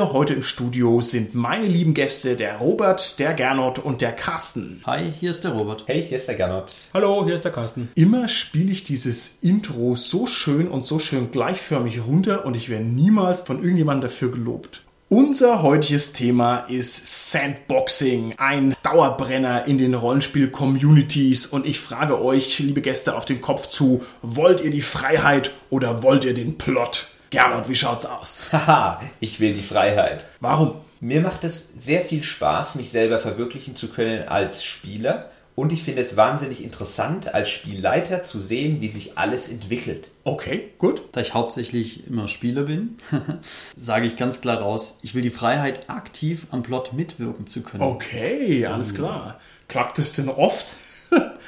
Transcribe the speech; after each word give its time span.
Mir 0.00 0.14
heute 0.14 0.32
im 0.32 0.42
Studio 0.42 1.02
sind 1.02 1.34
meine 1.34 1.66
lieben 1.66 1.92
Gäste, 1.92 2.34
der 2.34 2.56
Robert, 2.56 3.18
der 3.18 3.34
Gernot 3.34 3.78
und 3.78 4.00
der 4.00 4.12
Carsten. 4.12 4.80
Hi, 4.86 5.12
hier 5.20 5.30
ist 5.30 5.44
der 5.44 5.50
Robert. 5.50 5.84
Hey, 5.88 6.02
hier 6.02 6.16
ist 6.16 6.26
der 6.26 6.36
Gernot. 6.36 6.72
Hallo, 6.94 7.26
hier 7.26 7.34
ist 7.34 7.44
der 7.44 7.52
Carsten. 7.52 7.90
Immer 7.96 8.26
spiele 8.28 8.72
ich 8.72 8.84
dieses 8.84 9.40
Intro 9.42 9.96
so 9.96 10.26
schön 10.26 10.68
und 10.68 10.86
so 10.86 10.98
schön 10.98 11.30
gleichförmig 11.30 12.00
runter 12.06 12.46
und 12.46 12.56
ich 12.56 12.70
werde 12.70 12.86
niemals 12.86 13.42
von 13.42 13.58
irgendjemandem 13.58 14.08
dafür 14.08 14.30
gelobt. 14.30 14.84
Unser 15.10 15.60
heutiges 15.60 16.14
Thema 16.14 16.60
ist 16.60 17.30
Sandboxing, 17.30 18.36
ein 18.38 18.74
Dauerbrenner 18.82 19.66
in 19.66 19.76
den 19.76 19.92
Rollenspiel-Communities. 19.92 21.44
Und 21.44 21.66
ich 21.66 21.78
frage 21.78 22.22
euch, 22.22 22.58
liebe 22.58 22.80
Gäste, 22.80 23.18
auf 23.18 23.26
den 23.26 23.42
Kopf 23.42 23.66
zu, 23.66 24.02
wollt 24.22 24.64
ihr 24.64 24.70
die 24.70 24.80
Freiheit 24.80 25.50
oder 25.68 26.02
wollt 26.02 26.24
ihr 26.24 26.32
den 26.32 26.56
Plot? 26.56 27.08
Gernot, 27.30 27.68
wie 27.68 27.76
schaut's 27.76 28.06
aus? 28.06 28.48
Haha, 28.52 29.00
ich 29.20 29.38
will 29.38 29.54
die 29.54 29.62
Freiheit. 29.62 30.24
Warum? 30.40 30.72
Mir 31.00 31.20
macht 31.20 31.44
es 31.44 31.72
sehr 31.78 32.02
viel 32.02 32.24
Spaß, 32.24 32.74
mich 32.74 32.90
selber 32.90 33.18
verwirklichen 33.18 33.76
zu 33.76 33.88
können 33.88 34.28
als 34.28 34.64
Spieler. 34.64 35.30
Und 35.54 35.72
ich 35.72 35.82
finde 35.82 36.02
es 36.02 36.16
wahnsinnig 36.16 36.64
interessant, 36.64 37.32
als 37.32 37.50
Spielleiter 37.50 38.24
zu 38.24 38.40
sehen, 38.40 38.80
wie 38.80 38.88
sich 38.88 39.16
alles 39.18 39.48
entwickelt. 39.48 40.10
Okay, 40.24 40.70
gut. 40.78 41.02
Da 41.12 41.20
ich 41.20 41.34
hauptsächlich 41.34 42.06
immer 42.06 42.28
Spieler 42.28 42.62
bin, 42.62 42.96
sage 43.76 44.06
ich 44.06 44.16
ganz 44.16 44.40
klar 44.40 44.58
raus, 44.58 44.98
ich 45.02 45.14
will 45.14 45.22
die 45.22 45.30
Freiheit, 45.30 45.88
aktiv 45.88 46.46
am 46.50 46.62
Plot 46.62 46.94
mitwirken 46.94 47.46
zu 47.46 47.62
können. 47.62 47.82
Okay, 47.82 48.66
alles 48.66 48.94
klar. 48.94 49.38
Klappt 49.68 49.98
das 49.98 50.14
denn 50.14 50.28
oft? 50.28 50.74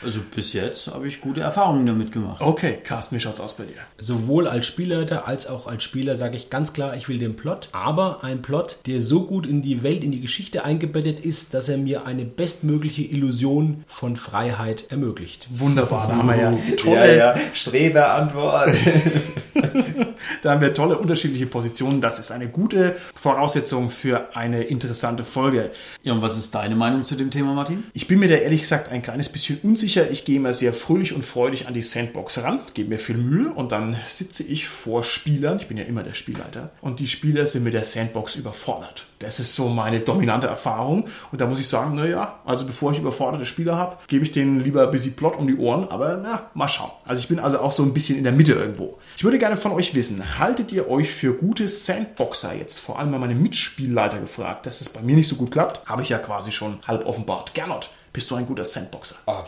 Also 0.04 0.20
bis 0.34 0.52
jetzt 0.52 0.88
habe 0.88 1.06
ich 1.06 1.20
gute 1.20 1.40
Erfahrungen 1.40 1.86
damit 1.86 2.12
gemacht. 2.12 2.40
Okay, 2.40 2.78
Carsten, 2.82 3.16
wie 3.16 3.20
schaut's 3.20 3.40
aus 3.40 3.54
bei 3.56 3.64
dir? 3.64 3.76
Sowohl 3.98 4.48
als 4.48 4.66
Spielleiter 4.66 5.28
als 5.28 5.46
auch 5.46 5.66
als 5.66 5.84
Spieler 5.84 6.16
sage 6.16 6.36
ich 6.36 6.50
ganz 6.50 6.72
klar, 6.72 6.96
ich 6.96 7.08
will 7.08 7.18
den 7.18 7.36
Plot, 7.36 7.68
aber 7.72 8.24
ein 8.24 8.42
Plot, 8.42 8.78
der 8.86 9.00
so 9.02 9.24
gut 9.24 9.46
in 9.46 9.62
die 9.62 9.82
Welt, 9.82 10.02
in 10.02 10.10
die 10.10 10.20
Geschichte 10.20 10.64
eingebettet 10.64 11.20
ist, 11.20 11.54
dass 11.54 11.68
er 11.68 11.78
mir 11.78 12.04
eine 12.04 12.24
bestmögliche 12.24 13.02
Illusion 13.02 13.84
von 13.86 14.16
Freiheit 14.16 14.90
ermöglicht. 14.90 15.46
Wunderbar, 15.50 16.08
da 16.08 16.16
haben 16.16 16.28
wir 16.28 16.36
ja 16.36 16.50
Ja, 16.52 16.76
tolle, 16.76 17.16
ja, 17.18 17.34
Streberantwort. 17.52 18.70
da 20.42 20.50
haben 20.50 20.60
wir 20.60 20.74
tolle 20.74 20.98
unterschiedliche 20.98 21.46
Positionen. 21.46 22.00
Das 22.00 22.18
ist 22.18 22.30
eine 22.30 22.48
gute 22.48 22.96
Voraussetzung 23.14 23.90
für 23.90 24.34
eine 24.34 24.64
interessante 24.64 25.24
Folge. 25.24 25.70
Ja, 26.02 26.12
und 26.12 26.22
was 26.22 26.36
ist 26.36 26.54
deine 26.54 26.74
Meinung 26.74 27.04
zu 27.04 27.14
dem 27.14 27.30
Thema, 27.30 27.54
Martin? 27.54 27.84
Ich 27.92 28.08
bin 28.08 28.18
mir 28.18 28.28
da 28.28 28.36
ehrlich 28.36 28.62
gesagt 28.62 28.90
ein 28.90 29.02
kleines 29.02 29.28
bisschen 29.28 29.58
unsicher. 29.62 29.91
Ich 29.96 30.24
gehe 30.24 30.36
immer 30.36 30.54
sehr 30.54 30.72
fröhlich 30.72 31.12
und 31.12 31.24
freudig 31.24 31.66
an 31.66 31.74
die 31.74 31.82
Sandbox 31.82 32.42
ran, 32.42 32.60
gebe 32.74 32.88
mir 32.88 32.98
viel 32.98 33.16
Mühe 33.16 33.50
und 33.50 33.72
dann 33.72 33.96
sitze 34.06 34.42
ich 34.42 34.66
vor 34.66 35.04
Spielern. 35.04 35.58
Ich 35.58 35.68
bin 35.68 35.76
ja 35.76 35.84
immer 35.84 36.02
der 36.02 36.14
Spielleiter. 36.14 36.70
Und 36.80 37.00
die 37.00 37.08
Spieler 37.08 37.46
sind 37.46 37.64
mit 37.64 37.74
der 37.74 37.84
Sandbox 37.84 38.36
überfordert. 38.36 39.06
Das 39.18 39.38
ist 39.38 39.54
so 39.54 39.68
meine 39.68 40.00
dominante 40.00 40.46
Erfahrung. 40.46 41.08
Und 41.30 41.40
da 41.40 41.46
muss 41.46 41.60
ich 41.60 41.68
sagen, 41.68 41.94
naja, 41.94 42.40
also 42.44 42.66
bevor 42.66 42.92
ich 42.92 42.98
überforderte 42.98 43.46
Spieler 43.46 43.76
habe, 43.76 43.98
gebe 44.08 44.24
ich 44.24 44.32
denen 44.32 44.62
lieber 44.62 44.86
bisschen 44.88 45.14
Plot 45.14 45.36
um 45.36 45.46
die 45.46 45.56
Ohren. 45.56 45.88
Aber 45.88 46.18
na, 46.22 46.50
mal 46.54 46.68
schauen. 46.68 46.90
Also 47.04 47.20
ich 47.20 47.28
bin 47.28 47.38
also 47.38 47.60
auch 47.60 47.72
so 47.72 47.82
ein 47.82 47.94
bisschen 47.94 48.18
in 48.18 48.24
der 48.24 48.32
Mitte 48.32 48.52
irgendwo. 48.52 48.98
Ich 49.16 49.24
würde 49.24 49.38
gerne 49.38 49.56
von 49.56 49.72
euch 49.72 49.94
wissen, 49.94 50.38
haltet 50.38 50.72
ihr 50.72 50.88
euch 50.88 51.10
für 51.10 51.34
gute 51.34 51.68
Sandboxer 51.68 52.54
jetzt? 52.54 52.78
Vor 52.78 52.98
allem 52.98 53.10
mal 53.10 53.18
meine 53.18 53.34
Mitspielleiter 53.34 54.18
gefragt, 54.18 54.66
dass 54.66 54.80
es 54.80 54.88
bei 54.88 55.02
mir 55.02 55.16
nicht 55.16 55.28
so 55.28 55.36
gut 55.36 55.50
klappt. 55.50 55.86
Habe 55.88 56.02
ich 56.02 56.08
ja 56.08 56.18
quasi 56.18 56.50
schon 56.50 56.78
halb 56.86 57.06
offenbart. 57.06 57.54
Gernot, 57.54 57.90
bist 58.12 58.30
du 58.30 58.34
ein 58.34 58.46
guter 58.46 58.64
Sandboxer? 58.64 59.16
Oh. 59.26 59.44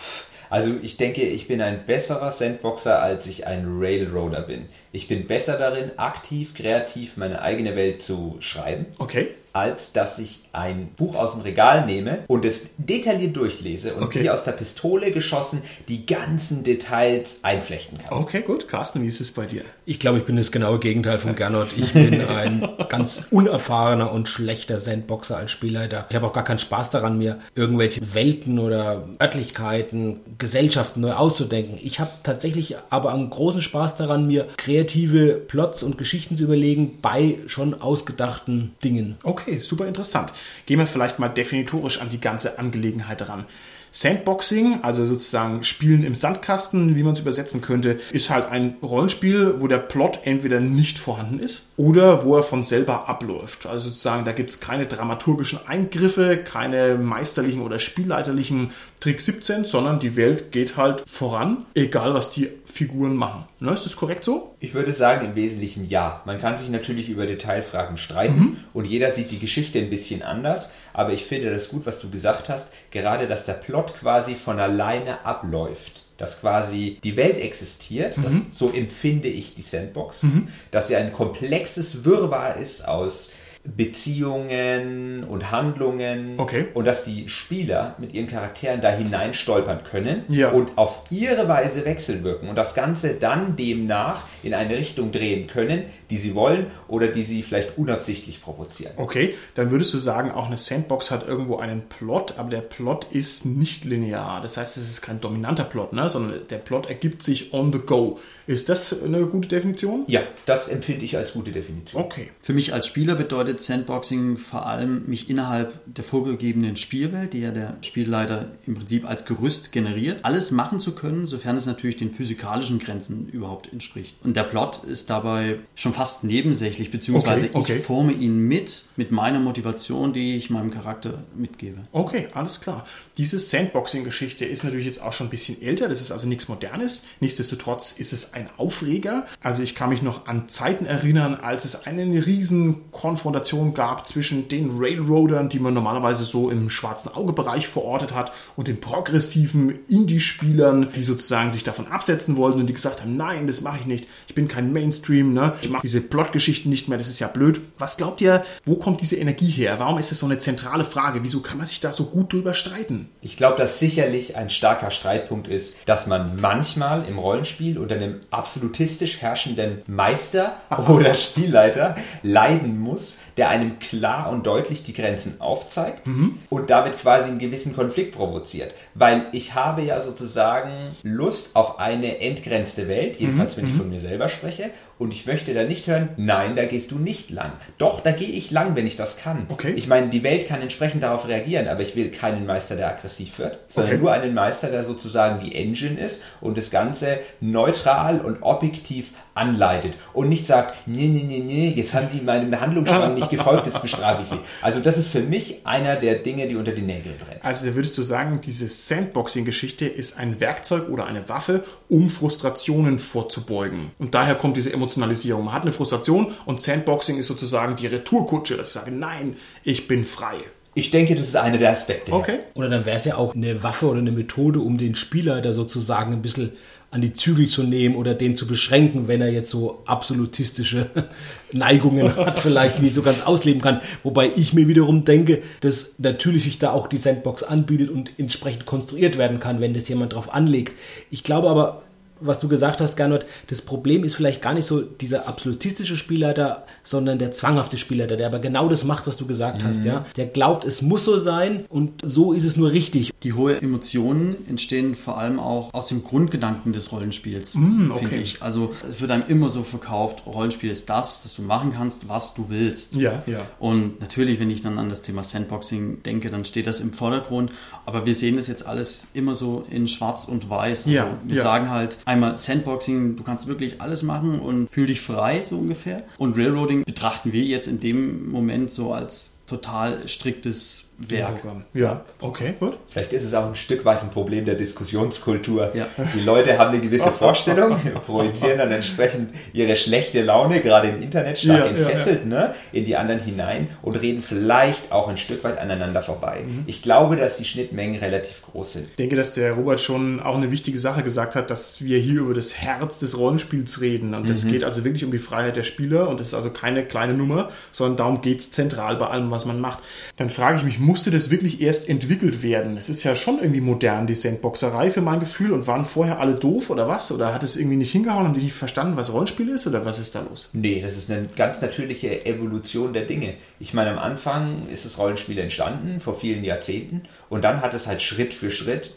Also 0.51 0.73
ich 0.83 0.97
denke, 0.97 1.23
ich 1.23 1.49
bin 1.49 1.61
ein 1.61 1.87
besserer 1.87 2.31
Sandboxer, 2.31 3.01
als 3.01 3.27
ich 3.27 3.47
ein 3.47 3.65
Railroader 3.79 4.43
bin. 4.43 4.69
Ich 4.95 5.09
bin 5.09 5.27
besser 5.27 5.59
darin, 5.59 5.91
aktiv, 5.99 6.55
kreativ 6.55 7.17
meine 7.17 7.43
eigene 7.43 7.75
Welt 7.75 8.03
zu 8.03 8.37
schreiben. 8.41 8.87
Okay. 8.99 9.29
als 9.57 9.93
dass 9.93 10.19
ich 10.19 10.41
ein 10.53 10.89
Buch 10.97 11.15
aus 11.15 11.31
dem 11.31 11.41
Regal 11.43 11.87
nehme 11.87 12.25
und 12.27 12.45
es 12.45 12.71
detailliert 12.77 13.37
durchlese 13.37 13.95
und 13.95 14.03
Okay. 14.03 14.25
wie 14.25 14.31
aus 14.31 14.43
der 14.43 14.51
Pistole 14.51 15.13
geschossen 15.13 15.63
die 15.87 16.07
ganzen 16.07 16.65
Details 16.65 17.39
einflechten 17.45 17.99
kann. 17.99 18.19
Okay, 18.19 18.43
gut. 18.43 18.67
Carsten, 18.67 19.01
wie 19.03 19.07
ist 19.07 19.21
es 19.21 19.31
bei 19.31 19.47
dir? 19.47 19.63
Ich 19.85 20.01
glaube, 20.01 20.19
ich 20.19 20.25
bin 20.25 20.35
das 20.37 20.51
genaue 20.51 20.81
Gegenteil 20.81 21.21
von 21.21 21.37
Gernot. 21.37 21.69
Ich 21.77 21.93
bin 21.93 22.21
ein 22.37 22.69
ganz 22.89 23.29
unerfahrener 23.31 24.11
und 24.11 24.29
schlechter 24.29 24.81
Sandboxer 24.81 25.37
als 25.37 25.53
Spielleiter. 25.53 26.07
Ich 26.11 26.17
habe 26.17 26.27
auch 26.27 26.33
gar 26.33 26.43
keinen 26.45 26.59
Spaß 26.59 26.91
daran, 26.91 27.17
mir 27.19 27.39
irgendwelche 27.55 28.01
Welten 28.13 28.59
oder 28.59 29.05
Örtlichkeiten, 29.23 30.19
Gesellschaften 30.39 31.01
neu 31.01 31.13
auszudenken. 31.13 31.79
Ich 31.81 32.01
habe 32.01 32.11
tatsächlich 32.25 32.75
aber 32.91 33.13
einen 33.15 33.31
großen 33.31 33.63
Spaß 33.63 33.97
daran, 33.99 34.27
mir 34.27 34.49
kreative 34.85 35.35
Plots 35.35 35.83
und 35.83 35.97
Geschichten 35.97 36.37
zu 36.37 36.45
überlegen 36.45 36.99
bei 37.01 37.39
schon 37.47 37.81
ausgedachten 37.81 38.75
Dingen. 38.85 39.17
Okay, 39.23 39.61
super 39.61 39.87
interessant. 39.87 40.33
Gehen 40.67 40.79
wir 40.79 40.87
vielleicht 40.87 41.19
mal 41.19 41.29
definitorisch 41.29 42.01
an 42.01 42.11
die 42.11 42.21
ganze 42.21 42.59
Angelegenheit 42.59 43.27
ran. 43.29 43.47
Sandboxing, 43.93 44.81
also 44.83 45.07
sozusagen 45.07 45.63
Spielen 45.63 46.03
im 46.03 46.17
Sandkasten, 46.17 46.97
wie 46.97 47.05
man 47.05 47.15
es 47.15 47.21
übersetzen 47.21 47.61
könnte, 47.61 48.01
ist 48.11 48.29
halt 48.29 48.49
ein 48.49 48.77
Rollenspiel, 48.83 49.61
wo 49.61 49.69
der 49.69 49.79
Plot 49.79 50.19
entweder 50.25 50.59
nicht 50.59 50.99
vorhanden 50.99 51.39
ist 51.39 51.63
oder 51.77 52.25
wo 52.25 52.35
er 52.37 52.43
von 52.43 52.65
selber 52.65 53.09
abläuft. 53.09 53.67
Also 53.67 53.91
sozusagen, 53.91 54.25
da 54.25 54.33
gibt 54.33 54.51
es 54.51 54.59
keine 54.59 54.87
dramaturgischen 54.87 55.61
Eingriffe, 55.65 56.39
keine 56.39 56.97
meisterlichen 56.97 57.63
oder 57.63 57.79
spielleiterlichen 57.79 58.73
Trick 59.05 59.21
17, 59.21 59.67
sondern 59.67 60.01
die 60.01 60.17
Welt 60.17 60.51
geht 60.51 60.79
halt 60.79 61.05
voran, 61.07 61.67
egal 61.75 62.15
was 62.15 62.31
die 62.31 62.49
Figuren 62.65 63.17
machen. 63.17 63.45
Ne, 63.61 63.73
ist 63.73 63.85
das 63.85 63.97
korrekt 63.97 64.25
so? 64.25 64.55
Ich 64.61 64.73
würde 64.73 64.95
sagen, 64.95 65.27
im 65.27 65.35
Wesentlichen 65.35 65.91
ja. 65.91 66.23
Man 66.25 66.41
kann 66.41 66.57
sich 66.57 66.71
natürlich 66.71 67.11
über 67.11 67.27
Detailfragen 67.27 67.99
streiten 67.99 68.65
und 68.73 68.87
jeder 68.87 69.13
sieht 69.13 69.31
die 69.31 69.39
Geschichte 69.39 69.79
ein 69.79 69.91
bisschen 69.91 70.23
anders, 70.23 70.71
aber 70.95 71.13
ich 71.13 71.27
finde 71.27 71.51
das 71.51 71.69
gut, 71.69 71.85
was 71.85 72.01
du 72.01 72.09
gesagt 72.09 72.49
hast, 72.49 72.73
gerade 72.93 73.29
dass 73.29 73.45
der 73.45 73.53
Plot 73.53 73.95
quasi 73.95 74.35
von 74.37 74.59
alleine 74.59 75.27
abläuft. 75.27 76.01
Dass 76.17 76.41
quasi 76.41 76.99
die 77.05 77.19
Welt 77.19 77.37
existiert, 77.37 78.17
das, 78.23 78.33
so 78.59 78.71
empfinde 78.71 79.29
ich 79.29 79.55
die 79.55 79.63
Sandbox, 79.63 80.23
dass 80.71 80.89
sie 80.89 80.97
ein 80.97 81.13
komplexes 81.13 82.07
Wirrwarr 82.07 82.57
ist 82.57 82.89
aus 82.89 83.33
Beziehungen 83.65 85.25
und 85.25 85.51
Handlungen 85.51 86.35
Okay. 86.39 86.67
und 86.75 86.85
dass 86.87 87.05
die 87.05 87.29
Spieler 87.29 87.95
mit 87.99 88.13
ihren 88.13 88.27
Charakteren 88.29 88.81
da 88.81 88.91
hinein 88.91 89.35
stolpern 89.35 89.81
können 89.91 90.25
Ja. 90.29 90.51
und 90.51 90.77
auf 90.77 91.03
ihre 91.11 91.49
Weise 91.49 91.85
wechselwirken 91.85 92.49
und 92.49 92.57
das 92.57 92.75
Ganze 92.75 93.15
dann 93.15 93.57
demnach 93.57 94.25
in 94.43 94.55
eine 94.55 94.77
Richtung 94.77 95.13
drehen 95.13 95.47
können, 95.47 95.85
die 96.11 96.19
sie 96.19 96.35
wollen 96.35 96.67
oder 96.89 97.09
die 97.09 97.25
sie 97.25 97.43
vielleicht 97.43 97.79
unabsichtlich 97.79 98.43
provozieren. 98.43 98.93
Okay, 98.97 99.35
dann 99.55 99.71
würdest 99.71 99.93
du 99.95 99.99
sagen, 99.99 100.31
auch 100.31 100.47
eine 100.47 100.59
Sandbox 100.59 101.11
hat 101.11 101.27
irgendwo 101.27 101.57
einen 101.57 101.83
Plot, 101.89 102.35
aber 102.39 102.51
der 102.51 102.61
Plot 102.61 103.07
ist 103.11 103.47
nicht 103.47 103.85
linear. 103.85 104.41
Das 104.43 104.57
heißt, 104.57 104.77
es 104.77 104.91
ist 104.91 105.03
kein 105.03 105.21
dominanter 105.21 105.65
Plot, 105.65 105.93
ne? 105.93 106.09
sondern 106.09 106.47
der 106.49 106.59
Plot 106.59 106.87
ergibt 106.89 107.23
sich 107.23 107.53
on 107.55 107.73
the 107.73 107.79
go. 107.79 108.19
Ist 108.47 108.69
das 108.69 109.03
eine 109.03 109.25
gute 109.27 109.49
Definition? 109.49 110.05
Ja, 110.07 110.21
das 110.45 110.69
empfinde 110.69 111.05
ich 111.05 111.17
als 111.17 111.33
gute 111.33 111.51
Definition. 111.51 112.03
Okay. 112.03 112.31
Für 112.41 112.53
mich 112.53 112.75
als 112.75 112.87
Spieler 112.87 113.15
bedeutet 113.15 113.54
Sandboxing 113.63 114.39
vor 114.39 114.67
allem, 114.67 115.05
mich 115.07 115.31
innerhalb 115.31 115.81
der 115.87 116.05
vorgegebenen 116.05 116.77
Spielwelt, 116.77 117.33
die 117.33 117.41
ja 117.41 117.51
der 117.51 117.77
Spielleiter 117.83 118.53
im 118.67 118.75
Prinzip 118.75 119.09
als 119.09 119.25
Gerüst 119.25 119.73
generiert, 119.73 120.25
alles 120.25 120.51
machen 120.51 120.81
zu 120.81 120.95
können, 120.95 121.27
sofern 121.27 121.57
es 121.57 121.67
natürlich 121.67 121.97
den 121.97 122.13
physikalischen 122.13 122.79
Grenzen 122.79 123.29
überhaupt 123.29 123.73
entspricht. 123.73 124.17
Und 124.23 124.37
der 124.37 124.45
Plot 124.45 124.85
ist 124.85 125.11
dabei 125.11 125.59
schon 125.75 125.93
fast 125.93 126.25
nebensächlich, 126.25 126.91
beziehungsweise 126.91 127.47
Okay, 127.47 127.59
okay. 127.59 127.77
ich 127.79 127.85
forme 127.85 128.13
ihn 128.13 128.47
mit, 128.49 128.85
mit 128.97 129.13
meiner 129.13 129.41
Motivation, 129.41 130.13
die 130.13 130.37
ich 130.37 130.51
meinem 130.51 130.71
Charakter 130.71 131.25
mitgebe. 131.37 131.87
Okay, 131.93 132.29
alles 132.35 132.61
klar. 132.61 132.87
Diese 133.19 133.39
Sandboxing-Geschichte 133.39 134.45
ist 134.45 134.65
natürlich 134.65 134.87
jetzt 134.87 135.03
auch 135.03 135.13
schon 135.13 135.29
ein 135.29 135.31
bisschen 135.31 135.61
älter, 135.63 135.89
das 135.89 136.01
ist 136.01 136.11
also 136.11 136.27
nichts 136.27 136.49
Modernes. 136.49 137.05
Nichtsdestotrotz 137.21 137.93
ist 137.93 138.13
es 138.13 138.35
ein 138.35 138.49
Aufreger. 138.57 139.27
Also 139.41 139.63
ich 139.63 139.75
kann 139.75 139.91
mich 139.91 140.03
noch 140.03 140.27
an 140.27 140.49
Zeiten 140.49 140.87
erinnern, 140.87 141.35
als 141.35 141.65
es 141.65 141.87
eine 141.87 142.27
riesen 142.27 142.91
Konfrontation 142.91 143.44
gab 143.75 144.07
zwischen 144.07 144.49
den 144.49 144.79
Railroadern, 144.79 145.49
die 145.49 145.59
man 145.59 145.75
normalerweise 145.75 146.25
so 146.25 146.51
im 146.51 146.71
schwarzen 146.71 147.13
Augebereich 147.15 147.69
verortet 147.69 148.15
hat, 148.15 148.33
und 148.57 148.69
den 148.69 148.81
progressiven 148.81 149.79
Indie-Spielern, 149.89 150.91
die 150.95 151.03
sozusagen 151.03 151.51
sich 151.51 151.65
davon 151.65 151.89
absetzen 151.89 152.37
wollten 152.37 152.61
und 152.61 152.67
die 152.67 152.73
gesagt 152.73 153.01
haben, 153.01 153.17
nein, 153.17 153.47
das 153.47 153.61
mache 153.61 153.79
ich 153.81 153.87
nicht, 153.87 154.09
ich 154.29 154.35
bin 154.35 154.49
kein 154.49 154.73
Mainstream, 154.73 155.33
ne? 155.33 155.55
ich 155.63 155.71
mache 155.71 155.83
diese 155.83 156.01
Plotgeschichten 156.01 156.71
nicht 156.71 156.89
mehr, 156.89 156.99
das 156.99 157.09
ist 157.09 157.21
ja 157.21 157.29
blöd. 157.29 157.61
Was 157.79 157.97
glaubt 157.97 158.21
ihr, 158.21 158.45
wo 158.65 158.77
kommt 158.77 159.01
diese 159.01 159.17
Energie 159.17 159.51
her? 159.51 159.79
Warum 159.79 159.99
ist 159.99 160.11
das 160.11 160.19
so 160.19 160.27
eine 160.27 160.39
zentrale 160.39 160.85
Frage? 160.85 161.23
Wieso 161.23 161.41
kann 161.41 161.59
man 161.59 161.67
sich 161.67 161.81
da 161.81 161.93
so 161.93 162.05
gut 162.07 162.33
drüber 162.33 162.55
streiten? 162.55 163.09
Ich 163.21 163.37
glaube, 163.37 163.57
dass 163.57 163.79
sicherlich 163.79 164.37
ein 164.37 164.51
starker 164.51 164.91
Streitpunkt 164.91 165.49
ist, 165.49 165.77
dass 165.87 166.07
man 166.07 166.41
manchmal 166.41 167.07
im 167.07 167.19
Rollenspiel 167.19 167.79
unter 167.79 167.97
einem 167.97 168.21
absolutistisch 168.31 169.21
herrschenden 169.21 169.83
Meister 169.87 170.57
oder 170.89 171.15
Spielleiter 171.15 171.97
leiden 172.23 172.79
muss, 172.81 173.19
der 173.37 173.49
einem 173.49 173.79
klar 173.79 174.31
und 174.31 174.47
deutlich 174.47 174.83
die 174.83 174.93
Grenzen 174.93 175.41
aufzeigt 175.41 176.07
mhm. 176.07 176.39
und 176.51 176.71
damit 176.71 176.99
quasi 176.99 177.29
einen 177.29 177.39
gewissen 177.39 177.75
Konflikt 177.75 178.15
provoziert. 178.15 178.75
Weil 178.95 179.27
ich 179.33 179.55
habe 179.55 179.83
ja 179.83 180.01
sozusagen 180.01 180.93
Lust 181.03 181.57
auf 181.57 181.79
eine 181.79 182.21
entgrenzte 182.21 182.89
Welt, 182.89 183.17
jedenfalls 183.17 183.57
mhm. 183.57 183.61
wenn 183.61 183.69
ich 183.69 183.75
mhm. 183.75 183.79
von 183.79 183.91
mir 183.91 184.01
selber 184.01 184.29
spreche, 184.29 184.71
und 185.05 185.13
ich 185.13 185.27
möchte 185.27 185.53
da 185.53 185.65
nicht 185.65 185.87
hören, 185.87 186.09
nein, 186.17 186.57
da 186.57 186.65
gehst 186.65 186.91
du 186.91 186.99
nicht 186.99 187.31
lang. 187.31 187.53
Doch, 187.77 188.01
da 188.01 188.11
gehe 188.11 188.31
ich 188.31 188.51
lang, 188.51 188.75
wenn 188.75 188.87
ich 188.87 188.97
das 188.97 189.19
kann. 189.19 189.47
Okay. 189.51 189.75
Ich 189.77 189.87
meine, 189.87 190.09
die 190.09 190.23
Welt 190.23 190.49
kann 190.49 190.63
entsprechend 190.63 191.03
darauf 191.03 191.29
reagieren, 191.29 191.69
aber 191.69 191.83
ich 191.83 191.95
will 191.95 192.11
keinen 192.11 192.47
Meister, 192.47 192.75
der 192.75 192.89
aggressiv 192.89 193.39
wird, 193.39 193.59
sondern 193.69 193.93
okay. 193.93 194.03
nur 194.03 194.13
einen 194.13 194.33
Meister, 194.33 194.71
der 194.71 194.83
sozusagen 194.83 195.45
die 195.45 195.55
Engine 195.55 196.01
ist 196.01 196.23
und 196.41 196.57
das 196.57 196.71
Ganze 196.71 197.19
neutral 197.41 198.23
und 198.23 198.43
objektiv 198.43 199.13
anleitet 199.35 199.95
und 200.13 200.29
nicht 200.29 200.47
sagt, 200.47 200.87
nee, 200.87 201.09
nee, 201.09 201.25
nee, 201.25 201.41
nee, 201.41 201.73
jetzt 201.77 201.93
haben 201.95 202.09
die 202.13 202.21
meinem 202.21 202.51
Behandlungsstrang 202.51 203.15
nicht 203.15 203.31
gefolgt, 203.31 203.67
jetzt 203.67 203.83
bestrafe 203.83 204.23
ich 204.23 204.29
sie. 204.29 204.39
Also 204.63 204.81
das 204.81 204.97
ist 204.97 205.09
für 205.09 205.21
mich 205.21 205.67
einer 205.67 205.97
der 205.97 206.17
Dinge, 206.17 206.47
die 206.47 206.57
unter 206.57 206.73
die 206.73 206.83
Nägel 206.83 207.13
brennen. 207.13 207.41
Also 207.43 207.67
da 207.67 207.75
würdest 207.75 207.99
du 207.99 208.03
sagen, 208.03 208.41
diese 208.45 208.69
Sandboxing-Geschichte 208.69 209.87
ist 209.87 210.19
ein 210.19 210.41
Werkzeug 210.41 210.89
oder 210.89 211.07
eine 211.07 211.29
Waffe, 211.29 211.65
um 211.89 212.09
Frustrationen 212.09 212.99
vorzubeugen. 212.99 213.91
Und 213.99 214.15
daher 214.15 214.37
kommt 214.37 214.57
diese 214.57 214.71
Emotionalisierung. 214.95 215.45
Man 215.45 215.55
hat 215.55 215.63
eine 215.63 215.73
Frustration 215.73 216.29
und 216.47 216.61
Sandboxing 216.61 217.19
ist 217.19 217.27
sozusagen 217.27 217.77
die 217.77 217.87
Retourkutsche, 217.87 218.57
dass 218.57 218.69
ich 218.69 218.75
sage, 218.75 218.91
nein, 218.91 219.37
ich 219.63 219.89
bin 219.89 220.05
frei. 220.05 220.37
Ich 220.77 220.91
denke, 220.91 221.15
das 221.15 221.29
ist 221.29 221.37
einer 221.37 221.59
der 221.59 221.71
Aspekte. 221.71 222.13
Okay. 222.13 222.41
Oder 222.55 222.69
dann 222.69 222.85
wäre 222.85 222.97
es 222.97 223.05
ja 223.05 223.17
auch 223.17 223.35
eine 223.35 223.63
Waffe 223.63 223.87
oder 223.87 224.01
eine 224.01 224.11
Methode, 224.11 224.59
um 224.59 224.77
den 224.77 224.97
Spieler 224.97 225.41
da 225.41 225.53
sozusagen 225.53 226.13
ein 226.13 226.23
bisschen 226.23 226.53
an 226.91 227.01
die 227.01 227.13
Zügel 227.13 227.47
zu 227.47 227.63
nehmen 227.63 227.97
oder 227.97 228.15
den 228.15 228.37
zu 228.37 228.47
beschränken, 228.47 229.07
wenn 229.09 229.21
er 229.21 229.29
jetzt 229.29 229.51
so 229.51 229.83
absolutistische 229.85 230.91
Neigungen 231.53 232.15
hat, 232.17 232.41
vielleicht 232.41 232.83
nicht 232.83 232.95
so 232.95 233.03
ganz 233.03 233.23
ausleben 233.23 233.61
kann. 233.61 233.81
Wobei 234.03 234.31
ich 234.35 234.53
mir 234.53 234.67
wiederum 234.67 235.05
denke, 235.05 235.43
dass 235.61 235.95
natürlich 235.99 236.45
sich 236.45 236.59
da 236.59 236.73
auch 236.73 236.89
die 236.89 236.99
Sandbox 236.99 237.45
anbietet 237.45 237.91
und 237.91 238.13
entsprechend 238.19 238.67
konstruiert 238.67 239.17
werden 239.17 239.39
kann, 239.39 239.61
wenn 239.61 239.75
das 239.75 239.89
jemand 239.89 240.13
drauf 240.13 240.35
anlegt. 240.35 240.77
Ich 241.11 241.23
glaube 241.23 241.51
aber, 241.51 241.84
was 242.21 242.39
du 242.39 242.49
gesagt 242.49 242.81
hast, 242.81 242.97
Gernot, 242.97 243.27
das 243.49 243.63
Problem 243.63 244.05
ist 244.05 244.15
vielleicht 244.15 244.41
gar 244.41 244.55
nicht 244.55 244.67
so 244.67 244.81
dieser 244.81 245.29
absolutistische 245.29 245.97
Spielleiter, 245.97 246.65
sondern 246.83 247.19
der 247.19 247.33
zwanghafte 247.33 247.77
Spielleiter, 247.77 248.17
der 248.17 248.27
aber 248.27 248.39
genau 248.39 248.69
das 248.69 248.85
macht, 248.85 249.07
was 249.07 249.17
du 249.17 249.27
gesagt 249.27 249.63
mhm. 249.63 249.67
hast, 249.67 249.85
ja. 249.85 250.07
Der 250.17 250.27
glaubt, 250.27 250.65
es 250.65 250.83
muss 250.83 251.05
so 251.05 251.19
sein 251.19 251.65
und 251.69 252.01
so 252.03 252.33
ist 252.33 252.45
es 252.45 252.57
nur 252.57 252.73
richtig. 252.73 253.13
Die 253.23 253.33
hohe 253.33 253.61
Emotionen 253.61 254.37
entstehen 254.49 254.95
vor 254.95 255.19
allem 255.19 255.41
auch 255.41 255.73
aus 255.75 255.89
dem 255.89 256.05
Grundgedanken 256.05 256.73
des 256.73 256.93
Rollenspiels, 256.93 257.55
mm, 257.55 257.91
okay. 257.91 258.07
finde 258.07 258.17
ich. 258.17 258.43
Also 258.43 258.75
es 258.89 259.01
wird 259.01 259.11
einem 259.11 259.25
immer 259.29 259.51
so 259.51 259.63
verkauft, 259.63 260.25
Rollenspiel 260.27 260.71
ist 260.71 260.89
das, 260.91 261.23
dass 261.23 261.35
du 261.35 261.43
machen 261.43 261.73
kannst, 261.75 262.09
was 262.09 262.35
du 262.35 262.47
willst. 262.49 262.95
Ja, 262.95 263.23
ja. 263.27 263.41
Und 263.59 264.01
natürlich, 264.01 264.41
wenn 264.41 264.51
ich 264.51 264.63
dann 264.63 264.79
an 264.79 264.89
das 264.89 265.03
Thema 265.03 265.23
Sandboxing 265.23 266.03
denke, 266.03 266.31
dann 266.31 266.45
steht 266.45 266.67
das 266.67 266.81
im 266.81 266.93
Vordergrund. 266.93 267.53
Aber 267.87 268.07
wir 268.07 268.15
sehen 268.15 268.37
das 268.37 268.47
jetzt 268.47 268.67
alles 268.67 269.09
immer 269.15 269.35
so 269.35 269.65
in 269.69 269.89
Schwarz 269.89 270.25
und 270.25 270.49
Weiß. 270.49 270.87
Also 270.87 270.99
ja, 270.99 271.19
wir 271.25 271.37
ja. 271.37 271.43
sagen 271.43 271.71
halt 271.71 271.99
einmal 272.05 272.39
Sandboxing, 272.39 273.17
du 273.17 273.23
kannst 273.23 273.47
wirklich 273.47 273.81
alles 273.81 274.03
machen 274.03 274.41
und 274.41 274.71
fühl 274.71 274.87
dich 274.87 275.01
frei, 275.01 275.45
so 275.45 275.57
ungefähr. 275.59 276.05
Und 276.19 276.37
Railroading 276.37 276.85
betrachten 276.85 277.33
wir 277.33 277.43
jetzt 277.43 277.69
in 277.69 277.81
dem 277.81 278.31
Moment 278.31 278.71
so 278.71 278.93
als 278.93 279.34
total 279.55 280.09
striktes 280.09 280.85
Werk. 280.97 281.43
Ja, 281.73 282.05
okay, 282.21 282.55
gut. 282.61 282.79
Vielleicht 282.87 283.13
ist 283.13 283.25
es 283.25 283.35
auch 283.35 283.47
ein 283.47 283.57
Stück 283.57 283.85
weit 283.85 284.03
ein 284.03 284.11
Problem 284.11 284.45
der 284.45 284.55
Diskussionskultur. 284.55 285.73
Ja. 285.75 285.89
Die 286.15 286.21
Leute 286.21 286.57
haben 286.57 286.71
eine 286.71 286.81
gewisse 286.81 287.11
Vorstellung, 287.13 287.77
projizieren 288.07 288.59
dann 288.59 288.71
entsprechend 288.71 289.33
ihre 289.53 289.75
schlechte 289.75 290.23
Laune, 290.23 290.61
gerade 290.61 290.89
im 290.89 291.03
Internet 291.03 291.39
stark 291.39 291.65
ja, 291.65 291.67
entfesselt, 291.67 292.21
ja, 292.21 292.25
Ne, 292.25 292.55
in 292.73 292.85
die 292.85 292.97
anderen 292.97 293.21
hinein 293.21 293.69
und 293.83 293.97
reden 293.97 294.23
vielleicht 294.23 294.93
auch 294.93 295.09
ein 295.09 295.17
Stück 295.17 295.43
weit 295.43 295.59
aneinander 295.59 296.01
vorbei. 296.01 296.45
Mhm. 296.47 296.63
Ich 296.67 296.81
glaube, 296.81 297.17
dass 297.17 297.39
die 297.39 297.45
Schnittmengen 297.45 297.99
relativ 297.99 298.43
groß 298.43 298.75
sind. 298.75 298.87
Ich 298.91 298.97
denke, 298.97 299.17
dass 299.17 299.35
der 299.35 299.53
Robert 299.53 299.81
schon 299.81 300.21
auch 300.21 300.37
eine 300.37 300.53
wichtige 300.53 300.79
Sache 300.79 301.03
gesagt 301.03 301.35
hat, 301.35 301.51
dass 301.51 301.83
wir 301.83 301.99
hier 301.99 302.21
über 302.21 302.35
das 302.35 302.57
Herz 302.57 303.01
des 303.01 303.19
Rollenspiels 303.19 303.81
reden. 303.81 304.15
Und 304.15 304.31
es 304.31 304.45
mhm. 304.45 304.53
geht 304.53 304.65
also 304.65 304.85
wirklich 304.85 305.05
um 305.05 305.11
die 305.11 305.19
Freiheit 305.19 305.57
der 305.57 305.65
Spieler 305.65 306.09
und 306.09 306.21
das 306.21 306.29
ist 306.29 306.35
also 306.35 306.51
keine 306.51 306.85
kleine 306.85 307.15
Nummer, 307.15 307.49
sondern 307.73 307.97
darum 307.97 308.21
geht 308.21 308.41
es 308.41 308.53
zentral 308.53 308.97
bei 308.97 309.09
allem, 309.09 309.31
was 309.33 309.44
man 309.45 309.61
macht. 309.61 309.81
Dann 310.17 310.31
frage 310.31 310.59
ich 310.59 310.65
mich, 310.65 310.79
musste 310.79 311.11
das 311.11 311.31
wirklich 311.31 311.61
erst 311.61 311.89
entwickelt 311.89 312.43
werden? 312.43 312.77
Es 312.77 312.89
ist 312.89 313.05
ja 313.05 313.15
schon 313.15 313.39
irgendwie 313.39 313.61
modern, 313.61 314.07
die 314.07 314.15
Sandboxerei 314.15 314.91
für 314.91 315.01
mein 315.01 315.21
Gefühl. 315.21 315.53
Und 315.53 315.67
waren 315.67 315.85
vorher 315.85 316.21
alle 316.21 316.35
doof 316.35 316.71
oder 316.71 316.89
was? 316.89 317.13
Oder 317.13 317.35
hat 317.35 317.43
es 317.43 317.57
irgendwie 317.57 317.77
nicht 317.77 317.93
hingehauen? 317.93 318.25
Haben 318.25 318.35
die 318.35 318.43
nicht 318.43 318.55
verstanden, 318.55 318.97
was 318.97 319.13
Rollenspiel 319.13 319.49
ist? 319.49 319.67
Oder 319.67 319.85
was 319.85 319.99
ist 319.99 320.15
da 320.15 320.23
los? 320.23 320.51
Nee, 320.53 320.81
das 320.81 320.97
ist 320.97 321.11
eine 321.11 321.27
ganz 321.37 321.61
natürliche 321.61 322.27
Evolution 322.27 322.93
der 322.93 323.05
Dinge. 323.05 323.35
Ich 323.61 323.75
meine, 323.75 323.91
am 323.91 323.99
Anfang 323.99 324.69
ist 324.73 324.85
das 324.85 324.99
Rollenspiel 324.99 325.39
entstanden, 325.39 326.01
vor 326.01 326.19
vielen 326.19 326.45
Jahrzehnten. 326.45 327.03
Und 327.29 327.45
dann 327.45 327.61
hat 327.63 327.75
es 327.75 327.87
halt 327.87 328.03
Schritt 328.03 328.35
für 328.35 328.51
Schritt 328.51 328.93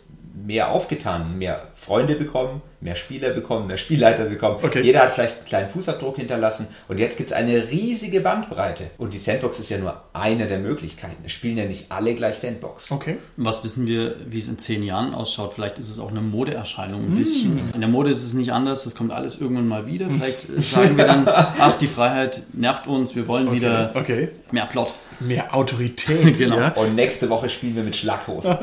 mehr 0.45 0.69
aufgetan, 0.71 1.37
mehr 1.37 1.67
Freunde 1.75 2.15
bekommen, 2.15 2.61
mehr 2.79 2.95
Spieler 2.95 3.31
bekommen, 3.31 3.67
mehr 3.67 3.77
Spielleiter 3.77 4.25
bekommen. 4.25 4.57
Okay. 4.61 4.81
Jeder 4.81 5.01
hat 5.01 5.11
vielleicht 5.11 5.37
einen 5.37 5.45
kleinen 5.45 5.69
Fußabdruck 5.69 6.17
hinterlassen 6.17 6.67
und 6.87 6.99
jetzt 6.99 7.17
gibt 7.17 7.31
es 7.31 7.35
eine 7.35 7.69
riesige 7.71 8.21
Bandbreite. 8.21 8.91
Und 8.97 9.13
die 9.13 9.17
Sandbox 9.17 9.59
ist 9.59 9.69
ja 9.69 9.79
nur 9.79 10.01
eine 10.13 10.47
der 10.47 10.59
Möglichkeiten. 10.59 11.23
Es 11.25 11.31
spielen 11.31 11.57
ja 11.57 11.65
nicht 11.65 11.91
alle 11.91 12.13
gleich 12.13 12.37
Sandbox. 12.37 12.91
Okay. 12.91 13.17
Was 13.35 13.63
wissen 13.63 13.87
wir, 13.87 14.15
wie 14.29 14.37
es 14.37 14.47
in 14.47 14.59
zehn 14.59 14.83
Jahren 14.83 15.15
ausschaut? 15.15 15.55
Vielleicht 15.55 15.79
ist 15.79 15.89
es 15.89 15.99
auch 15.99 16.11
eine 16.11 16.21
Modeerscheinung 16.21 17.01
ein 17.01 17.13
mm. 17.15 17.17
bisschen. 17.17 17.73
In 17.73 17.81
der 17.81 17.89
Mode 17.89 18.11
ist 18.11 18.23
es 18.23 18.33
nicht 18.33 18.53
anders, 18.53 18.83
das 18.83 18.93
kommt 18.93 19.11
alles 19.11 19.41
irgendwann 19.41 19.67
mal 19.67 19.87
wieder. 19.87 20.09
Vielleicht 20.09 20.41
sagen 20.61 20.97
wir 20.97 21.05
dann, 21.05 21.27
ach, 21.27 21.75
die 21.75 21.87
Freiheit 21.87 22.43
nervt 22.53 22.85
uns, 22.85 23.15
wir 23.15 23.27
wollen 23.27 23.47
okay. 23.47 23.55
wieder 23.55 23.91
okay. 23.95 24.29
mehr 24.51 24.67
Plot. 24.67 24.93
Mehr 25.19 25.55
Autorität. 25.55 26.37
genau. 26.37 26.59
Ja? 26.59 26.69
Und 26.69 26.95
nächste 26.95 27.29
Woche 27.29 27.49
spielen 27.49 27.75
wir 27.75 27.83
mit 27.83 27.95
Schlaghosen. 27.95 28.55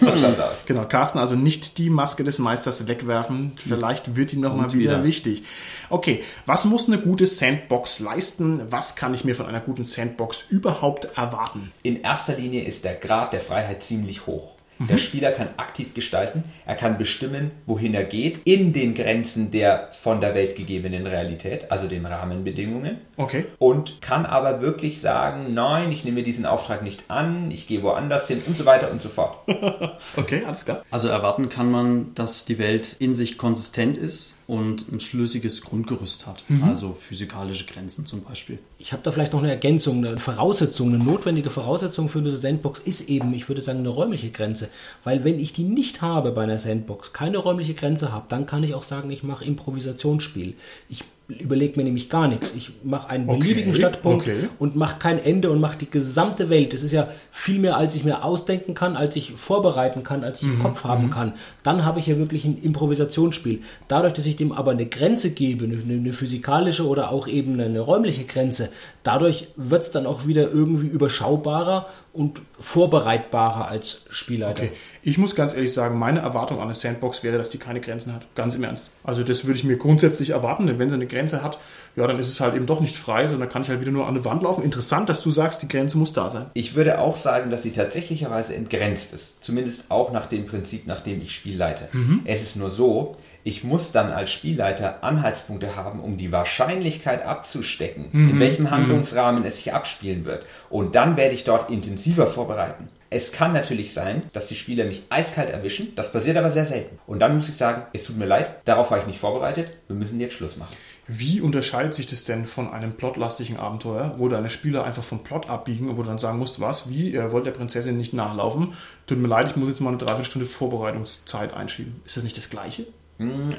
so 0.00 0.16
schaut's 0.16 0.40
aus. 0.40 0.66
Genau, 0.66 0.84
Carsten, 0.84 1.18
also 1.18 1.36
nicht 1.36 1.78
die 1.78 1.90
Maske 1.90 2.24
des 2.24 2.38
Meisters 2.38 2.86
wegwerfen. 2.86 3.43
Vielleicht 3.56 4.16
wird 4.16 4.32
ihm 4.32 4.40
nochmal 4.40 4.72
wieder, 4.72 4.92
wieder 4.92 5.04
wichtig. 5.04 5.44
Okay, 5.90 6.22
was 6.46 6.64
muss 6.64 6.88
eine 6.88 6.98
gute 6.98 7.26
Sandbox 7.26 8.00
leisten? 8.00 8.62
Was 8.70 8.96
kann 8.96 9.14
ich 9.14 9.24
mir 9.24 9.34
von 9.34 9.46
einer 9.46 9.60
guten 9.60 9.84
Sandbox 9.84 10.44
überhaupt 10.48 11.16
erwarten? 11.16 11.72
In 11.82 12.02
erster 12.02 12.36
Linie 12.36 12.64
ist 12.64 12.84
der 12.84 12.94
Grad 12.94 13.32
der 13.32 13.40
Freiheit 13.40 13.82
ziemlich 13.82 14.26
hoch. 14.26 14.53
Der 14.88 14.96
mhm. 14.96 15.00
Spieler 15.00 15.32
kann 15.32 15.48
aktiv 15.56 15.94
gestalten, 15.94 16.44
er 16.66 16.74
kann 16.74 16.98
bestimmen, 16.98 17.50
wohin 17.66 17.94
er 17.94 18.04
geht, 18.04 18.40
in 18.44 18.72
den 18.72 18.94
Grenzen 18.94 19.50
der 19.50 19.88
von 19.92 20.20
der 20.20 20.34
Welt 20.34 20.56
gegebenen 20.56 21.06
Realität, 21.06 21.70
also 21.70 21.88
den 21.88 22.04
Rahmenbedingungen. 22.06 22.98
Okay. 23.16 23.46
Und 23.58 24.00
kann 24.00 24.26
aber 24.26 24.60
wirklich 24.60 25.00
sagen, 25.00 25.54
nein, 25.54 25.92
ich 25.92 26.04
nehme 26.04 26.22
diesen 26.22 26.46
Auftrag 26.46 26.82
nicht 26.82 27.04
an, 27.08 27.50
ich 27.50 27.66
gehe 27.66 27.82
woanders 27.82 28.28
hin 28.28 28.42
und 28.46 28.56
so 28.56 28.66
weiter 28.66 28.90
und 28.90 29.00
so 29.00 29.08
fort. 29.08 29.38
okay, 30.16 30.42
alles 30.46 30.64
klar. 30.64 30.84
Also 30.90 31.08
erwarten 31.08 31.48
kann 31.48 31.70
man, 31.70 32.14
dass 32.14 32.44
die 32.44 32.58
Welt 32.58 32.96
in 32.98 33.14
sich 33.14 33.38
konsistent 33.38 33.96
ist 33.96 34.34
und 34.46 34.92
ein 34.92 35.00
schlüssiges 35.00 35.62
Grundgerüst 35.62 36.26
hat, 36.26 36.44
mhm. 36.48 36.64
also 36.64 36.92
physikalische 36.92 37.64
Grenzen 37.64 38.04
zum 38.04 38.22
Beispiel. 38.22 38.58
Ich 38.78 38.92
habe 38.92 39.02
da 39.02 39.10
vielleicht 39.10 39.32
noch 39.32 39.42
eine 39.42 39.50
Ergänzung, 39.50 40.04
eine 40.04 40.18
Voraussetzung, 40.18 40.92
eine 40.92 41.02
notwendige 41.02 41.48
Voraussetzung 41.48 42.08
für 42.08 42.18
eine 42.18 42.30
Sandbox 42.30 42.80
ist 42.80 43.08
eben, 43.08 43.32
ich 43.32 43.48
würde 43.48 43.62
sagen, 43.62 43.78
eine 43.78 43.88
räumliche 43.88 44.30
Grenze. 44.30 44.68
Weil 45.02 45.24
wenn 45.24 45.40
ich 45.40 45.52
die 45.54 45.64
nicht 45.64 46.02
habe 46.02 46.32
bei 46.32 46.42
einer 46.42 46.58
Sandbox, 46.58 47.12
keine 47.12 47.38
räumliche 47.38 47.74
Grenze 47.74 48.12
habe, 48.12 48.26
dann 48.28 48.44
kann 48.44 48.62
ich 48.64 48.74
auch 48.74 48.82
sagen, 48.82 49.10
ich 49.10 49.22
mache 49.22 49.44
Improvisationsspiel. 49.44 50.54
Ich 50.90 51.04
überlege 51.26 51.78
mir 51.78 51.84
nämlich 51.84 52.10
gar 52.10 52.28
nichts. 52.28 52.54
Ich 52.54 52.72
mache 52.82 53.08
einen 53.08 53.26
beliebigen 53.26 53.70
okay, 53.70 53.78
Startpunkt 53.78 54.22
okay. 54.26 54.48
und 54.58 54.76
mache 54.76 54.98
kein 54.98 55.18
Ende 55.18 55.50
und 55.50 55.58
mache 55.58 55.78
die 55.78 55.90
gesamte 55.90 56.50
Welt. 56.50 56.74
Das 56.74 56.82
ist 56.82 56.92
ja 56.92 57.08
viel 57.30 57.58
mehr, 57.58 57.78
als 57.78 57.94
ich 57.94 58.04
mir 58.04 58.24
ausdenken 58.24 58.74
kann, 58.74 58.94
als 58.96 59.16
ich 59.16 59.32
vorbereiten 59.32 60.02
kann, 60.02 60.22
als 60.22 60.42
ich 60.42 60.48
mhm, 60.48 60.54
im 60.54 60.62
Kopf 60.62 60.84
haben 60.84 61.06
mhm. 61.06 61.10
kann. 61.10 61.32
Dann 61.62 61.84
habe 61.84 61.98
ich 61.98 62.06
ja 62.06 62.18
wirklich 62.18 62.44
ein 62.44 62.58
Improvisationsspiel. 62.62 63.60
Dadurch, 63.88 64.12
dass 64.12 64.26
ich 64.26 64.36
dem 64.36 64.52
aber 64.52 64.72
eine 64.72 64.86
Grenze 64.86 65.30
gebe, 65.30 65.64
eine, 65.64 65.76
eine 65.76 66.12
physikalische 66.12 66.86
oder 66.86 67.10
auch 67.10 67.26
eben 67.26 67.58
eine 67.58 67.80
räumliche 67.80 68.24
Grenze, 68.24 68.68
dadurch 69.02 69.48
wird 69.56 69.82
es 69.82 69.90
dann 69.90 70.04
auch 70.04 70.26
wieder 70.26 70.50
irgendwie 70.50 70.88
überschaubarer 70.88 71.86
und 72.14 72.40
vorbereitbarer 72.60 73.68
als 73.68 74.04
Spielleiter. 74.08 74.62
Okay. 74.62 74.72
Ich 75.02 75.18
muss 75.18 75.34
ganz 75.34 75.52
ehrlich 75.52 75.72
sagen, 75.72 75.98
meine 75.98 76.20
Erwartung 76.20 76.58
an 76.58 76.64
eine 76.64 76.74
Sandbox 76.74 77.24
wäre, 77.24 77.36
dass 77.36 77.50
die 77.50 77.58
keine 77.58 77.80
Grenzen 77.80 78.14
hat. 78.14 78.26
Ganz 78.36 78.54
im 78.54 78.62
Ernst. 78.62 78.90
Also 79.02 79.24
das 79.24 79.44
würde 79.44 79.58
ich 79.58 79.64
mir 79.64 79.76
grundsätzlich 79.76 80.30
erwarten, 80.30 80.66
denn 80.66 80.78
wenn 80.78 80.88
sie 80.88 80.94
eine 80.94 81.08
Grenze 81.08 81.42
hat, 81.42 81.58
ja, 81.96 82.06
dann 82.06 82.18
ist 82.20 82.28
es 82.28 82.40
halt 82.40 82.54
eben 82.54 82.66
doch 82.66 82.80
nicht 82.80 82.96
frei, 82.96 83.26
sondern 83.26 83.48
kann 83.48 83.62
ich 83.62 83.68
halt 83.68 83.80
wieder 83.80 83.90
nur 83.90 84.04
an 84.06 84.14
eine 84.14 84.24
Wand 84.24 84.42
laufen. 84.42 84.62
Interessant, 84.62 85.08
dass 85.08 85.22
du 85.22 85.32
sagst, 85.32 85.62
die 85.62 85.68
Grenze 85.68 85.98
muss 85.98 86.12
da 86.12 86.30
sein. 86.30 86.46
Ich 86.54 86.76
würde 86.76 87.00
auch 87.00 87.16
sagen, 87.16 87.50
dass 87.50 87.64
sie 87.64 87.72
tatsächlicherweise 87.72 88.54
entgrenzt 88.54 89.12
ist. 89.12 89.44
Zumindest 89.44 89.90
auch 89.90 90.12
nach 90.12 90.26
dem 90.26 90.46
Prinzip, 90.46 90.86
nach 90.86 91.00
dem 91.00 91.20
ich 91.20 91.34
Spiel 91.34 91.56
leite. 91.56 91.88
Es 92.24 92.42
ist 92.42 92.56
nur 92.56 92.70
so, 92.70 93.16
ich 93.44 93.62
muss 93.62 93.92
dann 93.92 94.10
als 94.10 94.32
Spielleiter 94.32 95.04
Anhaltspunkte 95.04 95.76
haben, 95.76 96.00
um 96.00 96.16
die 96.16 96.32
Wahrscheinlichkeit 96.32 97.24
abzustecken, 97.24 98.06
in 98.12 98.40
welchem 98.40 98.70
Handlungsrahmen 98.70 99.44
es 99.44 99.56
sich 99.56 99.74
abspielen 99.74 100.24
wird. 100.24 100.46
Und 100.70 100.94
dann 100.94 101.16
werde 101.16 101.34
ich 101.34 101.44
dort 101.44 101.70
intensiver 101.70 102.26
vorbereiten. 102.26 102.88
Es 103.10 103.30
kann 103.30 103.52
natürlich 103.52 103.92
sein, 103.92 104.24
dass 104.32 104.48
die 104.48 104.56
Spieler 104.56 104.86
mich 104.86 105.04
eiskalt 105.08 105.50
erwischen. 105.50 105.94
Das 105.94 106.10
passiert 106.10 106.36
aber 106.36 106.50
sehr 106.50 106.64
selten. 106.64 106.98
Und 107.06 107.20
dann 107.20 107.36
muss 107.36 107.48
ich 107.48 107.56
sagen, 107.56 107.82
es 107.92 108.02
tut 108.02 108.16
mir 108.16 108.26
leid, 108.26 108.50
darauf 108.64 108.90
war 108.90 108.98
ich 108.98 109.06
nicht 109.06 109.20
vorbereitet. 109.20 109.70
Wir 109.86 109.94
müssen 109.94 110.18
jetzt 110.18 110.32
Schluss 110.32 110.56
machen. 110.56 110.74
Wie 111.06 111.40
unterscheidet 111.40 111.94
sich 111.94 112.06
das 112.06 112.24
denn 112.24 112.46
von 112.46 112.72
einem 112.72 112.94
plotlastigen 112.94 113.58
Abenteuer, 113.58 114.14
wo 114.18 114.28
deine 114.28 114.50
Spieler 114.50 114.84
einfach 114.84 115.04
vom 115.04 115.22
Plot 115.22 115.50
abbiegen 115.50 115.90
und 115.90 115.96
wo 115.96 116.02
du 116.02 116.08
dann 116.08 116.18
sagen 116.18 116.38
musst, 116.38 116.60
was, 116.60 116.88
wie, 116.88 117.10
ihr 117.10 117.30
wollt 117.30 117.46
der 117.46 117.52
Prinzessin 117.52 117.98
nicht 117.98 118.14
nachlaufen? 118.14 118.72
Tut 119.06 119.18
mir 119.18 119.28
leid, 119.28 119.48
ich 119.50 119.56
muss 119.56 119.68
jetzt 119.68 119.80
mal 119.80 119.90
eine 119.90 119.98
Dreiviertelstunde 119.98 120.48
Vorbereitungszeit 120.48 121.52
einschieben. 121.54 122.00
Ist 122.06 122.16
das 122.16 122.24
nicht 122.24 122.38
das 122.38 122.48
Gleiche? 122.48 122.86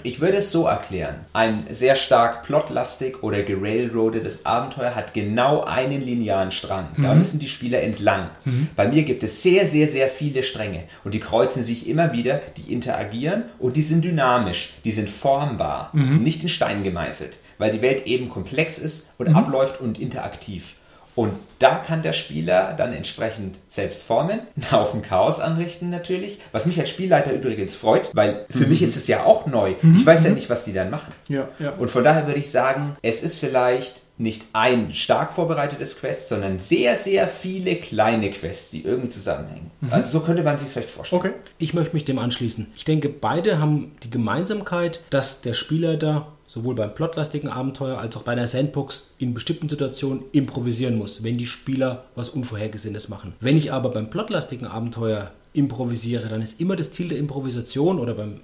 Ich 0.04 0.20
würde 0.20 0.38
es 0.38 0.52
so 0.52 0.66
erklären. 0.66 1.22
Ein 1.32 1.64
sehr 1.72 1.96
stark 1.96 2.44
plotlastig 2.44 3.24
oder 3.24 3.42
gerailroadetes 3.44 4.46
Abenteuer 4.46 4.96
hat 4.96 5.14
genau 5.14 5.64
einen 5.64 6.04
linearen 6.04 6.52
Strang. 6.52 6.88
Da 6.98 7.14
müssen 7.16 7.40
die 7.40 7.48
Spieler 7.48 7.82
entlang. 7.82 8.30
Bei 8.76 8.88
mir 8.88 9.04
gibt 9.04 9.24
es 9.24 9.42
sehr, 9.42 9.68
sehr, 9.68 9.88
sehr 9.88 10.10
viele 10.10 10.44
Stränge 10.44 10.84
und 11.06 11.14
die 11.14 11.22
kreuzen 11.22 11.64
sich 11.64 11.88
immer 11.88 12.12
wieder, 12.12 12.42
die 12.58 12.74
interagieren 12.74 13.44
und 13.58 13.78
die 13.78 13.82
sind 13.82 14.04
dynamisch, 14.04 14.74
die 14.84 14.92
sind 14.92 15.10
formbar, 15.10 15.90
nicht 15.94 16.44
in 16.44 16.50
Stein 16.50 16.84
gemeißelt, 16.84 17.40
weil 17.58 17.72
die 17.72 17.82
Welt 17.82 18.08
eben 18.08 18.30
komplex 18.30 18.78
ist 18.78 19.12
und 19.18 19.34
abläuft 19.36 19.80
und 19.80 20.00
interaktiv. 20.00 20.76
Und 21.16 21.34
da 21.60 21.76
kann 21.76 22.02
der 22.02 22.14
Spieler 22.14 22.74
dann 22.78 22.94
entsprechend 22.94 23.56
selbst 23.70 24.04
formen, 24.04 24.42
einen 24.56 24.72
Haufen 24.72 25.02
Chaos 25.02 25.40
anrichten 25.40 25.90
natürlich, 25.90 26.40
was 26.52 26.66
mich 26.66 26.80
als 26.80 26.90
Spielleiter 26.90 27.34
übrigens 27.34 27.76
freut, 27.76 28.10
weil 28.14 28.46
für 28.50 28.68
mich 28.68 28.82
ist 28.82 28.98
es 28.98 29.08
ja 29.08 29.24
auch 29.24 29.46
neu. 29.46 29.76
Ich 29.98 30.06
weiß 30.06 30.26
ja 30.26 30.32
nicht, 30.32 30.50
was 30.50 30.66
die 30.66 30.74
dann 30.74 30.90
machen. 30.90 31.14
Ja, 31.30 31.48
ja. 31.60 31.72
Und 31.72 31.90
von 31.90 32.04
daher 32.04 32.28
würde 32.28 32.40
ich 32.40 32.52
sagen, 32.52 32.98
es 33.02 33.24
ist 33.24 33.40
vielleicht 33.40 34.02
nicht 34.18 34.46
ein 34.54 34.94
stark 34.94 35.34
vorbereitetes 35.34 35.98
Quest, 35.98 36.30
sondern 36.30 36.60
sehr, 36.60 36.98
sehr 36.98 37.28
viele 37.28 37.76
kleine 37.76 38.32
Quests, 38.32 38.72
die 38.72 38.84
irgendwie 38.84 39.10
zusammenhängen. 39.10 39.72
Also 39.90 40.20
so 40.20 40.26
könnte 40.26 40.44
man 40.44 40.58
sich 40.58 40.70
vielleicht 40.70 40.90
vorstellen. 40.90 41.22
Okay. 41.22 41.34
Ich 41.58 41.74
möchte 41.74 41.94
mich 41.94 42.06
dem 42.06 42.20
anschließen. 42.20 42.68
Ich 42.76 42.86
denke, 42.86 43.10
beide 43.10 43.60
haben 43.60 43.92
die 44.04 44.10
Gemeinsamkeit, 44.10 45.04
dass 45.10 45.42
der 45.42 45.54
Spielleiter 45.54 46.28
sowohl 46.48 46.76
beim 46.76 46.94
plotlastigen 46.94 47.50
Abenteuer 47.50 47.98
als 47.98 48.16
auch 48.16 48.22
bei 48.22 48.32
einer 48.32 48.48
Sandbox 48.48 49.12
in 49.18 49.34
bestimmten 49.34 49.68
Situationen 49.68 50.24
improvisieren 50.32 50.98
muss, 50.98 51.24
wenn 51.24 51.38
die 51.38 51.48
Spieler 51.48 52.06
was 52.16 52.30
Unvorhergesehenes 52.30 53.10
machen. 53.10 53.34
Wenn 53.40 53.58
ich 53.58 53.74
aber 53.74 53.90
beim 53.90 54.10
plotlastigen 54.10 54.68
Abenteuer 54.68 55.32
improvisiere, 55.56 56.28
dann 56.30 56.42
ist 56.42 56.60
immer 56.60 56.76
das 56.76 56.92
Ziel 56.92 57.10
der 57.10 57.18
Improvisation 57.18 58.00
oder 58.00 58.14
beim 58.14 58.40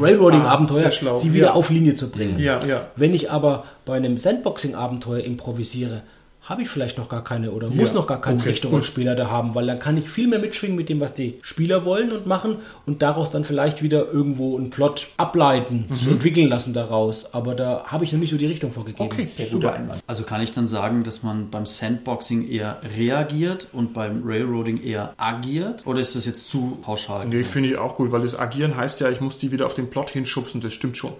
Railroading-Abenteuer, 0.00 0.90
Ah, 1.06 1.16
sie 1.16 1.32
wieder 1.32 1.46
Ja. 1.46 1.52
auf 1.54 1.70
Linie 1.70 1.94
zu 1.94 2.10
bringen. 2.10 2.38
Ja, 2.38 2.64
ja. 2.64 2.88
Wenn 2.96 3.14
ich 3.14 3.30
aber 3.30 3.64
bei 3.84 3.96
einem 3.96 4.18
Sandboxing-Abenteuer 4.18 5.20
improvisiere, 5.20 6.02
habe 6.48 6.62
ich 6.62 6.68
vielleicht 6.68 6.96
noch 6.96 7.08
gar 7.08 7.22
keine 7.24 7.50
oder 7.50 7.68
muss 7.68 7.88
Ja, 7.90 7.94
noch 7.96 8.06
gar 8.06 8.20
keine 8.20 8.38
okay, 8.38 8.50
Richtung 8.50 8.70
gut. 8.70 8.80
als 8.80 8.86
Spieler 8.86 9.14
da 9.16 9.28
haben, 9.30 9.54
weil 9.54 9.66
dann 9.66 9.78
kann 9.78 9.96
ich 9.96 10.08
viel 10.08 10.28
mehr 10.28 10.38
mitschwingen 10.38 10.76
mit 10.76 10.88
dem, 10.88 11.00
was 11.00 11.12
die 11.14 11.34
Spieler 11.42 11.84
wollen 11.84 12.12
und 12.12 12.26
machen 12.26 12.56
und 12.86 13.02
daraus 13.02 13.30
dann 13.30 13.44
vielleicht 13.44 13.82
wieder 13.82 14.10
irgendwo 14.12 14.56
einen 14.56 14.70
Plot 14.70 15.08
ableiten, 15.16 15.86
sich 15.92 16.08
entwickeln 16.08 16.48
lassen 16.48 16.72
daraus. 16.72 17.34
Aber 17.34 17.54
da 17.56 17.84
habe 17.86 18.04
ich 18.04 18.12
noch 18.12 18.20
nicht 18.20 18.30
so 18.30 18.36
die 18.36 18.46
Richtung 18.46 18.72
vorgegeben. 18.72 19.04
Okay, 19.04 19.26
Sehr 19.26 19.46
super. 19.46 19.74
Einwand. 19.74 20.00
Also 20.06 20.22
kann 20.22 20.40
ich 20.40 20.52
dann 20.52 20.68
sagen, 20.68 21.02
dass 21.02 21.22
man 21.24 21.50
beim 21.50 21.66
Sandboxing 21.66 22.48
eher 22.48 22.80
reagiert 22.96 23.68
und 23.72 23.92
beim 23.92 24.22
Railroading 24.24 24.80
eher 24.82 25.14
agiert? 25.16 25.84
Oder 25.86 26.00
ist 26.00 26.14
das 26.14 26.26
jetzt 26.26 26.48
zu 26.48 26.78
pauschal? 26.80 27.26
Nee, 27.26 27.42
finde 27.42 27.70
ich 27.70 27.76
auch 27.76 27.96
gut, 27.96 28.12
weil 28.12 28.20
das 28.20 28.38
Agieren 28.38 28.76
heißt 28.76 29.00
ja, 29.00 29.10
ich 29.10 29.20
muss 29.20 29.36
die 29.38 29.50
wieder 29.50 29.66
auf 29.66 29.74
den 29.74 29.90
Plot 29.90 30.10
hinschubsen, 30.10 30.60
das 30.60 30.72
stimmt 30.72 30.96
schon. 30.96 31.12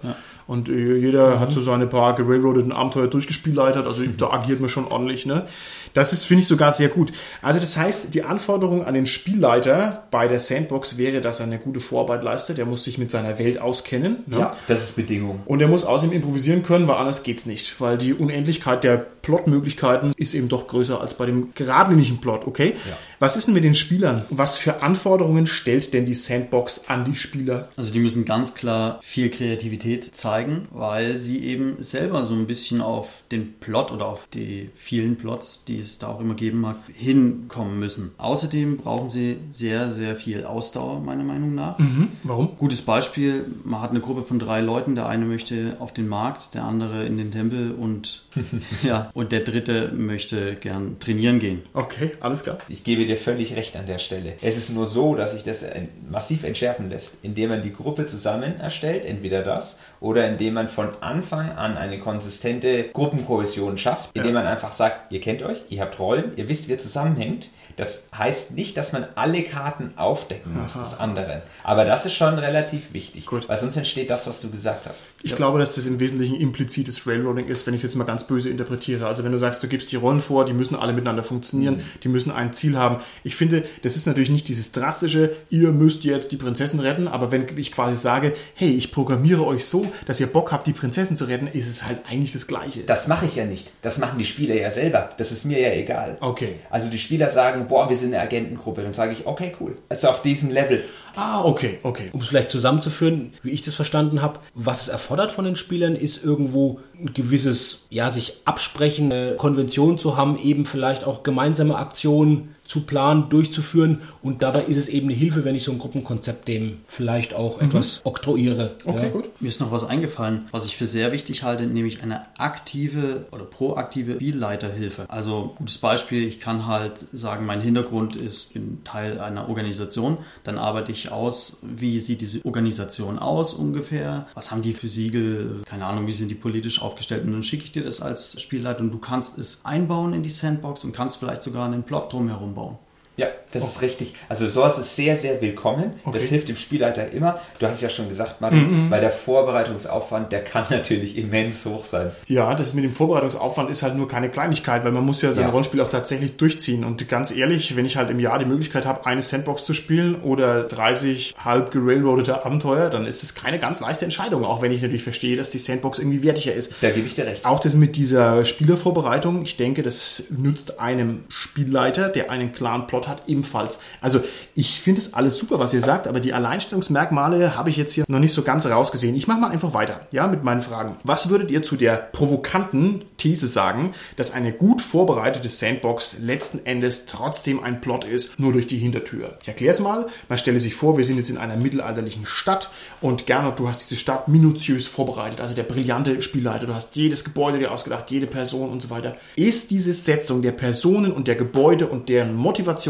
Und 0.47 0.69
äh, 0.69 0.95
jeder 0.95 1.39
hat 1.41 1.51
so 1.51 1.59
seine 1.59 1.87
paar 1.87 2.15
gerailroadeten 2.15 2.71
Abenteuer 2.71 3.07
durchgespielleitet, 3.07 3.85
also 3.85 4.03
da 4.17 4.29
agiert 4.31 4.61
man 4.61 4.69
schon 4.69 4.85
ordentlich. 4.87 5.16
Ne? 5.25 5.45
Das 5.93 6.13
ist, 6.13 6.25
finde 6.25 6.41
ich, 6.41 6.47
sogar 6.47 6.71
sehr 6.71 6.89
gut. 6.89 7.11
Also 7.41 7.59
das 7.59 7.77
heißt, 7.77 8.13
die 8.13 8.23
Anforderung 8.23 8.85
an 8.85 8.93
den 8.93 9.07
Spielleiter 9.07 10.03
bei 10.11 10.27
der 10.27 10.39
Sandbox 10.39 10.97
wäre, 10.97 11.21
dass 11.21 11.39
er 11.39 11.47
eine 11.47 11.59
gute 11.59 11.79
Vorarbeit 11.79 12.23
leistet. 12.23 12.57
Der 12.57 12.65
muss 12.65 12.83
sich 12.83 12.97
mit 12.97 13.11
seiner 13.11 13.39
Welt 13.39 13.59
auskennen. 13.59 14.17
Ne? 14.27 14.39
Ja, 14.39 14.55
das 14.67 14.83
ist 14.83 14.95
Bedingung. 14.95 15.41
Und 15.45 15.61
er 15.61 15.67
muss 15.67 15.83
außerdem 15.83 16.15
improvisieren 16.15 16.63
können, 16.63 16.87
weil 16.87 16.97
anders 16.97 17.23
geht's 17.23 17.45
nicht. 17.45 17.79
Weil 17.81 17.97
die 17.97 18.13
Unendlichkeit 18.13 18.83
der 18.83 18.97
Plotmöglichkeiten 18.97 20.13
ist 20.15 20.33
eben 20.33 20.49
doch 20.49 20.67
größer 20.67 21.01
als 21.01 21.15
bei 21.15 21.25
dem 21.25 21.53
geradlinigen 21.53 22.19
Plot, 22.19 22.47
okay? 22.47 22.75
Ja. 22.87 22.97
Was 23.19 23.35
ist 23.35 23.47
denn 23.47 23.55
mit 23.55 23.63
den 23.63 23.73
Spielern? 23.73 24.25
Was 24.29 24.57
für 24.57 24.83
Anforderungen 24.83 25.47
stellt 25.47 25.93
denn 25.95 26.05
die 26.05 26.13
Sandbox 26.13 26.83
an 26.87 27.03
die 27.03 27.15
Spieler? 27.15 27.69
Also 27.75 27.91
die 27.91 27.99
müssen 27.99 28.25
ganz 28.25 28.53
klar 28.53 28.99
viel 29.01 29.31
Kreativität 29.31 30.15
zeigen, 30.15 30.67
weil 30.71 31.17
sie 31.17 31.39
eben 31.43 31.77
selber 31.79 32.25
so 32.25 32.35
ein 32.35 32.45
bisschen 32.45 32.79
auf 32.79 33.23
den 33.31 33.53
Plot 33.53 33.91
oder 33.91 34.05
auf 34.05 34.27
die 34.31 34.69
vielen 34.75 35.15
Plots, 35.15 35.63
die 35.67 35.79
es 35.79 35.97
da 35.97 36.09
auch 36.09 36.19
immer 36.19 36.35
geben 36.35 36.61
mag, 36.61 36.77
hinkommen 36.93 37.79
müssen. 37.79 38.11
Außerdem 38.19 38.77
brauchen 38.77 39.09
sie 39.09 39.37
sehr, 39.49 39.89
sehr 39.91 40.15
viel 40.15 40.45
Ausdauer, 40.45 40.99
meiner 40.99 41.23
Meinung 41.23 41.55
nach. 41.55 41.79
Warum? 42.21 42.55
Gutes 42.57 42.81
Beispiel, 42.81 43.45
man 43.63 43.81
hat 43.81 43.89
eine 43.89 43.99
Gruppe 43.99 44.21
von 44.21 44.37
drei 44.37 44.61
Leuten, 44.61 44.93
der 44.93 45.07
eine 45.07 45.25
möchte 45.25 45.77
auf 45.79 45.91
den 45.91 46.07
Markt, 46.07 46.53
der 46.53 46.65
andere 46.65 47.05
in 47.05 47.17
den 47.17 47.31
Tempel 47.31 47.71
und, 47.71 48.25
ja, 48.83 49.09
und 49.13 49.31
der 49.31 49.41
dritte 49.41 49.91
möchte 49.93 50.55
gern 50.55 50.99
trainieren 50.99 51.39
gehen. 51.39 51.63
Okay, 51.73 52.11
alles 52.19 52.43
klar. 52.43 52.57
Ich 52.67 52.83
gebe 52.83 53.05
dir 53.05 53.17
völlig 53.17 53.55
recht 53.55 53.75
an 53.75 53.85
der 53.85 53.99
Stelle. 53.99 54.33
Es 54.41 54.57
ist 54.57 54.69
nur 54.69 54.87
so, 54.87 55.15
dass 55.15 55.33
sich 55.33 55.43
das 55.43 55.65
massiv 56.09 56.43
entschärfen 56.43 56.89
lässt, 56.89 57.23
indem 57.23 57.49
man 57.49 57.61
die 57.61 57.73
Gruppe 57.73 58.07
zusammen 58.07 58.59
erstellt, 58.59 59.05
entweder 59.05 59.43
das, 59.43 59.79
oder 59.99 60.27
indem 60.27 60.53
man 60.53 60.67
von 60.67 60.89
Anfang 61.01 61.51
an 61.51 61.77
eine 61.77 61.99
konsistente 61.99 62.89
Gruppenkohäsion 62.93 63.77
schafft, 63.77 64.11
indem 64.13 64.33
man 64.33 64.45
einfach 64.45 64.73
sagt, 64.73 65.11
ihr 65.11 65.21
kennt 65.21 65.43
euch, 65.43 65.59
ihr 65.69 65.81
habt 65.81 65.99
Rollen, 65.99 66.31
ihr 66.35 66.49
wisst, 66.49 66.67
wie 66.67 66.73
ihr 66.73 66.79
zusammenhängt. 66.79 67.49
Das 67.77 68.03
heißt 68.17 68.51
nicht, 68.51 68.75
dass 68.75 68.91
man 68.91 69.05
alle 69.15 69.43
Karten 69.43 69.91
aufdecken 69.97 70.59
muss 70.59 70.73
des 70.73 70.99
anderen. 70.99 71.41
Aber 71.63 71.85
das 71.85 72.07
ist 72.07 72.15
schon 72.15 72.39
relativ 72.39 72.91
wichtig, 72.91 73.27
Gut. 73.27 73.47
weil 73.47 73.57
sonst 73.57 73.77
entsteht 73.77 74.09
das, 74.09 74.25
was 74.25 74.41
du 74.41 74.49
gesagt 74.49 74.87
hast. 74.87 75.03
Ich 75.21 75.35
glaube, 75.35 75.59
dass 75.59 75.75
das 75.75 75.85
im 75.85 75.99
Wesentlichen 75.99 76.35
implizites 76.35 77.05
Railroading 77.05 77.47
ist, 77.47 77.67
wenn 77.67 77.75
ich 77.75 77.79
es 77.79 77.83
jetzt 77.83 77.95
mal 77.95 78.05
ganz 78.05 78.25
böse 78.25 78.49
interpretiere. 78.49 79.05
Also 79.05 79.23
wenn 79.23 79.31
du 79.31 79.37
sagst, 79.37 79.61
du 79.61 79.67
gibst 79.67 79.91
die 79.91 79.95
Rollen 79.95 80.21
vor, 80.21 80.45
die 80.45 80.53
müssen 80.53 80.75
alle 80.75 80.91
miteinander 80.91 81.21
funktionieren, 81.21 81.83
die 82.03 82.07
müssen 82.07 82.31
ein 82.31 82.51
Ziel 82.53 82.77
haben. 82.77 82.97
Ich 83.23 83.35
finde, 83.35 83.63
das 83.83 83.95
ist 83.95 84.07
natürlich 84.07 84.31
nicht 84.31 84.47
dieses 84.47 84.71
drastische, 84.71 85.35
ihr 85.51 85.71
müsst 85.71 86.03
jetzt 86.03 86.31
die 86.31 86.37
Prinzessin 86.37 86.79
retten, 86.79 87.07
aber 87.07 87.31
wenn 87.31 87.45
ich 87.57 87.71
quasi 87.71 87.95
sage, 87.95 88.33
hey, 88.55 88.69
ich 88.69 88.91
programmiere 88.91 89.45
euch 89.45 89.65
so, 89.65 89.85
dass 90.07 90.19
ihr 90.19 90.27
Bock 90.27 90.51
habt, 90.51 90.65
die 90.65 90.73
Prinzessin 90.73 91.15
zu 91.15 91.25
retten, 91.25 91.45
ist 91.45 91.67
es 91.67 91.85
halt 91.85 91.99
eigentlich 92.09 92.33
das 92.33 92.47
Gleiche. 92.47 92.79
Das 92.81 93.07
mache 93.07 93.27
ich 93.27 93.35
ja 93.35 93.45
nicht. 93.45 93.71
Das 93.83 93.99
machen 93.99 94.17
die 94.17 94.25
Spieler 94.25 94.55
ja 94.55 94.71
selber. 94.71 95.11
Das 95.19 95.31
ist 95.31 95.45
mir 95.45 95.59
ja 95.59 95.73
egal. 95.73 96.17
Okay. 96.21 96.55
Also 96.71 96.89
die 96.89 96.97
Spieler 96.97 97.29
sagen, 97.29 97.66
boah, 97.67 97.89
wir 97.89 97.95
sind 97.95 98.13
eine 98.13 98.23
Agentengruppe. 98.23 98.81
Dann 98.81 98.93
sage 98.93 99.13
ich, 99.13 99.25
okay, 99.25 99.55
cool. 99.59 99.77
Also 99.89 100.09
auf 100.09 100.21
diesem 100.21 100.49
Level. 100.49 100.83
Ah, 101.15 101.43
okay, 101.43 101.79
okay. 101.83 102.09
Um 102.13 102.21
es 102.21 102.27
vielleicht 102.27 102.51
zusammenzuführen, 102.51 103.33
wie 103.41 103.49
ich 103.49 103.63
das 103.63 103.73
verstanden 103.73 104.21
habe, 104.21 104.39
was 104.53 104.83
es 104.83 104.87
erfordert 104.87 105.31
von 105.31 105.45
den 105.45 105.55
Spielern, 105.55 105.95
ist 105.95 106.23
irgendwo 106.23 106.79
ein 106.99 107.13
gewisses, 107.13 107.85
ja, 107.89 108.09
sich 108.09 108.41
absprechen, 108.45 109.11
eine 109.11 109.35
Konvention 109.35 109.97
zu 109.97 110.15
haben, 110.15 110.37
eben 110.37 110.65
vielleicht 110.65 111.03
auch 111.03 111.23
gemeinsame 111.23 111.75
Aktionen 111.75 112.55
zu 112.65 112.81
planen, 112.81 113.29
durchzuführen. 113.29 114.01
Und 114.27 114.43
dabei 114.43 114.63
ist 114.63 114.75
es 114.75 114.89
eben 114.89 115.07
eine 115.07 115.15
Hilfe, 115.15 115.45
wenn 115.45 115.55
ich 115.55 115.63
so 115.63 115.71
ein 115.71 115.79
Gruppenkonzept 115.79 116.49
dem 116.49 116.79
vielleicht 116.85 117.33
auch 117.33 117.61
etwas 117.61 118.01
oktroyiere. 118.03 118.75
Okay, 118.83 119.03
ja. 119.05 119.09
gut. 119.09 119.29
Mir 119.39 119.47
ist 119.47 119.61
noch 119.61 119.71
was 119.71 119.85
eingefallen, 119.85 120.49
was 120.51 120.65
ich 120.65 120.75
für 120.75 120.85
sehr 120.85 121.13
wichtig 121.13 121.43
halte, 121.43 121.65
nämlich 121.65 122.03
eine 122.03 122.25
aktive 122.37 123.25
oder 123.31 123.45
proaktive 123.45 124.15
Spielleiterhilfe. 124.15 125.05
Also 125.07 125.53
gutes 125.55 125.77
Beispiel, 125.77 126.27
ich 126.27 126.41
kann 126.41 126.67
halt 126.67 126.97
sagen, 126.97 127.45
mein 127.45 127.61
Hintergrund 127.61 128.17
ist 128.17 128.53
bin 128.53 128.83
Teil 128.83 129.17
einer 129.21 129.47
Organisation, 129.47 130.17
dann 130.43 130.57
arbeite 130.57 130.91
ich 130.91 131.09
aus, 131.09 131.59
wie 131.61 132.01
sieht 132.01 132.19
diese 132.19 132.43
Organisation 132.43 133.19
aus 133.19 133.53
ungefähr, 133.53 134.27
was 134.33 134.51
haben 134.51 134.61
die 134.61 134.73
für 134.73 134.89
Siegel, 134.89 135.63
keine 135.65 135.85
Ahnung, 135.85 136.05
wie 136.05 136.11
sind 136.11 136.29
die 136.31 136.35
politisch 136.35 136.81
aufgestellt 136.81 137.23
und 137.23 137.31
dann 137.31 137.43
schicke 137.43 137.63
ich 137.63 137.71
dir 137.71 137.85
das 137.85 138.01
als 138.01 138.41
Spielleiter 138.41 138.81
und 138.81 138.91
du 138.91 138.97
kannst 138.97 139.37
es 139.37 139.61
einbauen 139.63 140.11
in 140.11 140.23
die 140.23 140.29
Sandbox 140.29 140.83
und 140.83 140.91
kannst 140.91 141.15
vielleicht 141.15 141.43
sogar 141.43 141.65
einen 141.65 141.83
Plot 141.83 142.11
drumherum 142.11 142.53
bauen. 142.53 142.77
Ja, 143.17 143.27
das 143.51 143.63
ist 143.63 143.81
richtig. 143.81 144.13
Also 144.29 144.47
sowas 144.47 144.77
ist 144.77 144.95
sehr, 144.95 145.17
sehr 145.17 145.41
willkommen. 145.41 145.93
Okay. 146.05 146.19
Das 146.19 146.29
hilft 146.29 146.49
dem 146.49 146.55
Spielleiter 146.55 147.11
immer. 147.11 147.39
Du 147.57 147.65
hast 147.65 147.75
es 147.75 147.81
ja 147.81 147.89
schon 147.89 148.09
gesagt, 148.09 148.41
Martin, 148.41 148.91
weil 148.91 149.01
der 149.01 149.09
Vorbereitungsaufwand, 149.09 150.31
der 150.31 150.43
kann 150.43 150.65
natürlich 150.69 151.17
immens 151.17 151.65
hoch 151.65 151.83
sein. 151.83 152.11
Ja, 152.27 152.53
das 152.53 152.75
mit 152.75 152.83
dem 152.83 152.91
Vorbereitungsaufwand 152.93 153.71
ist 153.71 153.81
halt 153.81 153.95
nur 153.95 154.07
keine 154.07 154.29
Kleinigkeit, 154.29 154.83
weil 154.83 154.91
man 154.91 155.03
muss 155.03 155.23
ja 155.23 155.31
sein 155.31 155.45
Ja. 155.45 155.49
Rollenspiel 155.49 155.81
auch 155.81 155.89
tatsächlich 155.89 156.37
durchziehen. 156.37 156.83
Und 156.83 157.09
ganz 157.09 157.31
ehrlich, 157.31 157.75
wenn 157.75 157.85
ich 157.85 157.97
halt 157.97 158.11
im 158.11 158.19
Jahr 158.19 158.37
die 158.37 158.45
Möglichkeit 158.45 158.85
habe, 158.85 159.05
eine 159.07 159.23
Sandbox 159.23 159.65
zu 159.65 159.73
spielen 159.73 160.21
oder 160.21 160.63
30 160.65 161.35
halb 161.43 161.71
gerailroadete 161.71 162.45
Abenteuer, 162.45 162.91
dann 162.91 163.07
ist 163.07 163.23
es 163.23 163.33
keine 163.33 163.57
ganz 163.57 163.79
leichte 163.79 164.05
Entscheidung, 164.05 164.45
auch 164.45 164.61
wenn 164.61 164.71
ich 164.71 164.83
natürlich 164.83 165.03
verstehe, 165.03 165.37
dass 165.37 165.49
die 165.49 165.57
Sandbox 165.57 165.97
irgendwie 165.97 166.21
wertiger 166.21 166.53
ist. 166.53 166.73
Da 166.81 166.91
gebe 166.91 167.07
ich 167.07 167.15
dir 167.15 167.25
recht. 167.25 167.45
Auch 167.45 167.59
das 167.59 167.73
mit 167.73 167.95
dieser 167.95 168.45
Spielervorbereitung, 168.45 169.43
ich 169.43 169.57
denke, 169.57 169.81
das 169.81 170.23
nützt 170.29 170.79
einem 170.79 171.23
Spielleiter, 171.29 172.09
der 172.09 172.29
einen 172.29 172.51
klaren 172.51 172.85
Plot 172.85 173.06
hat, 173.07 173.27
ebenfalls. 173.27 173.79
Also 174.01 174.21
ich 174.55 174.79
finde 174.81 175.01
es 175.01 175.13
alles 175.13 175.37
super, 175.37 175.59
was 175.59 175.73
ihr 175.73 175.81
sagt, 175.81 176.07
aber 176.07 176.19
die 176.19 176.33
Alleinstellungsmerkmale 176.33 177.55
habe 177.55 177.69
ich 177.69 177.77
jetzt 177.77 177.93
hier 177.93 178.05
noch 178.07 178.19
nicht 178.19 178.33
so 178.33 178.43
ganz 178.43 178.65
rausgesehen. 178.65 179.15
Ich 179.15 179.27
mache 179.27 179.39
mal 179.39 179.51
einfach 179.51 179.73
weiter, 179.73 180.07
ja, 180.11 180.27
mit 180.27 180.43
meinen 180.43 180.61
Fragen. 180.61 180.97
Was 181.03 181.29
würdet 181.29 181.51
ihr 181.51 181.63
zu 181.63 181.75
der 181.75 181.95
provokanten 181.95 183.03
These 183.17 183.47
sagen, 183.47 183.93
dass 184.15 184.31
eine 184.31 184.51
gut 184.51 184.81
vorbereitete 184.81 185.49
Sandbox 185.49 186.19
letzten 186.19 186.65
Endes 186.65 187.05
trotzdem 187.05 187.63
ein 187.63 187.81
Plot 187.81 188.05
ist, 188.05 188.39
nur 188.39 188.53
durch 188.53 188.67
die 188.67 188.77
Hintertür? 188.77 189.37
Ich 189.41 189.47
erkläre 189.47 189.73
es 189.73 189.79
mal. 189.79 190.07
Man 190.29 190.37
stelle 190.37 190.59
sich 190.59 190.75
vor, 190.75 190.97
wir 190.97 191.05
sind 191.05 191.17
jetzt 191.17 191.29
in 191.29 191.37
einer 191.37 191.55
mittelalterlichen 191.55 192.25
Stadt 192.25 192.69
und 193.01 193.25
Gernot, 193.25 193.59
du 193.59 193.67
hast 193.67 193.89
diese 193.89 193.99
Stadt 193.99 194.27
minutiös 194.27 194.87
vorbereitet, 194.87 195.41
also 195.41 195.53
der 195.53 195.63
brillante 195.63 196.21
Spielleiter, 196.21 196.65
du 196.65 196.73
hast 196.73 196.95
jedes 196.95 197.23
Gebäude 197.23 197.59
dir 197.59 197.71
ausgedacht, 197.71 198.09
jede 198.11 198.27
Person 198.27 198.69
und 198.69 198.81
so 198.81 198.89
weiter. 198.89 199.15
Ist 199.35 199.71
diese 199.71 199.93
Setzung 199.93 200.41
der 200.41 200.51
Personen 200.51 201.11
und 201.11 201.27
der 201.27 201.35
Gebäude 201.35 201.87
und 201.87 202.09
deren 202.09 202.35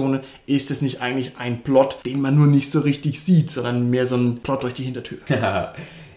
Motivationen, 0.07 0.21
ist 0.45 0.71
es 0.71 0.81
nicht 0.81 1.01
eigentlich 1.01 1.37
ein 1.37 1.63
Plot, 1.63 1.99
den 2.05 2.21
man 2.21 2.35
nur 2.35 2.47
nicht 2.47 2.71
so 2.71 2.79
richtig 2.81 3.21
sieht, 3.21 3.51
sondern 3.51 3.89
mehr 3.89 4.05
so 4.05 4.15
ein 4.15 4.39
Plot 4.39 4.63
durch 4.63 4.73
die 4.73 4.83
Hintertür? 4.83 5.19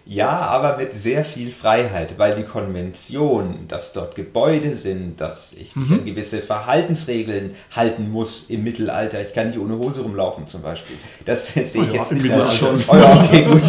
Ja, 0.07 0.39
aber 0.39 0.77
mit 0.77 1.01
sehr 1.01 1.25
viel 1.25 1.53
Freiheit, 1.53 2.19
weil 2.19 2.35
die 2.35 2.43
Konvention, 2.43 3.67
dass 3.69 3.93
dort 3.93 4.17
Gebäude 4.17 4.75
sind, 4.75 5.21
dass 5.21 5.53
ich 5.53 5.77
mich 5.77 5.89
an 5.93 6.05
gewisse 6.05 6.39
Verhaltensregeln 6.39 7.55
halten 7.71 8.11
muss 8.11 8.47
im 8.49 8.65
Mittelalter. 8.65 9.23
Ich 9.23 9.33
kann 9.35 9.47
nicht 9.47 9.61
ohne 9.61 9.79
Hose 9.79 10.01
rumlaufen 10.01 10.49
zum 10.49 10.63
Beispiel. 10.63 10.97
Das 11.27 11.47
sehe 11.55 11.63
ich 11.63 11.75
ja, 11.75 12.01
jetzt 12.01 12.11
im 12.11 12.19
nicht 12.19 12.53
schon. 12.55 12.83
Oh 12.89 12.97
ja, 12.97 13.23
okay, 13.23 13.45
gut. 13.53 13.63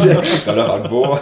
Kommt 0.44 0.58
auch 0.58 0.74
an 0.74 0.90
wo. 0.90 1.18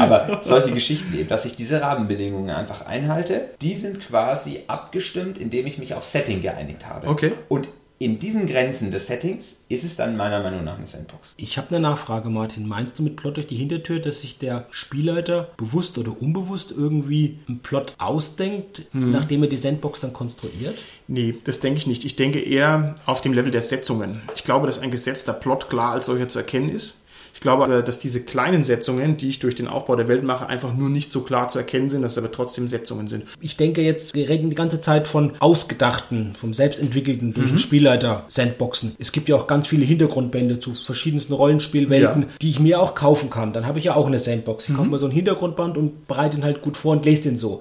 Aber 0.00 0.40
solche 0.42 0.70
Geschichten 0.70 1.12
eben, 1.18 1.28
dass 1.28 1.44
ich 1.44 1.54
diese 1.54 1.82
Rahmenbedingungen 1.82 2.48
einfach 2.48 2.86
einhalte, 2.86 3.50
die 3.60 3.74
sind 3.74 4.00
quasi 4.00 4.60
abgestimmt, 4.68 5.36
indem 5.36 5.66
ich 5.66 5.76
mich 5.76 5.92
auf 5.92 6.06
Setting 6.06 6.40
geeinigt 6.40 6.88
habe. 6.88 7.08
Okay. 7.08 7.32
Und 7.50 7.68
in 8.04 8.18
diesen 8.18 8.46
Grenzen 8.46 8.90
des 8.90 9.06
Settings 9.06 9.60
ist 9.68 9.84
es 9.84 9.96
dann 9.96 10.16
meiner 10.16 10.42
Meinung 10.42 10.64
nach 10.64 10.76
eine 10.76 10.86
Sandbox. 10.86 11.34
Ich 11.36 11.58
habe 11.58 11.68
eine 11.68 11.80
Nachfrage, 11.80 12.28
Martin. 12.30 12.66
Meinst 12.68 12.98
du 12.98 13.02
mit 13.02 13.16
Plot 13.16 13.36
durch 13.36 13.46
die 13.46 13.56
Hintertür, 13.56 14.00
dass 14.00 14.20
sich 14.20 14.38
der 14.38 14.66
Spielleiter 14.70 15.50
bewusst 15.56 15.98
oder 15.98 16.20
unbewusst 16.20 16.72
irgendwie 16.72 17.38
einen 17.48 17.60
Plot 17.60 17.94
ausdenkt, 17.98 18.86
nachdem 18.92 19.42
er 19.42 19.48
die 19.48 19.56
Sandbox 19.56 20.00
dann 20.00 20.12
konstruiert? 20.12 20.78
Nee, 21.08 21.34
das 21.44 21.60
denke 21.60 21.78
ich 21.78 21.86
nicht. 21.86 22.04
Ich 22.04 22.16
denke 22.16 22.40
eher 22.40 22.96
auf 23.06 23.20
dem 23.20 23.32
Level 23.32 23.52
der 23.52 23.62
Setzungen. 23.62 24.22
Ich 24.36 24.44
glaube, 24.44 24.66
dass 24.66 24.78
ein 24.78 24.90
gesetzter 24.90 25.32
Plot 25.32 25.68
klar 25.68 25.92
als 25.92 26.06
solcher 26.06 26.28
zu 26.28 26.38
erkennen 26.38 26.70
ist. 26.70 27.01
Ich 27.42 27.44
glaube 27.44 27.64
aber, 27.64 27.82
dass 27.82 27.98
diese 27.98 28.22
kleinen 28.22 28.62
Setzungen, 28.62 29.16
die 29.16 29.28
ich 29.28 29.40
durch 29.40 29.56
den 29.56 29.66
Aufbau 29.66 29.96
der 29.96 30.06
Welt 30.06 30.22
mache, 30.22 30.46
einfach 30.46 30.72
nur 30.76 30.88
nicht 30.88 31.10
so 31.10 31.22
klar 31.22 31.48
zu 31.48 31.58
erkennen 31.58 31.90
sind, 31.90 32.02
dass 32.02 32.12
es 32.12 32.18
aber 32.18 32.30
trotzdem 32.30 32.68
Setzungen 32.68 33.08
sind. 33.08 33.24
Ich 33.40 33.56
denke 33.56 33.82
jetzt, 33.82 34.14
wir 34.14 34.28
reden 34.28 34.48
die 34.48 34.54
ganze 34.54 34.80
Zeit 34.80 35.08
von 35.08 35.32
ausgedachten, 35.40 36.34
vom 36.36 36.54
selbstentwickelten, 36.54 37.34
durch 37.34 37.48
den 37.48 37.58
Spielleiter 37.58 38.26
Sandboxen. 38.28 38.94
Es 39.00 39.10
gibt 39.10 39.28
ja 39.28 39.34
auch 39.34 39.48
ganz 39.48 39.66
viele 39.66 39.84
Hintergrundbände 39.84 40.60
zu 40.60 40.72
verschiedensten 40.72 41.32
Rollenspielwelten, 41.32 42.22
Ja. 42.22 42.28
die 42.40 42.50
ich 42.50 42.60
mir 42.60 42.80
auch 42.80 42.94
kaufen 42.94 43.28
kann. 43.28 43.52
Dann 43.52 43.66
habe 43.66 43.80
ich 43.80 43.86
ja 43.86 43.96
auch 43.96 44.06
eine 44.06 44.20
Sandbox. 44.20 44.68
Ich 44.68 44.76
kaufe 44.76 44.88
mir 44.88 44.98
so 45.00 45.06
einen 45.06 45.14
Hintergrundband 45.14 45.76
und 45.76 46.06
bereite 46.06 46.36
ihn 46.36 46.44
halt 46.44 46.62
gut 46.62 46.76
vor 46.76 46.92
und 46.92 47.04
lese 47.04 47.22
den 47.24 47.36
so. 47.38 47.60